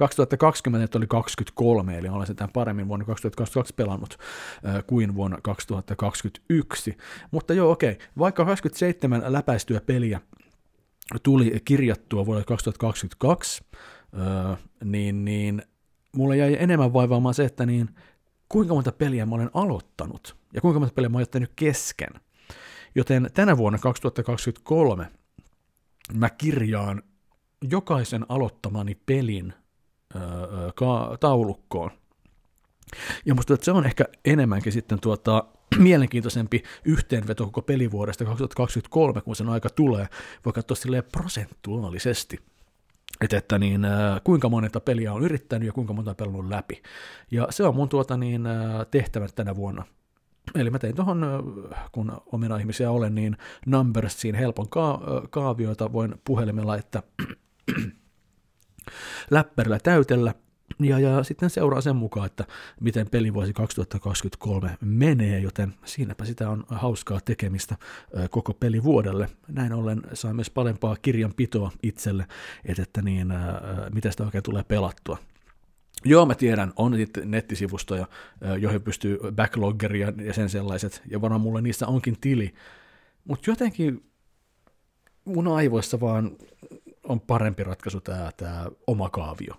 2020 0.00 0.98
oli 0.98 1.06
23, 1.06 1.98
eli 1.98 2.08
olen 2.08 2.26
sitä 2.26 2.48
paremmin 2.52 2.88
vuonna 2.88 3.06
2022 3.06 3.74
pelannut 3.74 4.18
äh, 4.66 4.84
kuin 4.86 5.14
vuonna 5.14 5.38
2021. 5.42 6.96
Mutta 7.30 7.54
joo, 7.54 7.70
okei, 7.70 7.92
okay. 7.92 8.06
vaikka 8.18 8.44
27 8.44 9.22
läpäistyä 9.26 9.80
peliä 9.80 10.20
tuli 11.22 11.60
kirjattua 11.64 12.26
vuodelle 12.26 12.44
2022, 12.44 13.64
äh, 14.50 14.58
niin, 14.84 15.24
niin 15.24 15.62
mulle 16.16 16.36
jäi 16.36 16.56
enemmän 16.60 16.92
vaivaamaan 16.92 17.34
se, 17.34 17.44
että 17.44 17.66
niin, 17.66 17.88
kuinka 18.48 18.74
monta 18.74 18.92
peliä 18.92 19.26
mä 19.26 19.34
olen 19.34 19.50
aloittanut 19.54 20.36
ja 20.54 20.60
kuinka 20.60 20.80
monta 20.80 20.94
peliä 20.94 21.08
mä 21.08 21.16
olen 21.16 21.22
jättänyt 21.22 21.52
kesken. 21.56 22.10
Joten 22.94 23.30
tänä 23.34 23.56
vuonna 23.56 23.78
2023 23.78 25.08
mä 26.12 26.30
kirjaan 26.30 27.02
jokaisen 27.70 28.26
aloittamani 28.28 28.94
pelin 29.06 29.52
ka- 30.74 31.16
taulukkoon. 31.20 31.90
Ja 33.26 33.34
musta 33.34 33.54
että 33.54 33.64
se 33.64 33.72
on 33.72 33.86
ehkä 33.86 34.04
enemmänkin 34.24 34.72
sitten 34.72 35.00
tuota, 35.00 35.44
mielenkiintoisempi 35.78 36.62
yhteenveto 36.84 37.44
koko 37.44 37.62
pelivuodesta 37.62 38.24
2023, 38.24 39.20
kun 39.20 39.36
sen 39.36 39.48
aika 39.48 39.70
tulee, 39.70 40.06
voi 40.44 40.52
katsoa 40.52 41.02
prosentuaalisesti. 41.12 42.38
Että, 43.20 43.36
että 43.36 43.58
niin, 43.58 43.86
kuinka 44.24 44.48
monta 44.48 44.80
peliä 44.80 45.12
on 45.12 45.22
yrittänyt 45.22 45.66
ja 45.66 45.72
kuinka 45.72 45.92
monta 45.92 46.10
on 46.10 46.16
pelannut 46.16 46.48
läpi. 46.48 46.82
Ja 47.30 47.46
se 47.50 47.64
on 47.64 47.74
mun 47.74 47.88
tuota 47.88 48.16
niin, 48.16 48.42
tehtävä 48.90 49.28
tänä 49.34 49.56
vuonna. 49.56 49.84
Eli 50.54 50.70
mä 50.70 50.78
tein 50.78 50.96
tuohon, 50.96 51.26
kun 51.92 52.22
omina 52.32 52.56
ihmisiä 52.56 52.90
olen, 52.90 53.14
niin 53.14 53.36
numbersiin 53.66 54.34
helpon 54.34 54.68
ka- 54.68 55.00
kaavioita 55.30 55.92
voin 55.92 56.14
puhelimella, 56.24 56.76
että 56.76 57.02
läppärillä 59.30 59.78
täytellä, 59.78 60.34
ja, 60.80 60.98
ja 60.98 61.22
sitten 61.22 61.50
seuraa 61.50 61.80
sen 61.80 61.96
mukaan, 61.96 62.26
että 62.26 62.44
miten 62.80 63.10
pelivuosi 63.10 63.52
2023 63.52 64.76
menee, 64.80 65.38
joten 65.38 65.74
siinäpä 65.84 66.24
sitä 66.24 66.50
on 66.50 66.64
hauskaa 66.68 67.20
tekemistä 67.24 67.76
koko 68.30 68.54
pelivuodelle. 68.54 69.28
Näin 69.48 69.72
ollen 69.72 70.02
saa 70.12 70.34
myös 70.34 70.50
parempaa 70.50 70.96
kirjanpitoa 71.02 71.70
itselle, 71.82 72.26
että, 72.64 72.82
että 72.82 73.02
niin, 73.02 73.28
miten 73.94 74.12
sitä 74.12 74.24
oikein 74.24 74.44
tulee 74.44 74.62
pelattua. 74.62 75.18
Joo, 76.04 76.26
mä 76.26 76.34
tiedän, 76.34 76.72
on 76.76 76.92
nettisivustoja, 77.24 78.06
joihin 78.58 78.82
pystyy 78.82 79.18
backloggeria 79.32 80.12
ja 80.24 80.32
sen 80.32 80.50
sellaiset, 80.50 81.02
ja 81.06 81.20
varmaan 81.20 81.40
mulle 81.40 81.62
niissä 81.62 81.86
onkin 81.86 82.16
tili, 82.20 82.54
mutta 83.24 83.50
jotenkin 83.50 84.10
mun 85.24 85.48
aivoissa 85.48 86.00
vaan 86.00 86.30
on 87.10 87.20
parempi 87.20 87.64
ratkaisu 87.64 88.00
tämä, 88.00 88.30
tämä 88.36 88.66
oma 88.86 89.10
kaavio. 89.10 89.54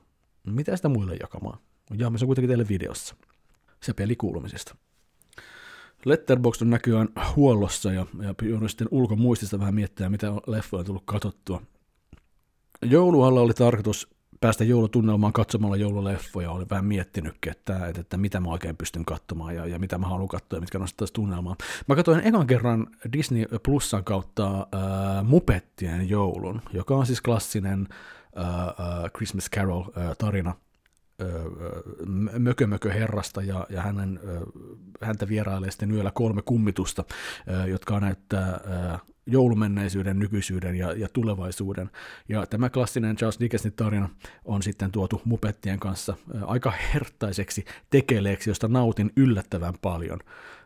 Mitä 0.47 0.75
sitä 0.75 0.89
muille 0.89 1.15
jakamaan? 1.15 1.59
Jaamme 1.97 2.19
se 2.19 2.25
kuitenkin 2.25 2.47
teille 2.47 2.67
videossa. 2.67 3.15
Se 3.83 3.93
peli 3.93 4.15
kuulumisesta. 4.15 4.75
Letterboxd 6.05 6.61
on 6.61 6.69
näkyään 6.69 7.09
huollossa 7.35 7.93
ja, 7.93 8.05
ja 8.21 8.33
joudun 8.41 8.69
sitten 8.69 8.87
ulkomuistista 8.91 9.59
vähän 9.59 9.75
miettiä, 9.75 10.09
mitä 10.09 10.31
leffoja 10.47 10.79
on 10.79 10.85
tullut 10.85 11.03
katsottua. 11.05 11.61
Joulualla 12.81 13.41
oli 13.41 13.53
tarkoitus 13.53 14.09
päästä 14.41 14.63
joulutunnelmaan 14.63 15.33
katsomalla 15.33 15.75
joululeffoja. 15.75 16.51
Olin 16.51 16.69
vähän 16.69 16.85
miettinytkin, 16.85 17.51
että, 17.51 17.87
että, 17.87 18.01
että 18.01 18.17
mitä 18.17 18.39
mä 18.39 18.49
oikein 18.49 18.77
pystyn 18.77 19.05
katsomaan 19.05 19.55
ja, 19.55 19.65
ja 19.65 19.79
mitä 19.79 19.97
mä 19.97 20.07
haluan 20.07 20.27
katsoa 20.27 20.57
ja 20.57 20.61
mitkä 20.61 20.79
nostaisi 20.79 21.13
tunnelmaa. 21.13 21.55
Mä 21.87 21.95
katsoin 21.95 22.27
ekan 22.27 22.47
kerran 22.47 22.87
Disney 23.13 23.45
Plusan 23.63 24.03
kautta 24.03 24.59
äh, 24.59 25.23
Mupettien 25.23 26.09
joulun, 26.09 26.61
joka 26.73 26.95
on 26.95 27.05
siis 27.05 27.21
klassinen 27.21 27.87
äh, 28.37 28.67
äh, 28.67 29.11
Christmas 29.17 29.49
Carol-tarina 29.55 30.49
äh, 30.49 31.27
mökö, 32.37 32.67
mökö 32.67 32.93
herrasta 32.93 33.41
ja, 33.41 33.65
ja 33.69 33.81
hänen, 33.81 34.19
häntä 35.01 35.27
vierailee 35.27 35.71
sitten 35.71 35.91
yöllä 35.91 36.11
kolme 36.13 36.41
kummitusta, 36.41 37.03
jotka 37.67 37.99
näyttää 37.99 38.59
joulumenneisyyden, 39.25 40.19
nykyisyyden 40.19 40.75
ja, 40.75 40.93
ja 40.93 41.07
tulevaisuuden. 41.13 41.89
Ja 42.29 42.45
tämä 42.45 42.69
klassinen 42.69 43.15
Charles 43.15 43.39
Dickensin 43.39 43.73
tarina 43.73 44.09
on 44.45 44.63
sitten 44.63 44.91
tuotu 44.91 45.21
mupettien 45.25 45.79
kanssa 45.79 46.13
aika 46.45 46.73
hertaiseksi 46.93 47.65
tekeleeksi, 47.89 48.49
josta 48.49 48.67
nautin 48.67 49.11
yllättävän 49.15 49.73
paljon. 49.81 50.19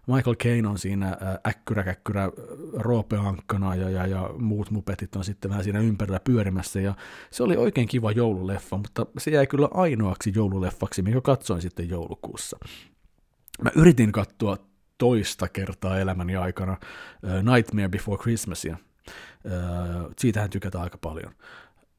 Michael 0.07 0.35
Caine 0.35 0.67
on 0.67 0.77
siinä 0.77 1.17
äkkyräkäkkyrä 1.47 2.31
roopeankkana 2.73 3.75
ja, 3.75 3.89
ja, 3.89 4.07
ja 4.07 4.29
muut 4.37 4.71
mupetit 4.71 5.15
on 5.15 5.23
sitten 5.23 5.49
vähän 5.51 5.63
siinä 5.63 5.79
ympärillä 5.79 6.19
pyörimässä 6.19 6.81
ja 6.81 6.95
se 7.31 7.43
oli 7.43 7.57
oikein 7.57 7.87
kiva 7.87 8.11
joululeffa, 8.11 8.77
mutta 8.77 9.05
se 9.17 9.31
jäi 9.31 9.47
kyllä 9.47 9.69
ainoaksi 9.73 10.31
joululeffaksi, 10.35 11.01
minkä 11.01 11.21
katsoin 11.21 11.61
sitten 11.61 11.89
joulukuussa. 11.89 12.57
Mä 13.63 13.71
yritin 13.75 14.11
katsoa 14.11 14.57
toista 14.97 15.47
kertaa 15.47 15.99
elämäni 15.99 16.35
aikana 16.35 16.77
Nightmare 17.51 17.89
Before 17.89 18.21
Christmasia. 18.21 18.77
Siitähän 20.17 20.49
tykätään 20.49 20.83
aika 20.83 20.97
paljon. 20.97 21.33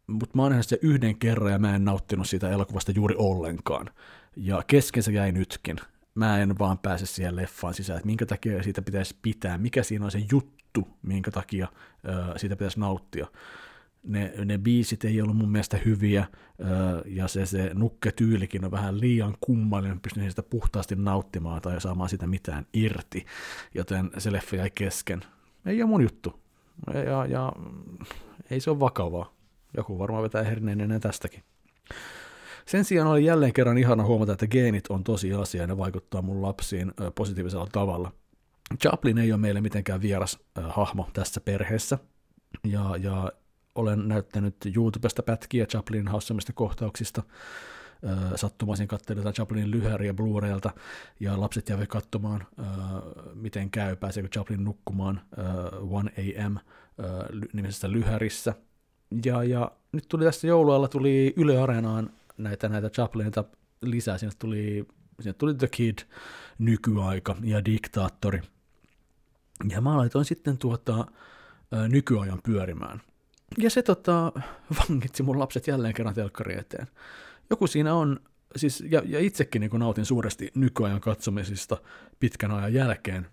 Mutta 0.06 0.36
mä 0.36 0.42
oon 0.42 0.64
se 0.64 0.78
yhden 0.82 1.18
kerran 1.18 1.52
ja 1.52 1.58
mä 1.58 1.76
en 1.76 1.84
nauttinut 1.84 2.28
siitä 2.28 2.50
elokuvasta 2.50 2.92
juuri 2.92 3.14
ollenkaan. 3.18 3.90
Ja 4.36 4.62
kesken 4.66 5.02
se 5.02 5.12
jäi 5.12 5.32
nytkin. 5.32 5.76
Mä 6.14 6.38
en 6.38 6.58
vaan 6.58 6.78
pääse 6.78 7.06
siihen 7.06 7.36
leffaan 7.36 7.74
sisään, 7.74 7.96
että 7.96 8.06
minkä 8.06 8.26
takia 8.26 8.62
siitä 8.62 8.82
pitäisi 8.82 9.16
pitää, 9.22 9.58
mikä 9.58 9.82
siinä 9.82 10.04
on 10.04 10.10
se 10.10 10.22
juttu, 10.32 10.88
minkä 11.02 11.30
takia 11.30 11.68
siitä 12.36 12.56
pitäisi 12.56 12.80
nauttia 12.80 13.26
ne, 14.06 14.32
ne 14.44 14.58
biisit 14.58 15.04
ei 15.04 15.20
ollut 15.20 15.36
mun 15.36 15.50
mielestä 15.50 15.76
hyviä, 15.84 16.26
ja 17.06 17.28
se, 17.28 17.46
se 17.46 17.70
nukketyylikin 17.74 18.64
on 18.64 18.70
vähän 18.70 19.00
liian 19.00 19.34
kummallinen, 19.40 20.00
pystyn 20.00 20.30
sitä 20.30 20.42
puhtaasti 20.42 20.96
nauttimaan 20.96 21.62
tai 21.62 21.80
saamaan 21.80 22.10
sitä 22.10 22.26
mitään 22.26 22.66
irti, 22.72 23.26
joten 23.74 24.10
se 24.18 24.32
leffa 24.32 24.56
jäi 24.56 24.70
kesken. 24.74 25.20
Ei 25.66 25.82
ole 25.82 25.90
mun 25.90 26.02
juttu, 26.02 26.40
ja, 26.94 27.26
ja 27.26 27.52
ei 28.50 28.60
se 28.60 28.70
ole 28.70 28.80
vakavaa. 28.80 29.32
Joku 29.76 29.98
varmaan 29.98 30.22
vetää 30.22 30.42
herneen 30.42 30.80
ennen 30.80 31.00
tästäkin. 31.00 31.42
Sen 32.66 32.84
sijaan 32.84 33.08
oli 33.08 33.24
jälleen 33.24 33.52
kerran 33.52 33.78
ihana 33.78 34.04
huomata, 34.04 34.32
että 34.32 34.46
geenit 34.46 34.86
on 34.88 35.04
tosi 35.04 35.32
asia 35.34 35.60
ja 35.60 35.66
ne 35.66 35.78
vaikuttaa 35.78 36.22
mun 36.22 36.42
lapsiin 36.42 36.92
positiivisella 37.14 37.68
tavalla. 37.72 38.12
Chaplin 38.82 39.18
ei 39.18 39.32
ole 39.32 39.40
meille 39.40 39.60
mitenkään 39.60 40.02
vieras 40.02 40.38
hahmo 40.68 41.10
tässä 41.12 41.40
perheessä, 41.40 41.98
ja, 42.64 42.96
ja 42.96 43.32
olen 43.76 44.08
näyttänyt 44.08 44.56
YouTubesta 44.76 45.22
pätkiä 45.22 45.66
Chaplinin 45.66 46.08
haussemmista 46.08 46.52
kohtauksista, 46.52 47.22
sattumaisin 48.34 48.88
katselin 48.88 49.24
Chaplinin 49.24 49.70
lyhäriä 49.70 50.14
Blu-raylta, 50.14 50.70
ja 51.20 51.40
lapset 51.40 51.68
jäivät 51.68 51.88
katsomaan, 51.88 52.46
miten 53.34 53.70
käy, 53.70 53.96
pääseekö 53.96 54.28
Chaplin 54.28 54.64
nukkumaan 54.64 55.20
1 56.16 56.38
AM 56.38 56.56
nimisessä 57.52 57.92
lyhärissä. 57.92 58.54
Ja, 59.24 59.44
ja 59.44 59.72
nyt 59.92 60.04
tuli 60.08 60.24
tässä 60.24 60.46
joulualla 60.46 60.88
tuli 60.88 61.34
Yle 61.36 61.58
Areenaan 61.58 62.10
näitä, 62.38 62.68
näitä 62.68 62.90
Chaplinita 62.90 63.44
lisää, 63.80 64.18
sinne 64.18 64.34
tuli, 64.38 64.86
sinne 65.20 65.32
tuli 65.32 65.54
The 65.54 65.68
Kid, 65.68 65.98
nykyaika 66.58 67.36
ja 67.42 67.64
diktaattori. 67.64 68.42
Ja 69.68 69.80
mä 69.80 69.96
laitoin 69.96 70.24
sitten 70.24 70.58
tuota, 70.58 71.06
nykyajan 71.88 72.40
pyörimään– 72.44 73.00
ja 73.58 73.70
se 73.70 73.82
tota, 73.82 74.32
vangitsi 74.78 75.22
mun 75.22 75.38
lapset 75.38 75.66
jälleen 75.66 75.94
kerran 75.94 76.14
telkkari 76.14 76.58
eteen. 76.58 76.86
Joku 77.50 77.66
siinä 77.66 77.94
on, 77.94 78.20
siis, 78.56 78.84
ja, 78.90 79.02
ja 79.04 79.20
itsekin 79.20 79.60
niin 79.60 79.70
nautin 79.74 80.04
suuresti 80.06 80.50
nykyajan 80.54 81.00
katsomisista 81.00 81.76
pitkän 82.20 82.50
ajan 82.50 82.74
jälkeen. 82.74 83.26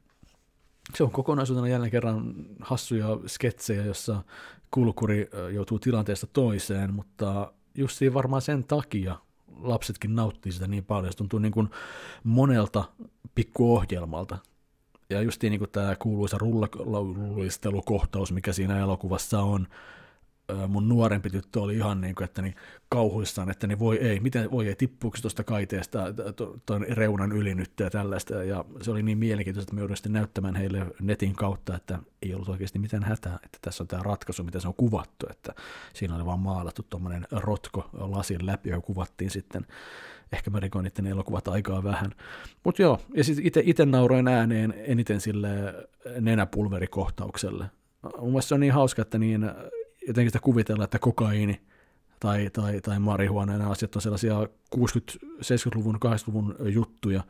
Se 0.95 1.03
on 1.03 1.11
kokonaisuutena 1.11 1.67
jälleen 1.67 1.91
kerran 1.91 2.34
hassuja 2.61 3.07
sketsejä, 3.28 3.86
jossa 3.86 4.24
kulkuri 4.71 5.30
joutuu 5.53 5.80
tilanteesta 5.80 6.28
toiseen, 6.28 6.93
mutta 6.93 7.53
just 7.76 7.97
siinä 7.97 8.13
varmaan 8.13 8.41
sen 8.41 8.63
takia 8.63 9.15
lapsetkin 9.59 10.15
nauttii 10.15 10.51
sitä 10.51 10.67
niin 10.67 10.86
paljon. 10.86 11.13
Se 11.13 11.17
tuntuu 11.17 11.39
niin 11.39 11.51
kuin 11.51 11.69
monelta 12.24 12.84
pikkuohjelmalta. 13.36 14.38
ja 15.09 15.21
justiin 15.21 15.51
niin 15.51 15.59
kuin 15.59 15.71
tämä 15.71 15.95
kuuluisa 15.95 16.38
rullaistelukohtaus, 16.38 18.32
mikä 18.32 18.53
siinä 18.53 18.80
elokuvassa 18.80 19.39
on, 19.39 19.67
mun 20.68 20.89
nuorempi 20.89 21.30
tyttö 21.30 21.62
oli 21.62 21.76
ihan 21.76 22.01
niin 22.01 22.16
kuin, 22.16 22.26
että 22.26 22.41
niin 22.41 22.56
kauhuissaan, 22.89 23.49
että 23.49 23.68
niin 23.68 23.80
voi 23.80 23.97
ei, 23.97 24.20
miten 24.20 24.51
voi 24.51 24.68
ei, 24.68 24.76
tippuuko 24.76 25.18
tuosta 25.22 25.43
kaiteesta 25.43 25.99
tuon 26.66 26.86
reunan 26.89 27.32
yli 27.32 27.56
nyt 27.56 27.72
ja 27.80 27.89
tällaista, 27.89 28.43
ja 28.43 28.66
se 28.82 28.91
oli 28.91 29.04
niin 29.04 29.18
mielenkiintoista, 29.18 29.70
että 29.70 29.76
me 29.76 29.82
joudun 29.82 29.97
sitten 29.97 30.14
näyttämään 30.14 30.56
heille 30.56 30.86
netin 31.01 31.36
kautta, 31.36 31.76
että 31.76 31.99
ei 32.22 32.34
ollut 32.34 32.49
oikeasti 32.49 32.80
mitään 32.80 33.04
hätää, 33.04 33.39
että 33.43 33.58
tässä 33.62 33.84
on 33.84 33.88
tämä 33.88 34.04
ratkaisu, 34.04 34.43
miten 34.43 34.62
se 34.62 34.68
on 34.68 34.74
kuvattu, 34.74 35.28
että 35.30 35.54
siinä 35.93 36.16
oli 36.16 36.26
vaan 36.26 36.39
maalattu 36.39 36.86
tuommoinen 36.89 37.28
rotko 37.32 37.89
lasin 37.93 38.45
läpi, 38.45 38.70
joka 38.70 38.82
kuvattiin 38.82 39.32
sitten, 39.32 39.66
ehkä 40.34 40.51
mä 40.51 40.60
rikoin 40.60 40.84
niiden 40.84 41.06
elokuvat 41.06 41.47
aikaa 41.47 41.84
vähän, 41.84 42.12
mutta 42.64 42.82
joo, 42.82 42.99
ja 43.14 43.24
sitten 43.24 43.64
itse 43.66 43.86
nauroin 43.86 44.28
ääneen 44.28 44.74
eniten 44.78 45.22
sille 45.22 45.49
nenäpulverikohtaukselle, 46.20 47.66
mun 48.18 48.30
mielestä 48.30 48.47
se 48.47 48.54
on 48.56 48.60
niin 48.60 48.74
hauska, 48.74 49.01
että 49.01 49.18
niin 49.18 49.51
jotenkin 50.08 50.30
sitä 50.30 50.39
kuvitella, 50.39 50.84
että 50.84 50.99
kokaiini 50.99 51.62
tai, 52.20 52.49
tai, 52.54 52.82
tai 52.82 52.99
marihuana, 52.99 53.58
nämä 53.58 53.70
asiat 53.70 53.95
on 53.95 54.01
sellaisia 54.01 54.47
60-70-luvun, 54.76 55.95
80-luvun 55.95 56.56
juttuja, 56.60 57.24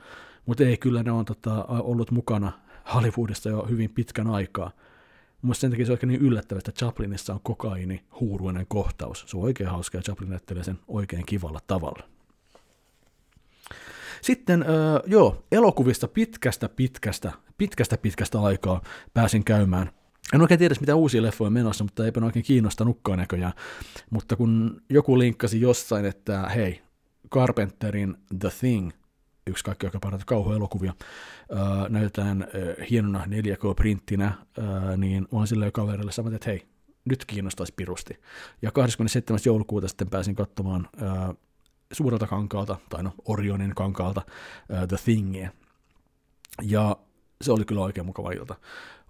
mutta 0.45 0.63
ei, 0.63 0.78
kyllä 0.78 1.03
ne 1.03 1.11
on 1.11 1.26
tota, 1.26 1.65
ollut 1.69 2.11
mukana 2.11 2.51
Hollywoodissa 2.93 3.49
jo 3.49 3.65
hyvin 3.69 3.89
pitkän 3.89 4.28
aikaa. 4.28 4.71
Mun 5.41 5.55
sen 5.55 5.71
takia 5.71 5.86
se 5.86 5.91
on 5.91 5.93
oikein 5.93 6.07
niin 6.07 6.21
yllättävää, 6.21 6.57
että 6.57 6.71
Chaplinissa 6.71 7.34
on 7.34 7.39
kokaini 7.43 8.03
huuruinen 8.19 8.65
kohtaus. 8.67 9.26
Se 9.28 9.38
on 9.38 9.43
oikein 9.43 9.69
hauska 9.69 9.97
ja 9.97 10.01
Chaplin 10.01 10.30
näyttelee 10.30 10.63
sen 10.63 10.80
oikein 10.88 11.26
kivalla 11.26 11.59
tavalla. 11.67 12.03
Sitten, 14.21 14.61
äh, 14.61 14.67
joo, 15.05 15.43
elokuvista 15.51 16.07
pitkästä, 16.07 16.69
pitkästä, 16.69 17.32
pitkästä, 17.57 17.97
pitkästä 17.97 18.41
aikaa 18.41 18.82
pääsin 19.13 19.43
käymään– 19.43 19.89
en 20.34 20.41
oikein 20.41 20.59
tiedä, 20.59 20.75
mitä 20.79 20.95
uusia 20.95 21.21
leffoja 21.21 21.47
on 21.47 21.53
menossa, 21.53 21.84
mutta 21.84 22.05
eipä 22.05 22.25
oikein 22.25 22.45
kiinnostanutkaan 22.45 23.19
näköjään. 23.19 23.53
Mutta 24.09 24.36
kun 24.36 24.81
joku 24.89 25.19
linkkasi 25.19 25.61
jossain, 25.61 26.05
että 26.05 26.49
hei, 26.49 26.81
Carpenterin 27.31 28.17
The 28.39 28.49
Thing, 28.59 28.91
yksi 29.47 29.63
kaikki 29.63 29.88
aika 29.88 29.99
parhaita 29.99 30.25
kauhuelokuvia, 30.25 30.93
öö, 31.51 31.57
näytetään 31.89 32.47
hienona 32.89 33.25
4K-printtinä, 33.25 34.31
öö, 34.57 34.97
niin 34.97 35.27
olen 35.31 35.47
sille 35.47 35.71
kaverille 35.71 36.11
sanonut, 36.11 36.36
että 36.36 36.49
hei, 36.49 36.67
nyt 37.05 37.25
kiinnostaisi 37.25 37.73
pirusti. 37.75 38.19
Ja 38.61 38.71
27. 38.71 39.39
joulukuuta 39.45 39.88
sitten 39.88 40.09
pääsin 40.09 40.36
katsomaan 40.36 40.89
suurelta 41.91 42.27
kankaalta, 42.27 42.77
tai 42.89 43.03
no 43.03 43.13
Orionin 43.25 43.75
kankaalta, 43.75 44.21
The 44.88 44.97
Thingia. 45.03 45.49
Ja 46.61 46.97
se 47.41 47.51
oli 47.51 47.65
kyllä 47.65 47.81
oikein 47.81 48.05
mukava 48.05 48.31
ilta 48.31 48.55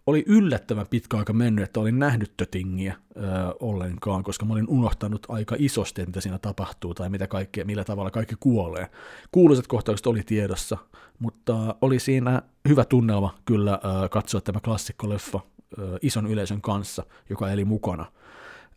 oli 0.07 0.23
yllättävän 0.27 0.87
pitkä 0.89 1.17
aika 1.17 1.33
mennyt, 1.33 1.65
että 1.65 1.79
olin 1.79 1.99
nähnyt 1.99 2.33
Tötingiä 2.37 2.95
ö, 3.17 3.19
ollenkaan, 3.59 4.23
koska 4.23 4.45
mä 4.45 4.53
olin 4.53 4.69
unohtanut 4.69 5.25
aika 5.29 5.55
isosti, 5.59 6.05
mitä 6.05 6.21
siinä 6.21 6.37
tapahtuu 6.37 6.93
tai 6.93 7.09
mitä 7.09 7.27
kaikkea, 7.27 7.65
millä 7.65 7.83
tavalla 7.83 8.11
kaikki 8.11 8.35
kuolee. 8.39 8.89
Kuuluisat 9.31 9.67
kohtaukset 9.67 10.07
oli 10.07 10.23
tiedossa, 10.23 10.77
mutta 11.19 11.75
oli 11.81 11.99
siinä 11.99 12.41
hyvä 12.69 12.85
tunnelma 12.85 13.35
kyllä 13.45 13.79
ö, 14.03 14.09
katsoa 14.09 14.41
tämä 14.41 14.59
klassikkoleffa 14.59 15.39
ö, 15.79 15.97
ison 16.01 16.27
yleisön 16.27 16.61
kanssa, 16.61 17.03
joka 17.29 17.51
eli 17.51 17.65
mukana. 17.65 18.05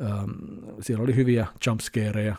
Ö, 0.00 0.04
siellä 0.80 1.04
oli 1.04 1.16
hyviä 1.16 1.46
jumpscareja, 1.66 2.36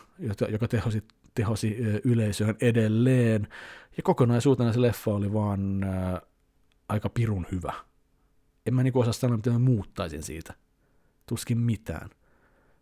joka 0.48 0.68
tehosi, 0.68 1.04
tehosi 1.34 1.76
yleisöön 2.04 2.56
edelleen, 2.60 3.48
ja 3.96 4.02
kokonaisuutena 4.02 4.72
se 4.72 4.82
leffa 4.82 5.10
oli 5.10 5.32
vaan 5.32 5.84
ö, 5.84 6.20
aika 6.88 7.08
pirun 7.08 7.46
hyvä 7.52 7.87
en 8.68 8.74
mä 8.74 8.82
niinku 8.82 9.00
osaa 9.00 9.12
sanoa, 9.12 9.36
mitä 9.36 9.50
mä 9.50 9.58
muuttaisin 9.58 10.22
siitä. 10.22 10.54
Tuskin 11.26 11.58
mitään. 11.58 12.10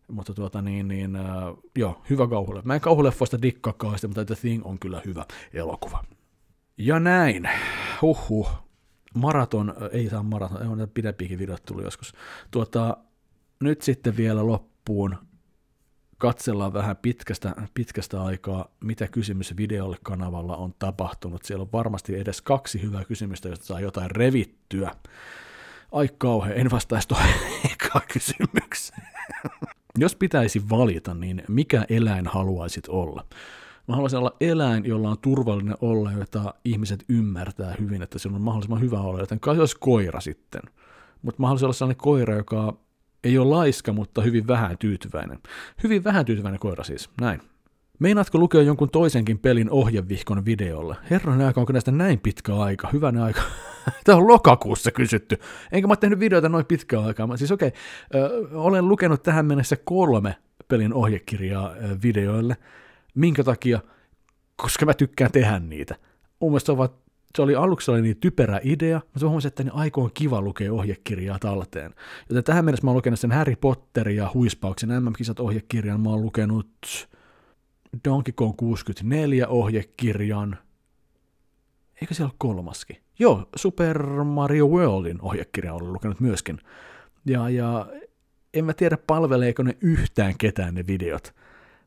Mutta 0.09 0.35
tuota 0.35 0.63
niin, 0.63 0.89
niin 0.89 1.17
uh, 1.17 1.63
joo, 1.79 2.03
hyvä 2.11 2.29
kauhule. 2.29 2.63
Mä 2.65 2.75
en 2.75 2.81
kauhuleffoista 2.81 3.43
dikkaakaan 3.43 3.99
mutta 4.07 4.25
The 4.25 4.35
Thing 4.35 4.67
on 4.67 4.79
kyllä 4.79 5.03
hyvä 5.05 5.25
elokuva. 5.53 6.05
Ja 6.79 7.01
näin. 7.01 7.49
Huhhuh. 8.03 8.49
Maraton, 9.15 9.75
ei 9.93 10.09
saa 10.11 10.23
maraton, 10.23 10.63
ei 10.63 10.69
ole 10.69 10.87
pidempiäkin 10.87 11.39
videot 11.39 11.63
tullut 11.65 11.85
joskus. 11.85 12.13
Tuota, 12.51 12.97
nyt 13.61 13.83
sitten 13.83 14.17
vielä 14.17 14.47
loppuun 14.47 15.17
katsellaan 16.19 16.73
vähän 16.73 16.97
pitkästä, 16.97 17.55
pitkästä 17.75 18.23
aikaa, 18.23 18.69
mitä 18.85 19.09
kysymys 19.09 19.57
videolle 19.57 19.97
kanavalla 20.03 20.57
on 20.57 20.75
tapahtunut. 20.79 21.45
Siellä 21.45 21.63
on 21.63 21.73
varmasti 21.73 22.19
edes 22.19 22.43
kaksi 22.43 22.83
hyvää 22.83 23.05
kysymystä, 23.05 23.49
josta 23.49 23.67
saa 23.67 23.81
jotain 23.81 24.11
revittyä. 24.11 24.91
Ai 25.93 26.09
kauhean, 26.19 26.57
en 26.57 26.71
vastaisi 26.71 27.09
tuohon 27.09 27.29
kysymykseen. 28.13 29.03
Jos 29.99 30.17
pitäisi 30.17 30.69
valita, 30.71 31.15
niin 31.15 31.43
mikä 31.49 31.87
eläin 31.89 32.27
haluaisit 32.27 32.89
olla? 32.89 33.27
Mä 33.89 33.95
haluaisin 33.95 34.19
olla 34.19 34.37
eläin, 34.41 34.85
jolla 34.85 35.11
on 35.11 35.19
turvallinen 35.19 35.77
olla, 35.81 36.13
jota 36.13 36.55
ihmiset 36.65 37.05
ymmärtää 37.09 37.75
hyvin, 37.81 38.03
että 38.03 38.19
se 38.19 38.29
on 38.29 38.41
mahdollisimman 38.41 38.81
hyvä 38.81 39.01
olla, 39.01 39.21
joten 39.21 39.41
kai 39.41 39.59
olisi 39.59 39.77
koira 39.81 40.21
sitten. 40.21 40.63
Mutta 41.23 41.43
mä 41.43 41.47
haluaisin 41.47 41.67
olla 41.67 41.73
sellainen 41.73 42.03
koira, 42.03 42.37
joka 42.37 42.77
ei 43.25 43.39
ole 43.39 43.49
laiska, 43.49 43.93
mutta 43.93 44.23
hyvin 44.23 44.47
vähän 44.47 44.79
tyytyväinen. 44.79 45.39
Hyvin 45.83 46.05
vähän 46.05 46.25
tyytyväinen 46.25 46.61
koira 46.61 46.85
siis, 46.85 47.11
näin. 47.21 47.41
Meinaatko 47.99 48.39
lukea 48.39 48.63
jonkun 48.63 48.91
toisenkin 48.91 49.39
pelin 49.39 49.71
ohjevihkon 49.71 50.45
videolle? 50.45 50.97
Herran 51.11 51.41
aika, 51.41 51.61
onko 51.61 51.73
näistä 51.73 51.91
näin 51.91 52.21
pitkä 52.21 52.57
aika? 52.57 52.89
Hyvänä 52.93 53.25
aika. 53.25 53.41
Tämä 54.05 54.19
on 54.19 54.29
lokakuussa 54.29 54.91
kysytty. 54.91 55.39
Enkä 55.73 55.87
mä 55.87 55.91
ole 55.91 55.97
tehnyt 55.97 56.21
videoita 56.21 56.49
noin 56.49 56.67
pitkään 56.67 57.05
aikaa. 57.05 57.37
Siis 57.37 57.53
okei, 57.53 57.69
okay, 57.69 58.49
olen 58.53 58.89
lukenut 58.89 59.23
tähän 59.23 59.47
mennessä 59.47 59.77
kolme 59.85 60.37
pelin 60.69 60.95
ohjekirjaa 60.95 61.75
videoille. 62.03 62.57
Minkä 63.15 63.45
takia? 63.45 63.81
Koska 64.57 64.87
mä 64.87 64.95
tykkään 64.95 65.33
tehdä 65.33 65.59
niitä. 65.59 65.95
Mun 66.41 66.51
mielestä 66.51 66.73
ovat, 66.73 66.93
se 67.37 67.43
oli 67.43 67.55
aluksi 67.55 67.91
oli 67.91 68.03
niin 68.03 68.17
typerä 68.17 68.61
idea, 68.63 68.97
mutta 68.97 69.19
se 69.19 69.27
huomasin, 69.27 69.49
että 69.49 69.63
niin 69.63 69.75
aiko 69.75 70.03
on 70.03 70.11
kiva 70.15 70.41
lukea 70.41 70.73
ohjekirjaa 70.73 71.39
talteen. 71.39 71.95
Joten 72.29 72.45
tähän 72.45 72.65
mennessä 72.65 72.87
mä 72.87 72.91
oon 72.91 72.97
lukenut 72.97 73.21
sen 73.21 73.33
Harry 73.33 73.57
Potter 73.57 74.09
ja 74.09 74.31
Huispauksen 74.35 75.03
MM-kisat 75.03 75.41
ohjekirjan. 75.41 76.01
Mä 76.01 76.11
oon 76.11 76.23
lukenut 76.23 76.69
Donkey 78.05 78.33
Kong 78.33 78.57
64 78.57 79.49
ohjekirjan. 79.49 80.59
Eikö 82.01 82.15
siellä 82.15 82.31
ole 82.31 82.37
kolmaskin? 82.39 82.97
Joo, 83.19 83.49
Super 83.57 84.25
Mario 84.25 84.67
Worldin 84.67 85.21
ohjekirja 85.21 85.75
olen 85.75 85.93
lukenut 85.93 86.21
myöskin. 86.21 86.59
Ja, 87.27 87.49
ja 87.49 87.87
en 88.55 88.65
mä 88.65 88.73
tiedä, 88.73 88.97
palveleeko 89.07 89.63
ne 89.63 89.77
yhtään 89.81 90.35
ketään 90.39 90.75
ne 90.75 90.85
videot. 90.87 91.35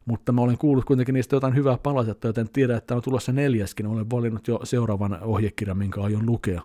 Mutta 0.05 0.31
mä 0.31 0.41
olen 0.41 0.57
kuullut 0.57 0.85
kuitenkin 0.85 1.13
niistä 1.13 1.35
jotain 1.35 1.55
hyvää 1.55 1.77
palautetta, 1.77 2.27
joten 2.27 2.49
tiedän, 2.49 2.77
että 2.77 2.95
on 2.95 3.01
tulossa 3.01 3.31
neljäskin. 3.31 3.87
Olen 3.87 4.09
valinnut 4.09 4.47
jo 4.47 4.59
seuraavan 4.63 5.23
ohjekirjan, 5.23 5.77
minkä 5.77 6.01
aion 6.01 6.25
lukea. 6.25 6.61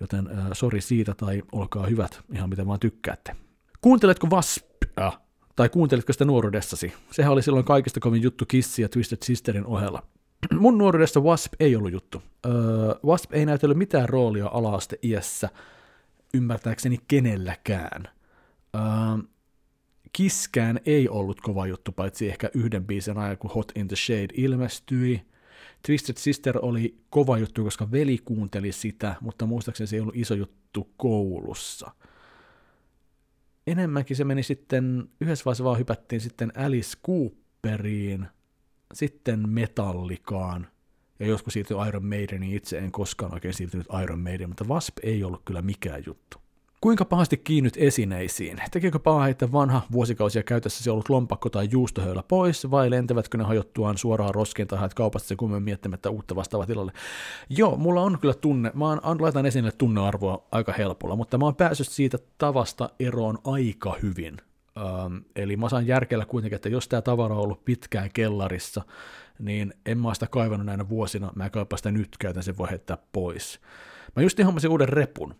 Joten 0.00 0.26
äh, 0.26 0.46
sori 0.52 0.80
siitä, 0.80 1.14
tai 1.14 1.42
olkaa 1.52 1.86
hyvät, 1.86 2.20
ihan 2.34 2.48
mitä 2.48 2.66
vaan 2.66 2.80
tykkäätte. 2.80 3.36
Kuunteletko 3.80 4.30
Vaspia? 4.30 5.12
Tai 5.56 5.68
kuuntelitko 5.68 6.12
sitä 6.12 6.24
nuoruudessasi? 6.24 6.92
Sehän 7.10 7.32
oli 7.32 7.42
silloin 7.42 7.64
kaikista 7.64 8.00
kovin 8.00 8.22
juttu 8.22 8.46
Kissi 8.46 8.82
ja 8.82 8.88
Twisted 8.88 9.18
Sisterin 9.22 9.66
ohella. 9.66 10.02
Mun 10.58 10.78
nuoruudessa 10.78 11.20
Wasp 11.20 11.52
ei 11.60 11.76
ollut 11.76 11.92
juttu. 11.92 12.22
Öö, 12.46 12.52
Wasp 13.04 13.32
ei 13.32 13.46
näytellyt 13.46 13.78
mitään 13.78 14.08
roolia 14.08 14.46
alaaste 14.46 14.98
iässä, 15.02 15.48
ymmärtääkseni 16.34 16.98
kenelläkään. 17.08 18.08
Öö, 18.74 18.82
Kiskään 20.12 20.80
ei 20.86 21.08
ollut 21.08 21.40
kova 21.40 21.66
juttu, 21.66 21.92
paitsi 21.92 22.28
ehkä 22.28 22.50
yhden 22.54 22.84
biisin 22.84 23.18
ajan, 23.18 23.38
kun 23.38 23.50
Hot 23.50 23.72
in 23.74 23.88
the 23.88 23.96
Shade 23.96 24.28
ilmestyi. 24.34 25.22
Twisted 25.86 26.16
Sister 26.18 26.58
oli 26.62 26.98
kova 27.10 27.38
juttu, 27.38 27.64
koska 27.64 27.90
veli 27.90 28.18
kuunteli 28.24 28.72
sitä, 28.72 29.14
mutta 29.20 29.46
muistaakseni 29.46 29.86
se 29.86 29.96
ei 29.96 30.00
ollut 30.00 30.16
iso 30.16 30.34
juttu 30.34 30.90
koulussa– 30.96 31.90
enemmänkin 33.66 34.16
se 34.16 34.24
meni 34.24 34.42
sitten, 34.42 35.08
yhdessä 35.20 35.44
vaiheessa 35.44 35.64
vaan 35.64 35.78
hypättiin 35.78 36.20
sitten 36.20 36.52
Alice 36.58 36.98
Cooperiin, 37.06 38.26
sitten 38.94 39.48
Metallikaan, 39.48 40.66
ja 41.18 41.26
joskus 41.26 41.52
siirtyi 41.52 41.76
Iron 41.88 42.06
Maideniin, 42.06 42.56
itse 42.56 42.78
en 42.78 42.92
koskaan 42.92 43.34
oikein 43.34 43.54
siirtynyt 43.54 43.86
Iron 44.02 44.20
Maiden, 44.20 44.48
mutta 44.48 44.64
Wasp 44.64 44.98
ei 45.02 45.24
ollut 45.24 45.42
kyllä 45.44 45.62
mikään 45.62 46.02
juttu. 46.06 46.41
Kuinka 46.82 47.04
pahasti 47.04 47.36
kiinnyt 47.36 47.74
esineisiin? 47.76 48.60
Tekeekö 48.70 48.98
paha 48.98 49.22
heittää 49.22 49.52
vanha 49.52 49.82
vuosikausia 49.92 50.42
käytössä 50.42 50.92
ollut 50.92 51.08
lompakko 51.08 51.50
tai 51.50 51.68
juustohöylä 51.70 52.22
pois, 52.28 52.70
vai 52.70 52.90
lentävätkö 52.90 53.38
ne 53.38 53.44
hajottuaan 53.44 53.98
suoraan 53.98 54.34
roskiin 54.34 54.68
tai 54.68 54.78
haet 54.78 54.94
kaupasta 54.94 55.28
se 55.28 55.36
kummin 55.36 55.62
miettimättä 55.62 56.10
uutta 56.10 56.36
vastaavaa 56.36 56.66
tilalle? 56.66 56.92
Joo, 57.48 57.76
mulla 57.76 58.02
on 58.02 58.18
kyllä 58.18 58.34
tunne, 58.34 58.70
mä 58.74 58.88
oon, 58.88 59.22
laitan 59.22 59.46
esille 59.46 59.72
tunnearvoa 59.72 60.46
aika 60.52 60.72
helpolla, 60.72 61.16
mutta 61.16 61.38
mä 61.38 61.44
oon 61.44 61.56
päässyt 61.56 61.88
siitä 61.88 62.18
tavasta 62.38 62.90
eroon 63.00 63.38
aika 63.44 63.96
hyvin. 64.02 64.36
Ähm, 64.76 65.16
eli 65.36 65.56
mä 65.56 65.68
saan 65.68 65.86
järkellä 65.86 66.24
kuitenkin, 66.24 66.56
että 66.56 66.68
jos 66.68 66.88
tämä 66.88 67.02
tavara 67.02 67.34
on 67.34 67.42
ollut 67.42 67.64
pitkään 67.64 68.10
kellarissa, 68.12 68.82
niin 69.38 69.74
en 69.86 69.98
mä 69.98 70.14
sitä 70.14 70.26
kaivannut 70.26 70.66
näinä 70.66 70.88
vuosina, 70.88 71.32
mä 71.34 71.50
kaipaan 71.50 71.78
sitä 71.78 71.90
nyt, 71.90 72.16
käytän 72.18 72.42
sen 72.42 72.58
voi 72.58 72.70
heittää 72.70 72.98
pois. 73.12 73.60
Mä 74.16 74.22
just 74.22 74.44
hommasin 74.44 74.70
uuden 74.70 74.88
repun, 74.88 75.34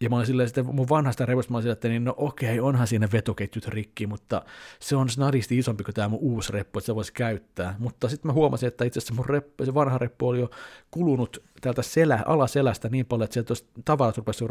ja 0.00 0.10
mä 0.10 0.16
olin 0.16 0.26
silleen 0.26 0.48
sitten 0.48 0.74
mun 0.74 0.88
vanhasta 0.88 1.26
revusta, 1.26 1.52
mä 1.52 1.56
olin 1.56 1.62
silleen, 1.62 1.72
että 1.72 1.88
niin, 1.88 2.04
no 2.04 2.14
okei, 2.16 2.60
onhan 2.60 2.86
siinä 2.86 3.08
vetoketjut 3.12 3.68
rikki, 3.68 4.06
mutta 4.06 4.42
se 4.80 4.96
on 4.96 5.08
snadisti 5.08 5.58
isompi 5.58 5.84
kuin 5.84 5.94
tämä 5.94 6.08
mun 6.08 6.18
uusi 6.22 6.52
reppu, 6.52 6.78
että 6.78 6.86
se 6.86 6.94
voisi 6.94 7.12
käyttää. 7.12 7.74
Mutta 7.78 8.08
sitten 8.08 8.28
mä 8.28 8.32
huomasin, 8.32 8.66
että 8.66 8.84
itse 8.84 8.98
asiassa 8.98 9.14
mun 9.14 9.26
reppu, 9.26 9.64
se 9.64 9.74
vanha 9.74 9.98
reppu 9.98 10.28
oli 10.28 10.40
jo 10.40 10.50
kulunut 10.90 11.42
täältä 11.60 11.82
selä, 11.82 12.22
alaselästä 12.26 12.88
niin 12.88 13.06
paljon, 13.06 13.24
että 13.24 13.34
sieltä 13.34 13.50
olisi 13.50 13.66
tavarat 13.84 14.16
rupesi, 14.16 14.44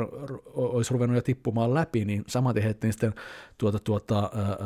olisi 0.54 0.93
ruvennut 0.93 1.16
jo 1.16 1.22
tippumaan 1.22 1.74
läpi, 1.74 2.06
niin 2.06 2.24
saman 2.28 2.56
heitettiin 2.56 2.93
sitten 2.93 3.14
tuota, 3.58 3.80
tuota, 3.80 4.20
ää, 4.20 4.60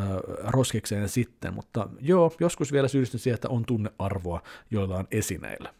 roskikseen 0.48 1.10
sitten. 1.10 1.54
Mutta 1.54 1.90
joo, 2.02 2.32
joskus 2.40 2.72
vielä 2.72 2.88
syyllistyn 2.88 3.20
siihen, 3.20 3.36
että 3.36 3.50
on 3.50 3.66
tunnearvoa 3.66 4.42
joillain 4.72 5.08
esineillä. 5.12 5.74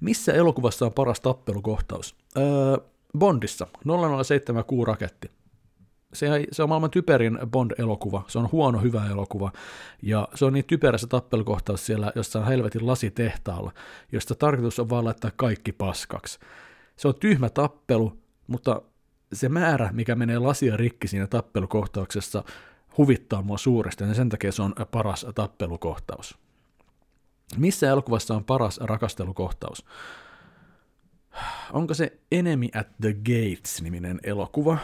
Missä 0.00 0.32
elokuvassa 0.32 0.86
on 0.86 0.92
paras 0.92 1.20
tappelukohtaus? 1.20 2.16
Öö, 2.36 2.76
Bondissa, 3.18 3.66
007 4.24 4.64
raketti. 4.86 5.30
Se, 6.12 6.46
se 6.52 6.62
on 6.62 6.68
maailman 6.68 6.90
typerin 6.90 7.38
Bond-elokuva, 7.50 8.24
se 8.28 8.38
on 8.38 8.48
huono 8.52 8.78
hyvä 8.78 9.06
elokuva, 9.10 9.52
ja 10.02 10.28
se 10.34 10.44
on 10.44 10.52
niin 10.52 10.64
typerä 10.64 10.98
se 10.98 11.06
tappelukohtaus 11.06 11.86
siellä 11.86 12.12
jossain 12.14 12.44
helvetin 12.44 12.86
lasitehtaalla, 12.86 13.72
josta 14.12 14.34
tarkoitus 14.34 14.78
on 14.78 14.90
vaan 14.90 15.04
laittaa 15.04 15.30
kaikki 15.36 15.72
paskaksi. 15.72 16.38
Se 16.96 17.08
on 17.08 17.14
tyhmä 17.14 17.50
tappelu, 17.50 18.18
mutta 18.46 18.82
se 19.32 19.48
määrä, 19.48 19.90
mikä 19.92 20.14
menee 20.14 20.38
lasia 20.38 20.76
rikki 20.76 21.08
siinä 21.08 21.26
tappelukohtauksessa, 21.26 22.44
huvittaa 22.98 23.42
mua 23.42 23.58
suuresti, 23.58 24.04
ja 24.04 24.14
sen 24.14 24.28
takia 24.28 24.52
se 24.52 24.62
on 24.62 24.74
paras 24.90 25.26
tappelukohtaus. 25.34 26.38
Missä 27.56 27.90
elokuvassa 27.90 28.34
on 28.34 28.44
paras 28.44 28.78
rakastelukohtaus? 28.82 29.84
Onko 31.72 31.94
se 31.94 32.18
Enemy 32.32 32.68
at 32.74 32.88
the 33.00 33.14
Gates-niminen 33.14 34.20
elokuva? 34.22 34.78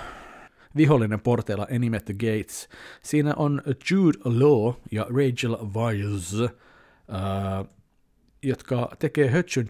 Vihollinen 0.77 1.21
porteilla 1.21 1.67
Enemy 1.67 1.97
at 1.97 2.05
the 2.05 2.15
Gates. 2.15 2.69
Siinä 3.03 3.35
on 3.37 3.63
Jude 3.91 4.19
Law 4.25 4.75
ja 4.91 5.03
Rachel 5.03 5.57
Weisz, 5.75 6.41
äh, 6.43 6.51
jotka 8.43 8.91
tekee 8.99 9.31
hötsyn 9.31 9.69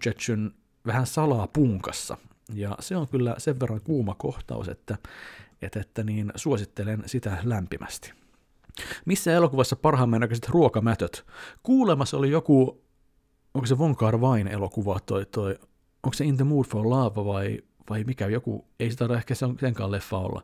vähän 0.85 1.07
salaa 1.07 1.47
punkassa. 1.47 2.17
Ja 2.53 2.77
se 2.79 2.97
on 2.97 3.07
kyllä 3.07 3.35
sen 3.37 3.59
verran 3.59 3.81
kuuma 3.81 4.15
kohtaus, 4.15 4.67
että, 4.67 4.97
että, 5.61 5.79
että 5.79 6.03
niin 6.03 6.31
suosittelen 6.35 7.03
sitä 7.05 7.37
lämpimästi. 7.43 8.13
Missä 9.05 9.33
elokuvassa 9.33 9.75
parhaamme 9.75 10.19
näköiset 10.19 10.49
ruokamätöt? 10.49 11.25
Kuulemassa 11.63 12.17
oli 12.17 12.31
joku, 12.31 12.81
onko 13.53 13.67
se 13.67 13.77
Von 13.77 13.95
Kar 13.95 14.15
elokuva, 14.51 14.99
toi, 14.99 15.25
toi 15.25 15.59
onko 16.05 16.13
se 16.13 16.25
In 16.25 16.35
the 16.35 16.43
Mood 16.43 16.65
for 16.65 16.89
Love 16.89 17.25
vai, 17.25 17.59
vai 17.89 18.03
mikä 18.03 18.27
joku, 18.27 18.65
ei 18.79 18.91
sitä 18.91 19.05
ehkä 19.17 19.35
senkaan 19.59 19.91
leffa 19.91 20.17
olla, 20.17 20.41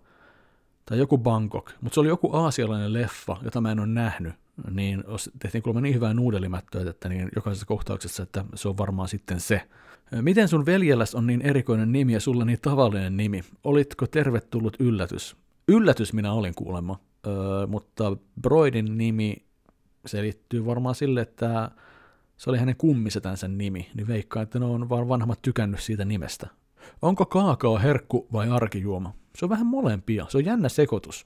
tai 0.86 0.98
joku 0.98 1.18
Bangkok, 1.18 1.72
mutta 1.82 1.94
se 1.94 2.00
oli 2.00 2.08
joku 2.08 2.36
aasialainen 2.36 2.94
leffa, 2.94 3.38
jota 3.44 3.62
mä 3.62 3.72
en 3.72 3.80
ole 3.80 3.88
nähnyt, 3.88 4.34
niin 4.72 5.04
tehtiin 5.40 5.62
kuulemma 5.62 5.82
niin 5.82 5.96
hyvää 5.96 6.14
nuudelimättöä, 6.14 6.90
että 6.90 7.10
niin 7.10 7.30
jokaisessa 7.36 7.66
kohtauksessa, 7.66 8.24
että 8.24 8.46
se 8.56 8.70
on 8.70 8.78
varmaan 8.78 9.08
sitten 9.08 9.40
se. 9.40 9.62
Miten 10.22 10.48
sun 10.48 10.66
veljelläs 10.66 11.16
on 11.16 11.28
niin 11.28 11.42
erikoinen 11.42 11.92
nimi 11.92 12.14
ja 12.14 12.20
sulla 12.20 12.46
niin 12.46 12.60
tavallinen 12.62 13.18
nimi? 13.18 13.44
Olitko 13.64 14.08
tervetullut 14.08 14.78
yllätys? 14.80 15.36
Yllätys 15.68 16.14
minä 16.14 16.34
olin 16.34 16.56
kuulemma, 16.56 17.00
öö, 17.28 17.68
mutta 17.68 18.18
Broidin 18.42 18.98
nimi 18.98 19.46
selittyy 20.06 20.66
varmaan 20.66 20.96
sille, 20.96 21.22
että 21.22 21.72
se 22.42 22.50
oli 22.50 22.58
hänen 22.58 22.76
kummisetänsä 22.76 23.48
nimi, 23.48 23.92
niin 23.96 24.08
veikkaa, 24.08 24.44
että 24.44 24.60
ne 24.60 24.66
on 24.66 24.90
vaan 24.90 25.10
vanhemmat 25.10 25.42
tykännyt 25.42 25.80
siitä 25.80 26.06
nimestä. 26.06 26.48
Onko 27.02 27.26
kaakao 27.26 27.80
herkku 27.80 28.28
vai 28.34 28.50
arkijuoma? 28.50 29.14
Se 29.38 29.46
on 29.46 29.50
vähän 29.50 29.66
molempia, 29.66 30.26
se 30.30 30.38
on 30.38 30.46
jännä 30.46 30.70
sekoitus. 30.70 31.26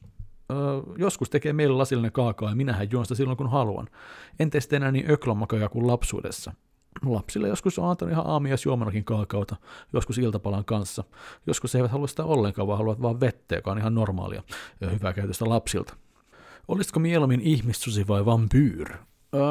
Öö, 0.51 0.57
joskus 0.97 1.29
tekee 1.29 1.53
meille 1.53 1.75
lasillinen 1.75 2.11
kaakao 2.11 2.49
ja 2.49 2.55
minähän 2.55 2.91
juon 2.91 3.05
sitä 3.05 3.15
silloin 3.15 3.37
kun 3.37 3.51
haluan. 3.51 3.87
En 4.39 4.49
tee 4.49 4.61
enää 4.71 4.91
niin 4.91 5.11
öklomakaja 5.11 5.69
kuin 5.69 5.87
lapsuudessa. 5.87 6.53
Lapsille 7.05 7.47
joskus 7.47 7.79
on 7.79 7.89
antanut 7.89 8.11
ihan 8.11 8.27
aamias 8.27 8.65
juomanakin 8.65 9.03
kaakaota, 9.03 9.55
joskus 9.93 10.17
iltapalan 10.17 10.65
kanssa. 10.65 11.03
Joskus 11.47 11.75
eivät 11.75 11.91
halua 11.91 12.07
sitä 12.07 12.23
ollenkaan, 12.23 12.67
vaan 12.67 12.77
haluavat 12.77 13.01
vain 13.01 13.19
vettä, 13.19 13.55
joka 13.55 13.71
on 13.71 13.77
ihan 13.77 13.95
normaalia 13.95 14.43
ja 14.81 14.89
hyvää 14.89 15.13
käytöstä 15.13 15.49
lapsilta. 15.49 15.95
Olisitko 16.67 16.99
mieluummin 16.99 17.41
ihmissusi 17.41 18.07
vai 18.07 18.25
vampyyr? 18.25 18.91
Öö, 19.35 19.41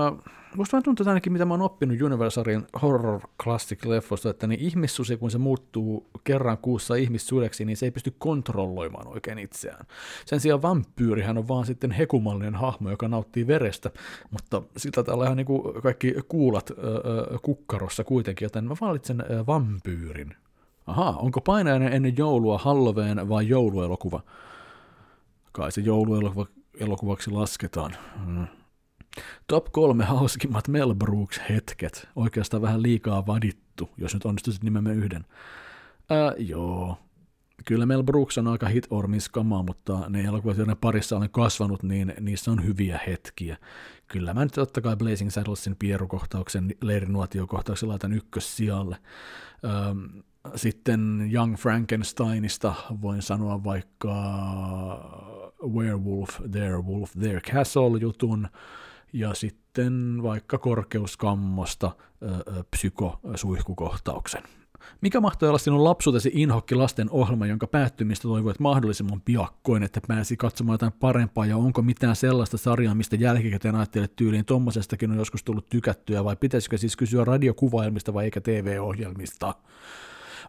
musta 0.56 0.72
vähän 0.72 0.82
tuntuu, 0.82 1.08
ainakin 1.08 1.32
mitä 1.32 1.44
mä 1.44 1.54
oon 1.54 1.62
oppinut 1.62 2.00
Universalin 2.00 2.66
horror 2.82 3.20
classic 3.42 3.84
leffosta, 3.84 4.30
että 4.30 4.46
niin 4.46 4.60
ihmissusi, 4.60 5.16
kun 5.16 5.30
se 5.30 5.38
muuttuu 5.38 6.06
kerran 6.24 6.58
kuussa 6.58 6.94
ihmissudeksi, 6.94 7.64
niin 7.64 7.76
se 7.76 7.86
ei 7.86 7.90
pysty 7.90 8.14
kontrolloimaan 8.18 9.08
oikein 9.08 9.38
itseään. 9.38 9.86
Sen 10.26 10.40
sijaan 10.40 10.62
vampyyrihän 10.62 11.38
on 11.38 11.48
vaan 11.48 11.66
sitten 11.66 11.90
hekumallinen 11.90 12.54
hahmo, 12.54 12.90
joka 12.90 13.08
nauttii 13.08 13.46
verestä, 13.46 13.90
mutta 14.30 14.62
siltä 14.76 15.02
täällä 15.02 15.24
ihan 15.24 15.36
niin 15.36 15.46
kuin 15.46 15.82
kaikki 15.82 16.14
kuulat 16.28 16.70
öö, 16.70 17.38
kukkarossa 17.42 18.04
kuitenkin, 18.04 18.46
joten 18.46 18.64
mä 18.64 18.74
valitsen 18.80 19.24
öö, 19.30 19.46
vampyyrin. 19.46 20.36
Aha, 20.86 21.10
onko 21.10 21.40
painajainen 21.40 21.92
ennen 21.92 22.16
joulua 22.16 22.58
Halloween 22.58 23.28
vai 23.28 23.48
jouluelokuva? 23.48 24.20
Kai 25.52 25.72
se 25.72 25.80
jouluelokuvaksi 25.80 27.30
lasketaan. 27.30 27.96
Hmm. 28.24 28.46
Top 29.46 29.72
kolme 29.72 30.04
hauskimmat 30.04 30.68
Mel 30.68 30.94
Brooks-hetket. 30.94 32.08
Oikeastaan 32.16 32.62
vähän 32.62 32.82
liikaa 32.82 33.26
vadittu, 33.26 33.90
jos 33.96 34.14
nyt 34.14 34.24
onnistuisit 34.24 34.64
nimemme 34.64 34.92
yhden. 34.92 35.24
Ää, 36.10 36.32
joo. 36.38 36.98
Kyllä 37.64 37.86
Mel 37.86 38.02
Brooks 38.02 38.38
on 38.38 38.48
aika 38.48 38.68
hit 38.68 38.86
or 38.90 39.06
miss 39.06 39.28
kamaa, 39.28 39.62
mutta 39.62 40.08
ne 40.08 40.22
elokuvat, 40.22 40.56
joiden 40.56 40.76
parissa 40.76 41.16
olen 41.16 41.30
kasvanut, 41.30 41.82
niin 41.82 42.14
niissä 42.20 42.50
on 42.50 42.64
hyviä 42.64 43.00
hetkiä. 43.06 43.56
Kyllä 44.08 44.34
mä 44.34 44.44
nyt 44.44 44.52
totta 44.52 44.80
kai 44.80 44.96
Blazing 44.96 45.30
Saddlesin 45.30 45.76
pierukohtauksen, 45.76 46.74
leirinuotiokohtauksen 46.82 47.88
laitan 47.88 48.12
ykkössijalle. 48.12 48.96
sitten 50.56 51.30
Young 51.32 51.56
Frankensteinista 51.56 52.74
voin 53.02 53.22
sanoa 53.22 53.64
vaikka 53.64 54.14
Werewolf, 55.66 56.40
Their 56.50 56.82
Wolf, 56.82 57.12
Their 57.20 57.40
Castle 57.40 57.98
jutun 58.00 58.48
ja 59.14 59.34
sitten 59.34 60.22
vaikka 60.22 60.58
korkeuskammosta 60.58 61.90
psykosuihkukohtauksen. 62.70 64.42
Mikä 65.00 65.20
mahtoi 65.20 65.48
olla 65.48 65.58
sinun 65.58 65.84
lapsuutesi 65.84 66.30
inhokki 66.34 66.74
lasten 66.74 67.10
ohjelma, 67.10 67.46
jonka 67.46 67.66
päättymistä 67.66 68.22
toivoit 68.22 68.60
mahdollisimman 68.60 69.20
piakkoin, 69.20 69.82
että 69.82 70.00
pääsi 70.08 70.36
katsomaan 70.36 70.74
jotain 70.74 70.92
parempaa, 70.92 71.46
ja 71.46 71.56
onko 71.56 71.82
mitään 71.82 72.16
sellaista 72.16 72.56
sarjaa, 72.56 72.94
mistä 72.94 73.16
jälkikäteen 73.16 73.74
ajattelet 73.74 74.16
tyyliin, 74.16 74.44
tommosestakin 74.44 75.10
on 75.10 75.16
joskus 75.16 75.44
tullut 75.44 75.68
tykättyä, 75.68 76.24
vai 76.24 76.36
pitäisikö 76.36 76.78
siis 76.78 76.96
kysyä 76.96 77.24
radiokuvailmista 77.24 78.14
vai 78.14 78.24
eikä 78.24 78.40
TV-ohjelmista? 78.40 79.54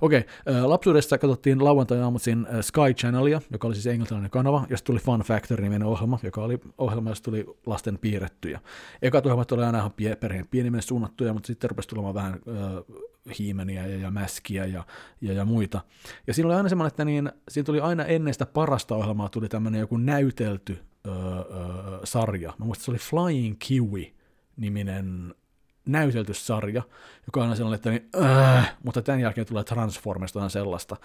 Okei, 0.02 0.20
okay, 0.20 0.62
lapsuudessa 0.62 1.18
katsottiin 1.18 1.64
lauantai-aamuisin 1.64 2.48
Sky 2.62 2.94
Channelia, 2.96 3.42
joka 3.52 3.68
oli 3.68 3.76
siis 3.76 3.88
englantilainen 3.88 4.32
kanava, 4.32 4.66
josta 4.70 4.86
tuli 4.86 5.00
Fun 5.00 5.20
Factory-niminen 5.20 5.88
ohjelma, 5.88 6.20
joka 6.24 6.42
oli 6.42 6.60
ohjelma, 6.78 7.10
josta 7.10 7.24
tuli 7.26 7.46
lasten 7.66 7.98
piirrettyjä. 7.98 8.60
Ekat 9.02 9.26
ohjelmat 9.26 9.52
oli 9.52 9.64
aina 9.64 9.78
ihan 9.78 9.94
perheen 10.20 10.48
pienimmille 10.48 10.82
suunnattuja, 10.82 11.34
mutta 11.34 11.48
sitten 11.48 11.70
rupesi 11.70 11.90
tulemaan 11.90 12.14
vähän 12.14 12.34
äh, 12.34 12.96
hiimeniä 13.40 13.88
ja, 13.88 13.98
ja 13.98 14.12
mäskiä 14.12 14.66
ja, 14.66 14.84
ja, 15.22 15.34
ja 15.34 15.46
muita. 15.46 15.82
Ja 16.28 16.34
siinä 16.34 16.48
oli 16.48 16.56
aina 16.56 16.70
semmoinen, 16.70 16.88
että 16.88 17.06
niin, 17.06 17.32
siinä 17.50 17.66
tuli 17.66 17.80
aina 17.80 18.06
ennen 18.06 18.34
sitä 18.34 18.46
parasta 18.46 18.96
ohjelmaa 18.96 19.30
tuli 19.30 19.50
tämmöinen 19.50 19.80
joku 19.80 19.98
näytelty 19.98 20.78
öö, 21.08 21.14
öö, 21.14 22.00
sarja. 22.04 22.54
Mä 22.58 22.66
muistan, 22.66 22.86
se 22.86 22.92
oli 22.92 22.98
Flying 22.98 23.56
Kiwi-niminen 23.60 25.06
näytelty 25.26 25.45
sarja, 26.32 26.84
joka 27.28 27.44
on 27.44 27.56
sellainen, 27.58 27.76
että 27.76 27.90
niin, 27.90 28.10
äh, 28.26 28.76
mutta 28.84 29.02
tämän 29.02 29.22
jälkeen 29.22 29.48
tulee 29.48 29.64
Transformers 29.64 30.34
tai 30.34 30.50
sellaista. 30.50 30.98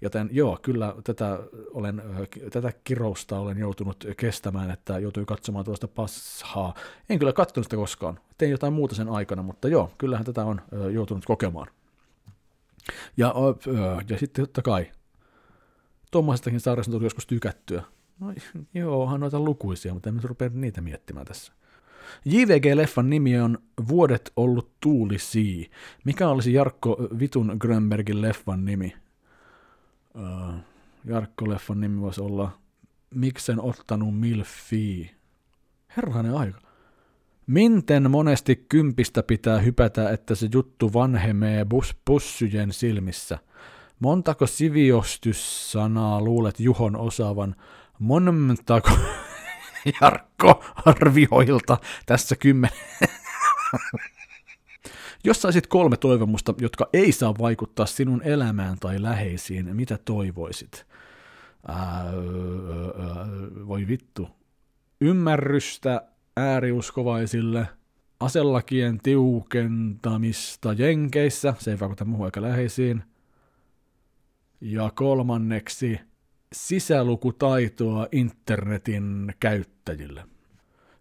Joten 0.00 0.28
joo, 0.32 0.58
kyllä 0.62 0.94
tätä, 1.04 1.38
olen, 1.72 2.02
tätä 2.52 2.72
kirousta 2.84 3.38
olen 3.38 3.58
joutunut 3.58 4.04
kestämään, 4.16 4.70
että 4.70 4.98
joutui 4.98 5.24
katsomaan 5.24 5.64
tuosta 5.64 5.88
pashaa. 5.88 6.74
En 7.08 7.18
kyllä 7.18 7.32
katsonut 7.32 7.64
sitä 7.64 7.76
koskaan. 7.76 8.20
Tein 8.38 8.50
jotain 8.50 8.72
muuta 8.72 8.94
sen 8.94 9.08
aikana, 9.08 9.42
mutta 9.42 9.68
joo, 9.68 9.90
kyllähän 9.98 10.26
tätä 10.26 10.44
on 10.44 10.60
joutunut 10.92 11.24
kokemaan. 11.24 11.66
Ja, 13.16 13.34
ja 14.08 14.18
sitten 14.18 14.44
totta 14.44 14.62
kai, 14.62 14.90
tuommoisestakin 16.10 16.60
sarjasta 16.60 16.92
tuli 16.92 17.04
joskus 17.04 17.26
tykättyä. 17.26 17.82
No 18.20 18.32
joo, 18.74 19.02
onhan 19.02 19.20
noita 19.20 19.40
lukuisia, 19.40 19.94
mutta 19.94 20.08
en 20.08 20.14
nyt 20.14 20.24
rupea 20.24 20.50
niitä 20.52 20.80
miettimään 20.80 21.26
tässä. 21.26 21.52
JVG-leffan 22.24 23.10
nimi 23.10 23.40
on 23.40 23.58
Vuodet 23.88 24.32
ollut 24.36 24.72
tuulisia. 24.80 25.68
Mikä 26.04 26.28
olisi 26.28 26.52
Jarkko 26.52 27.08
Vitun 27.18 27.56
Grönbergin 27.60 28.22
leffan 28.22 28.64
nimi? 28.64 28.96
Uh, 30.14 30.54
Jarkko-leffan 31.04 31.80
nimi 31.80 32.00
voisi 32.00 32.20
olla 32.20 32.50
Miksen 33.14 33.60
ottanut 33.60 34.20
milfi? 34.20 35.10
Herranen 35.96 36.34
aika. 36.34 36.60
Minten 37.46 38.10
monesti 38.10 38.66
kympistä 38.68 39.22
pitää 39.22 39.58
hypätä, 39.58 40.10
että 40.10 40.34
se 40.34 40.48
juttu 40.54 40.92
vanhemee 40.92 41.64
bus- 41.64 41.96
pussyjen 42.04 42.72
silmissä? 42.72 43.38
Montako 44.00 44.46
siviostyssanaa 44.46 46.20
luulet 46.20 46.60
Juhon 46.60 46.96
osaavan? 46.96 47.54
Montako 47.98 48.90
Jarkko 50.00 50.64
arvioilta 50.84 51.78
tässä 52.06 52.36
kymmenen. 52.36 52.78
Jos 55.24 55.42
saisit 55.42 55.66
kolme 55.66 55.96
toivomusta, 55.96 56.54
jotka 56.60 56.88
ei 56.92 57.12
saa 57.12 57.34
vaikuttaa 57.38 57.86
sinun 57.86 58.22
elämään 58.22 58.78
tai 58.78 59.02
läheisiin, 59.02 59.76
mitä 59.76 59.98
toivoisit? 60.04 60.86
Ää, 61.68 62.04
voi 63.66 63.88
vittu. 63.88 64.28
Ymmärrystä 65.00 66.02
ääriuskovaisille, 66.36 67.68
aselakien 68.20 68.98
tiukentamista 69.02 70.72
Jenkeissä, 70.72 71.54
se 71.58 71.70
ei 71.70 71.80
vaikuta 71.80 72.04
muuhun 72.04 72.24
aika 72.24 72.42
läheisiin. 72.42 73.02
Ja 74.60 74.90
kolmanneksi 74.94 76.00
sisälukutaitoa 76.52 78.06
internetin 78.12 79.34
käyttäjille. 79.40 80.24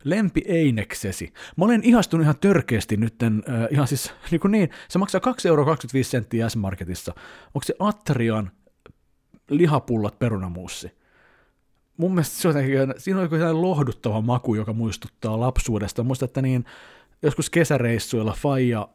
Lempi 0.03 0.41
Eineksesi. 0.45 1.33
Mä 1.57 1.65
olen 1.65 1.83
ihastunut 1.83 2.23
ihan 2.23 2.39
törkeästi 2.41 2.97
nytten, 2.97 3.43
äh, 3.49 3.67
ihan 3.71 3.87
siis 3.87 4.13
niin, 4.31 4.41
kuin 4.41 4.51
niin 4.51 4.69
se 4.89 4.99
maksaa 4.99 5.21
2,25 5.25 5.47
euroa 5.47 5.75
S-Marketissa. 6.49 7.13
Onko 7.45 7.63
se 7.63 7.75
Atrian 7.79 8.51
lihapullat 9.49 10.19
perunamuussi? 10.19 10.91
Mun 11.97 12.11
mielestä 12.11 12.35
se 12.35 12.47
on 12.47 12.53
jotenkin, 12.53 13.01
siinä 13.01 13.19
on 13.19 13.25
joku 13.25 13.61
lohduttava 13.61 14.21
maku, 14.21 14.55
joka 14.55 14.73
muistuttaa 14.73 15.39
lapsuudesta. 15.39 16.03
Muista, 16.03 16.25
että 16.25 16.41
niin, 16.41 16.65
joskus 17.21 17.49
kesäreissuilla 17.49 18.35
Faija, 18.37 18.89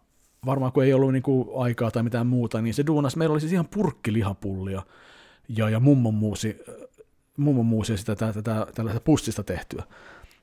varmaan 0.46 0.72
kun 0.72 0.84
ei 0.84 0.92
ollut 0.92 1.12
niin 1.12 1.22
kuin 1.22 1.48
aikaa 1.57 1.90
tai 1.90 2.03
mitään 2.03 2.26
muuta, 2.26 2.62
niin 2.62 2.74
se 2.74 2.86
duunas, 2.86 3.16
meillä 3.16 3.32
oli 3.32 3.40
siis 3.40 3.53
ihan 3.53 3.68
purkkilihapullia 3.68 4.82
ja, 5.57 5.70
ja 5.70 5.80
mummon 5.80 6.14
muusi, 6.14 6.59
mummon 7.36 7.84
sitä 7.84 8.16
tätä, 8.16 8.66
tällaista 8.74 9.00
pussista 9.00 9.42
tehtyä. 9.42 9.82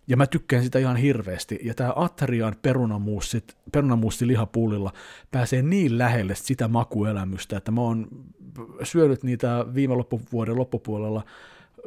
Ja 0.07 0.18
mä 0.18 0.28
tykkään 0.28 0.64
sitä 0.64 0.80
ihan 0.80 0.97
hirveästi. 0.97 1.60
Ja 1.64 1.74
tämä 1.74 1.93
Atrian 1.95 2.55
perunamuussi, 2.62 3.43
perunamuussi 3.72 4.28
lihapullilla 4.28 4.93
pääsee 5.32 5.62
niin 5.62 5.97
lähelle 5.97 6.36
sitä 6.36 6.68
makuelämystä, 6.68 7.57
että 7.57 7.72
mä 7.72 7.82
oon 7.82 8.07
syönyt 8.84 9.24
niitä 9.24 9.66
viime 9.74 9.95
loppuvuoden 9.95 10.57
loppupuolella 10.57 11.24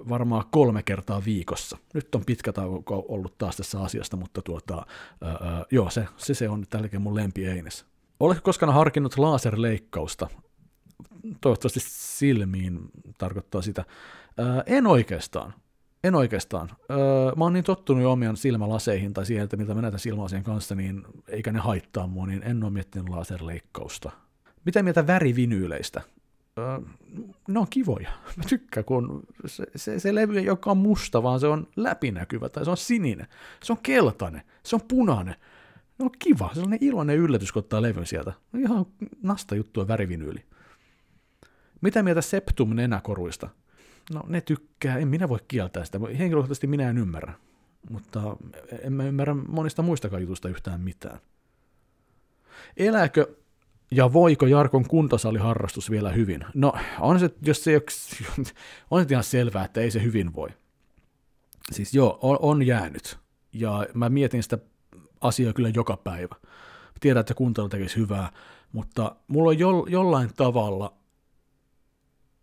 varmaan 0.09 0.45
kolme 0.51 0.83
kertaa 0.83 1.25
viikossa. 1.25 1.79
Nyt 1.95 2.15
on 2.15 2.25
pitkä 2.25 2.53
tauko 2.53 3.05
ollut 3.09 3.39
taas 3.39 3.57
tässä 3.57 3.81
asiasta, 3.81 4.17
mutta 4.17 4.43
tuota, 4.43 4.87
ää, 5.23 5.65
joo, 5.71 5.91
se, 5.91 6.07
se, 6.17 6.35
se 6.35 6.49
on 6.49 6.65
tälläkin 6.71 7.03
mun 7.03 7.15
lempi 7.15 7.47
Eines. 7.47 7.85
Oletko 8.21 8.43
koskaan 8.45 8.75
harkinnut 8.75 9.19
laserleikkausta? 9.19 10.29
Toivottavasti 11.41 11.81
silmiin 11.83 12.81
tarkoittaa 13.23 13.63
sitä. 13.63 13.85
Ää, 14.39 14.63
en 14.67 14.87
oikeastaan. 14.87 15.55
En 16.05 16.15
oikeastaan. 16.15 16.71
Öö, 16.91 16.99
mä 17.37 17.45
oon 17.45 17.53
niin 17.53 17.65
tottunut 17.65 18.03
jo 18.03 18.13
omien 18.13 18.37
silmälaseihin 18.37 19.15
tai 19.15 19.27
siihen, 19.27 19.45
että 19.45 19.57
mitä 19.57 19.75
mä 19.75 19.83
näytän 19.83 20.01
silmälasien 20.01 20.43
kanssa, 20.43 20.75
niin 20.75 21.05
eikä 21.29 21.53
ne 21.53 21.59
haittaa 21.59 22.07
mua, 22.07 22.27
niin 22.27 22.43
en 22.43 22.65
ole 22.65 22.73
miettinyt 22.73 23.09
laserleikkausta. 23.09 24.11
Mitä 24.65 24.83
mieltä 24.83 25.07
värivinyyleistä? 25.07 26.03
Öö, 26.59 26.79
ne 27.49 27.59
on 27.59 27.67
kivoja. 27.71 28.11
Mä 28.37 28.45
tykkään, 28.49 28.85
kun 28.85 29.23
se, 29.47 29.67
se, 29.77 29.99
se 29.99 30.15
levy 30.15 30.39
ei 30.39 30.49
olekaan 30.49 30.77
musta, 30.77 31.23
vaan 31.23 31.41
se 31.41 31.47
on 31.47 31.67
läpinäkyvä 31.77 32.49
tai 32.49 32.65
se 32.65 32.71
on 32.71 32.77
sininen. 32.77 33.27
Se 33.63 33.73
on 33.73 33.79
keltainen. 33.83 34.43
Se 34.63 34.77
on 34.77 34.83
punainen. 34.89 35.35
Se 35.97 36.03
on 36.03 36.11
kiva. 36.19 36.51
Sellainen 36.55 36.79
iloinen 36.83 37.17
yllätys, 37.17 37.53
kun 37.53 37.61
ottaa 37.61 37.83
levyn 37.83 38.07
sieltä. 38.07 38.33
Ihan 38.59 38.87
nasta 39.23 39.55
juttua 39.55 39.89
värivinyyli. 39.89 40.45
Mitä 41.83 42.03
mieltä 42.03 42.21
Septum 42.21 42.77
nenäkoruista? 42.77 43.49
No 44.13 44.23
ne 44.29 44.41
tykkää, 44.41 44.99
en 44.99 45.09
minä 45.09 45.29
voi 45.29 45.39
kieltää 45.49 45.85
sitä. 45.85 45.99
Henkilökohtaisesti 46.19 46.67
minä 46.67 46.91
en 46.91 46.99
ymmärrä. 46.99 47.33
Mutta 47.91 48.37
en 48.83 48.93
mä 48.93 49.05
ymmärrä 49.05 49.35
monista 49.35 49.83
muistakaan 49.83 50.23
jutusta 50.23 50.49
yhtään 50.49 50.81
mitään. 50.81 51.19
Elääkö 52.77 53.37
ja 53.91 54.13
voiko 54.13 54.47
Jarkon 54.47 54.89
kuntosaliharrastus 54.89 55.91
vielä 55.91 56.13
hyvin? 56.13 56.45
No, 56.55 56.73
on 57.01 57.21
se, 57.21 57.31
jos 57.43 57.65
se 57.65 57.81
on 58.91 59.01
se 59.01 59.07
ihan 59.11 59.25
selvää, 59.25 59.65
että 59.65 59.81
ei 59.81 59.91
se 59.91 60.03
hyvin 60.03 60.35
voi. 60.35 60.49
Siis 61.73 61.95
joo, 61.95 62.19
on, 62.23 62.39
on 62.41 62.67
jäänyt. 62.67 63.19
Ja 63.53 63.87
mä 63.95 64.09
mietin 64.09 64.43
sitä 64.43 64.59
asiaa 65.21 65.53
kyllä 65.53 65.69
joka 65.75 65.97
päivä. 65.97 66.35
Tiedän, 67.01 67.21
että 67.21 67.35
kuntoilu 67.35 67.69
tekisi 67.69 67.97
hyvää, 67.97 68.33
mutta 68.73 69.17
mulla 69.29 69.49
on 69.49 69.59
jo, 69.59 69.87
jollain 69.89 70.31
tavalla, 70.37 70.95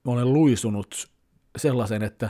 mä 0.05 0.11
olen 0.11 0.33
luisunut 0.33 1.09
sellaisen, 1.57 2.03
että 2.03 2.29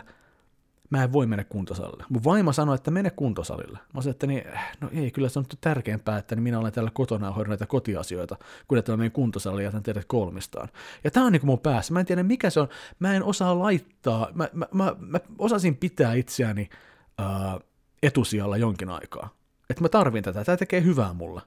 mä 0.89 1.03
en 1.03 1.13
voi 1.13 1.26
mennä 1.26 1.43
kuntosalille. 1.43 2.05
Mun 2.09 2.24
vaimo 2.24 2.53
sanoi, 2.53 2.76
että 2.76 2.91
mene 2.91 3.09
kuntosalille. 3.09 3.80
Mä 3.93 4.01
sanoin, 4.01 4.11
että 4.11 4.28
niin, 4.28 4.43
no 4.82 4.89
ei, 4.93 5.11
kyllä 5.11 5.30
se 5.30 5.39
on 5.39 5.45
tärkeämpää, 5.61 6.17
että 6.17 6.36
niin 6.36 6.43
minä 6.43 6.59
olen 6.59 6.72
täällä 6.72 6.91
kotona 6.93 7.28
ja 7.28 7.32
hoidan 7.32 7.49
näitä 7.49 7.65
kotiasioita, 7.65 8.36
kuin 8.67 8.80
että 8.80 8.91
mä 8.91 8.97
menen 8.97 9.11
kuntosalille 9.11 9.63
ja 9.63 9.67
jätän 9.67 9.84
teidät 9.84 10.05
kolmistaan. 10.05 10.70
Ja 11.03 11.11
tää 11.11 11.24
on 11.24 11.32
niin 11.32 11.39
kuin 11.39 11.47
mun 11.47 11.59
päässä. 11.59 11.93
Mä 11.93 11.99
en 11.99 12.05
tiedä, 12.05 12.24
mikä 12.24 12.49
se 12.49 12.59
on. 12.59 12.67
Mä 12.99 13.13
en 13.13 13.24
osaa 13.24 13.59
laittaa, 13.59 14.28
mä, 14.34 14.49
mä, 14.53 14.67
mä, 14.74 14.95
mä 14.99 15.20
osasin 15.38 15.78
pitää 15.78 16.13
itseäni 16.13 16.70
ää, 17.17 17.59
etusijalla 18.03 18.57
jonkin 18.57 18.89
aikaa. 18.89 19.30
Että 19.70 19.82
mä 19.82 19.89
tarvin 19.89 20.24
tätä, 20.24 20.43
tämä 20.43 20.57
tekee 20.57 20.84
hyvää 20.84 21.13
mulle. 21.13 21.41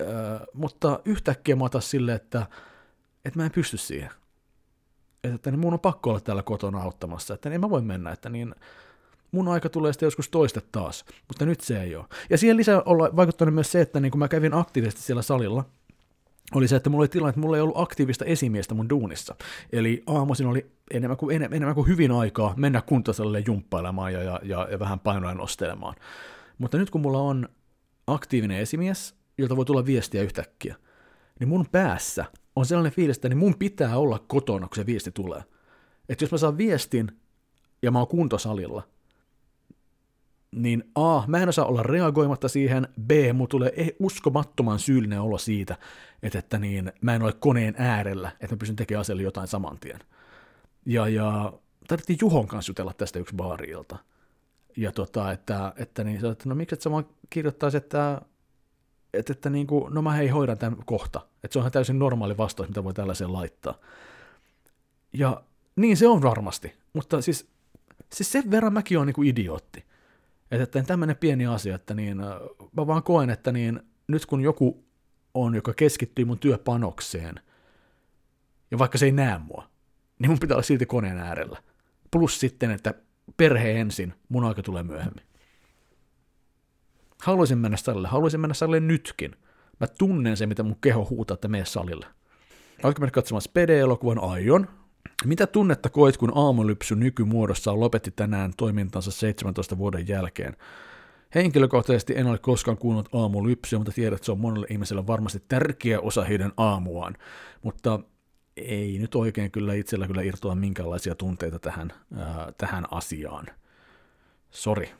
Ää, 0.00 0.40
mutta 0.54 1.00
yhtäkkiä 1.04 1.56
mä 1.56 1.64
otan 1.64 1.82
silleen, 1.82 2.16
että, 2.16 2.46
että 3.24 3.38
mä 3.38 3.44
en 3.44 3.52
pysty 3.52 3.76
siihen 3.76 4.10
että 5.24 5.50
niin 5.50 5.60
mun 5.60 5.72
on 5.72 5.80
pakko 5.80 6.10
olla 6.10 6.20
täällä 6.20 6.42
kotona 6.42 6.82
auttamassa, 6.82 7.34
että 7.34 7.50
en 7.50 7.60
mä 7.60 7.70
voi 7.70 7.82
mennä, 7.82 8.12
että 8.12 8.28
niin 8.28 8.54
mun 9.32 9.48
aika 9.48 9.68
tulee 9.68 9.92
sitten 9.92 10.06
joskus 10.06 10.28
toiste 10.28 10.62
taas, 10.72 11.04
mutta 11.28 11.46
nyt 11.46 11.60
se 11.60 11.82
ei 11.82 11.96
ole. 11.96 12.04
Ja 12.30 12.38
siihen 12.38 12.56
lisää 12.56 12.82
olla 12.84 13.16
vaikuttanut 13.16 13.54
myös 13.54 13.72
se, 13.72 13.80
että 13.80 14.00
niin 14.00 14.10
kun 14.10 14.18
mä 14.18 14.28
kävin 14.28 14.54
aktiivisesti 14.54 15.02
siellä 15.02 15.22
salilla, 15.22 15.64
oli 16.54 16.68
se, 16.68 16.76
että 16.76 16.90
mulla 16.90 17.02
oli 17.02 17.08
tilanne, 17.08 17.30
että 17.30 17.40
mulla 17.40 17.56
ei 17.56 17.62
ollut 17.62 17.78
aktiivista 17.78 18.24
esimiestä 18.24 18.74
mun 18.74 18.88
duunissa. 18.88 19.34
Eli 19.72 20.02
aamuisin 20.06 20.46
oli 20.46 20.70
enemmän 20.90 21.16
kuin, 21.16 21.36
enemmän, 21.36 21.56
enemmän 21.56 21.74
kuin 21.74 21.88
hyvin 21.88 22.12
aikaa 22.12 22.54
mennä 22.56 22.82
kuntosalille 22.82 23.42
jumppailemaan 23.46 24.12
ja, 24.12 24.22
ja, 24.22 24.40
ja, 24.42 24.68
ja 24.70 24.78
vähän 24.78 25.00
painoja 25.00 25.34
nostelemaan. 25.34 25.94
Mutta 26.58 26.78
nyt 26.78 26.90
kun 26.90 27.00
mulla 27.00 27.18
on 27.18 27.48
aktiivinen 28.06 28.58
esimies, 28.58 29.14
jolta 29.38 29.56
voi 29.56 29.64
tulla 29.64 29.86
viestiä 29.86 30.22
yhtäkkiä, 30.22 30.76
niin 31.40 31.48
mun 31.48 31.66
päässä 31.72 32.24
on 32.60 32.66
sellainen 32.66 32.92
fiilis, 32.92 33.16
että 33.16 33.28
niin 33.28 33.38
mun 33.38 33.54
pitää 33.58 33.98
olla 33.98 34.18
kotona, 34.18 34.68
kun 34.68 34.76
se 34.76 34.86
viesti 34.86 35.12
tulee. 35.12 35.42
Että 36.08 36.24
jos 36.24 36.32
mä 36.32 36.38
saan 36.38 36.58
viestin 36.58 37.12
ja 37.82 37.90
mä 37.90 37.98
oon 37.98 38.08
kuntosalilla, 38.08 38.82
niin 40.52 40.84
A, 40.94 41.22
mä 41.26 41.38
en 41.38 41.48
osaa 41.48 41.64
olla 41.64 41.82
reagoimatta 41.82 42.48
siihen, 42.48 42.88
B, 43.06 43.10
mun 43.34 43.48
tulee 43.48 43.72
e- 43.76 43.96
uskomattoman 43.98 44.78
syyllinen 44.78 45.20
olo 45.20 45.38
siitä, 45.38 45.76
että, 46.22 46.38
että 46.38 46.58
niin, 46.58 46.92
mä 47.00 47.14
en 47.14 47.22
ole 47.22 47.32
koneen 47.32 47.74
äärellä, 47.78 48.32
että 48.40 48.54
mä 48.54 48.58
pystyn 48.58 48.76
tekemään 48.76 49.00
asialle 49.00 49.22
jotain 49.22 49.48
saman 49.48 49.78
tien. 49.78 50.00
Ja, 50.86 51.08
ja 51.08 51.52
tarvittiin 51.88 52.18
Juhon 52.20 52.46
kanssa 52.46 52.70
jutella 52.70 52.92
tästä 52.92 53.18
yksi 53.18 53.36
baarilta. 53.36 53.96
Ja 54.76 54.92
tota, 54.92 55.32
että, 55.32 55.72
että, 55.76 56.04
niin, 56.04 56.26
että 56.26 56.48
no 56.48 56.54
miksi 56.54 56.74
et 56.74 56.80
sä 56.80 56.90
vaan 56.90 57.06
kirjoittaisi, 57.30 57.76
että 57.76 58.22
että, 59.14 59.32
että 59.32 59.50
niin 59.50 59.66
kuin, 59.66 59.94
no 59.94 60.02
mä 60.02 60.12
hei 60.12 60.28
hoidan 60.28 60.58
tämän 60.58 60.78
kohta. 60.84 61.20
Että 61.44 61.52
se 61.52 61.58
on 61.58 61.70
täysin 61.70 61.98
normaali 61.98 62.36
vastaus, 62.36 62.68
mitä 62.68 62.84
voi 62.84 62.94
tällaiseen 62.94 63.32
laittaa. 63.32 63.74
Ja 65.12 65.42
niin 65.76 65.96
se 65.96 66.08
on 66.08 66.22
varmasti, 66.22 66.74
mutta 66.92 67.20
siis, 67.20 67.50
siis 68.12 68.32
sen 68.32 68.50
verran 68.50 68.72
mäkin 68.72 68.98
olen 68.98 69.06
niin 69.06 69.14
kuin 69.14 69.28
idiootti. 69.28 69.84
Että, 70.50 70.62
että 70.62 70.82
tämmöinen 70.82 71.16
pieni 71.16 71.46
asia, 71.46 71.74
että 71.74 71.94
niin, 71.94 72.20
äh, 72.20 72.28
mä 72.76 72.86
vaan 72.86 73.02
koen, 73.02 73.30
että 73.30 73.52
niin, 73.52 73.80
nyt 74.08 74.26
kun 74.26 74.40
joku 74.40 74.84
on, 75.34 75.54
joka 75.54 75.74
keskittyy 75.74 76.24
mun 76.24 76.38
työpanokseen, 76.38 77.40
ja 78.70 78.78
vaikka 78.78 78.98
se 78.98 79.06
ei 79.06 79.12
näe 79.12 79.38
mua, 79.38 79.70
niin 80.18 80.30
mun 80.30 80.38
pitää 80.38 80.54
olla 80.54 80.62
silti 80.62 80.86
koneen 80.86 81.18
äärellä. 81.18 81.62
Plus 82.10 82.40
sitten, 82.40 82.70
että 82.70 82.94
perhe 83.36 83.80
ensin, 83.80 84.14
mun 84.28 84.44
aika 84.44 84.62
tulee 84.62 84.82
myöhemmin. 84.82 85.29
Haluaisin 87.22 87.58
mennä 87.58 87.76
salille, 87.76 88.08
haluaisin 88.08 88.40
mennä 88.40 88.54
salille 88.54 88.80
nytkin. 88.80 89.36
Mä 89.80 89.86
tunnen 89.98 90.36
se, 90.36 90.46
mitä 90.46 90.62
mun 90.62 90.76
keho 90.80 91.06
huutaa, 91.10 91.34
että 91.34 91.48
mene 91.48 91.64
salille. 91.64 92.06
Oletko 92.82 93.00
mennä 93.00 93.10
katsomaan 93.10 93.42
Spede-elokuvan? 93.42 94.18
Aion. 94.18 94.68
Mitä 95.24 95.46
tunnetta 95.46 95.88
koit, 95.88 96.16
kun 96.16 96.32
aamulypsy 96.34 96.96
nykymuodossaan 96.96 97.80
lopetti 97.80 98.10
tänään 98.10 98.52
toimintansa 98.56 99.10
17 99.10 99.78
vuoden 99.78 100.08
jälkeen? 100.08 100.56
Henkilökohtaisesti 101.34 102.14
en 102.16 102.26
ole 102.26 102.38
koskaan 102.38 102.78
kuunnut 102.78 103.08
aamulypsyä, 103.14 103.78
mutta 103.78 103.92
tiedät, 103.92 104.16
että 104.16 104.26
se 104.26 104.32
on 104.32 104.40
monelle 104.40 104.66
ihmiselle 104.70 105.06
varmasti 105.06 105.42
tärkeä 105.48 106.00
osa 106.00 106.24
heidän 106.24 106.52
aamuaan. 106.56 107.16
Mutta 107.62 108.00
ei 108.56 108.98
nyt 108.98 109.14
oikein 109.14 109.50
kyllä 109.50 109.74
itsellä 109.74 110.06
kyllä 110.06 110.22
irtoa 110.22 110.54
minkäänlaisia 110.54 111.14
tunteita 111.14 111.58
tähän, 111.58 111.92
ää, 112.16 112.52
tähän 112.58 112.84
asiaan. 112.90 113.46
Sori. 114.50 114.90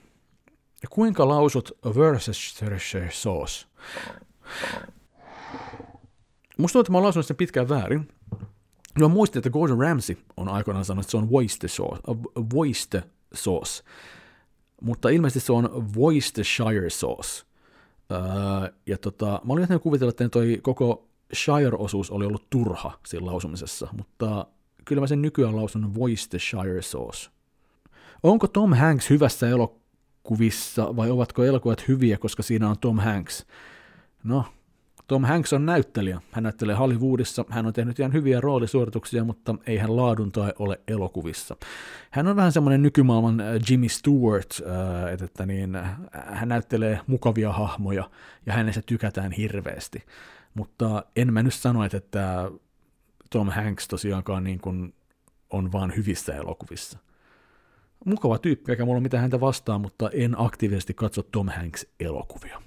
Ja 0.83 0.89
kuinka 0.91 1.29
lausut 1.29 1.79
Worcestershire 1.87 3.11
sauce? 3.13 3.67
Musta 6.59 6.73
tuntuu, 6.73 6.81
että 6.81 6.93
mä 6.93 6.99
oon 6.99 7.25
sen 7.25 7.37
pitkään 7.37 7.69
väärin. 7.69 8.09
Mä 8.99 9.09
muistin, 9.09 9.39
että 9.39 9.51
Gordon 9.51 9.81
Ramsay 9.81 10.17
on 10.37 10.49
aikoinaan 10.49 10.85
sanonut, 10.85 11.05
että 11.05 11.11
se 11.11 11.17
on 11.17 11.31
Worcester 11.31 11.71
sauce, 11.71 12.01
Worcester 12.55 13.03
sauce. 13.35 13.83
mutta 14.83 15.09
ilmeisesti 15.09 15.47
se 15.47 15.53
on 15.53 15.95
Worcestershire 15.97 16.91
sauce. 16.91 17.45
Öö, 18.13 18.19
ja 18.87 18.99
tota, 18.99 19.41
mä 19.45 19.53
olin 19.53 19.63
jättänyt 19.63 19.83
kuvitella, 19.83 20.11
että 20.11 20.29
toi 20.29 20.59
koko 20.63 21.09
Shire-osuus 21.35 22.11
oli 22.11 22.27
ollut 22.27 22.51
turha 22.51 22.99
siinä 23.07 23.27
lausumisessa, 23.27 23.89
mutta 23.97 24.47
kyllä 24.85 25.01
mä 25.01 25.07
sen 25.07 25.23
nykyään 25.23 25.57
lausun 25.57 25.95
Worcestershire 25.95 26.83
sauce. 26.83 27.31
Onko 28.23 28.47
Tom 28.47 28.73
Hanks 28.73 29.11
hyvässä 29.11 29.49
elokuvissa 30.25 30.97
vai 30.97 31.11
ovatko 31.11 31.45
elokuvat 31.45 31.89
hyviä, 31.89 32.19
koska 32.19 32.43
siinä 32.43 32.69
on 32.69 32.79
Tom 32.79 32.99
Hanks? 32.99 33.47
No, 34.25 34.45
Tom 35.07 35.25
Hanks 35.25 35.53
on 35.53 35.67
näyttelijä. 35.67 36.21
Hän 36.33 36.43
näyttelee 36.45 36.75
Hollywoodissa, 36.75 37.45
hän 37.49 37.67
on 37.67 37.73
tehnyt 37.73 37.99
ihan 37.99 38.13
hyviä 38.13 38.41
roolisuorituksia, 38.41 39.25
mutta 39.25 39.55
ei 39.67 39.79
hän 39.79 39.97
laadun 39.97 40.33
tai 40.33 40.53
ole 40.59 40.81
elokuvissa. 40.89 41.57
Hän 42.11 42.29
on 42.29 42.37
vähän 42.37 42.53
semmoinen 42.53 42.83
nykymaailman 42.83 43.41
äh, 43.41 43.47
Jimmy 43.71 43.89
Stewart, 43.89 44.51
äh, 44.61 45.23
että 45.25 45.47
niin, 45.47 45.77
äh, 45.77 45.97
hän 46.13 46.49
näyttelee 46.49 47.01
mukavia 47.07 47.53
hahmoja 47.53 48.11
ja 48.47 48.53
hänestä 48.53 48.83
tykätään 48.87 49.33
hirveästi. 49.33 50.03
Mutta 50.55 51.05
en 51.17 51.33
mä 51.33 51.43
nyt 51.43 51.55
sano, 51.55 51.85
että 51.85 52.51
Tom 53.31 53.49
Hanks 53.49 53.89
tosiaankaan 53.89 54.45
niin 54.45 54.61
kuin 54.61 54.95
on 55.51 55.73
vaan 55.73 55.93
hyvissä 55.97 56.35
elokuvissa. 56.35 56.99
Mukava 58.05 58.39
tyyppi, 58.39 58.73
eikä 58.73 58.85
mulla 58.85 58.97
ole 58.97 59.03
mitään 59.03 59.21
häntä 59.21 59.41
vastaan, 59.41 59.81
mutta 59.81 60.11
en 60.13 60.35
aktiivisesti 60.39 60.95
katso 60.95 61.23
Tom 61.23 61.49
Hanks 61.49 61.87
elokuvia. 62.01 62.63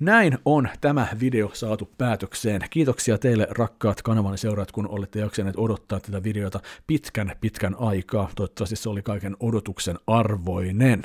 Näin 0.00 0.38
on 0.44 0.68
tämä 0.80 1.06
video 1.20 1.50
saatu 1.52 1.90
päätökseen. 1.98 2.62
Kiitoksia 2.70 3.18
teille 3.18 3.46
rakkaat 3.50 4.02
kanavan 4.02 4.38
seuraat, 4.38 4.72
kun 4.72 4.88
olette 4.88 5.18
jaksaneet 5.18 5.56
odottaa 5.56 6.00
tätä 6.00 6.22
videota 6.22 6.60
pitkän 6.86 7.32
pitkän 7.40 7.76
aikaa. 7.78 8.30
Toivottavasti 8.36 8.76
se 8.76 8.88
oli 8.88 9.02
kaiken 9.02 9.36
odotuksen 9.40 9.98
arvoinen. 10.06 11.02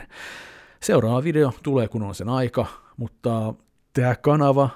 Seuraava 0.79 1.23
video 1.23 1.53
tulee 1.63 1.87
kun 1.87 2.03
on 2.03 2.15
sen 2.15 2.29
aika, 2.29 2.65
mutta 2.97 3.53
tämä 3.93 4.15
kanava 4.15 4.69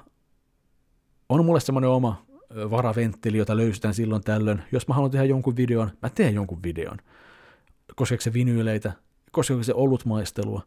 on 1.29 1.45
mulle 1.45 1.59
semmoinen 1.59 1.89
oma 1.89 2.25
varaventteli, 2.55 3.37
jota 3.37 3.57
löysytään 3.57 3.93
silloin 3.93 4.23
tällöin. 4.23 4.61
Jos 4.71 4.87
mä 4.87 4.93
haluan 4.93 5.11
tehdä 5.11 5.25
jonkun 5.25 5.57
videon, 5.57 5.91
mä 6.01 6.09
teen 6.09 6.35
jonkun 6.35 6.63
videon. 6.63 6.97
Koskeeko 7.97 8.21
se 8.21 8.33
vinyyleitä, 8.33 8.93
koskeeko 9.31 9.63
se 9.63 9.73
olutmaistelua, 9.73 10.61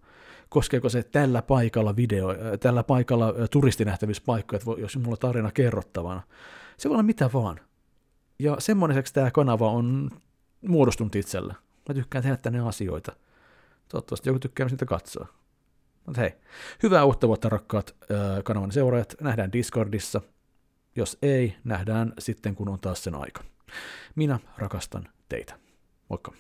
koskeeko 0.48 0.88
se 0.88 1.02
tällä 1.02 1.42
paikalla 1.42 1.96
video, 1.96 2.28
tällä 2.60 2.82
paikalla 2.82 3.34
turistinähtävyyspaikkoja, 3.50 4.56
että 4.56 4.80
jos 4.80 4.96
mulla 4.96 5.10
on 5.10 5.18
tarina 5.18 5.50
kerrottavana. 5.50 6.22
Se 6.76 6.88
voi 6.88 6.94
olla 6.94 7.02
mitä 7.02 7.30
vaan. 7.32 7.60
Ja 8.38 8.56
semmoiseksi 8.58 9.14
tämä 9.14 9.30
kanava 9.30 9.70
on 9.70 10.10
muodostunut 10.68 11.14
itsellä. 11.14 11.54
Mä 11.88 11.94
tykkään 11.94 12.22
tehdä 12.22 12.36
tänne 12.36 12.60
asioita. 12.60 13.12
Toivottavasti 13.88 14.28
joku 14.28 14.38
tykkää 14.38 14.68
sitä 14.68 14.86
katsoa. 14.86 15.26
Mutta 16.06 16.20
hei, 16.20 16.32
hyvää 16.82 17.04
uutta 17.04 17.28
vuotta 17.28 17.48
rakkaat 17.48 17.96
kanavan 18.44 18.72
seuraajat. 18.72 19.14
Nähdään 19.20 19.52
Discordissa. 19.52 20.20
Jos 20.96 21.18
ei, 21.22 21.56
nähdään 21.64 22.12
sitten 22.18 22.54
kun 22.54 22.68
on 22.68 22.80
taas 22.80 23.04
sen 23.04 23.14
aika. 23.14 23.44
Minä 24.14 24.38
rakastan 24.58 25.08
teitä. 25.28 25.54
Moikka. 26.08 26.32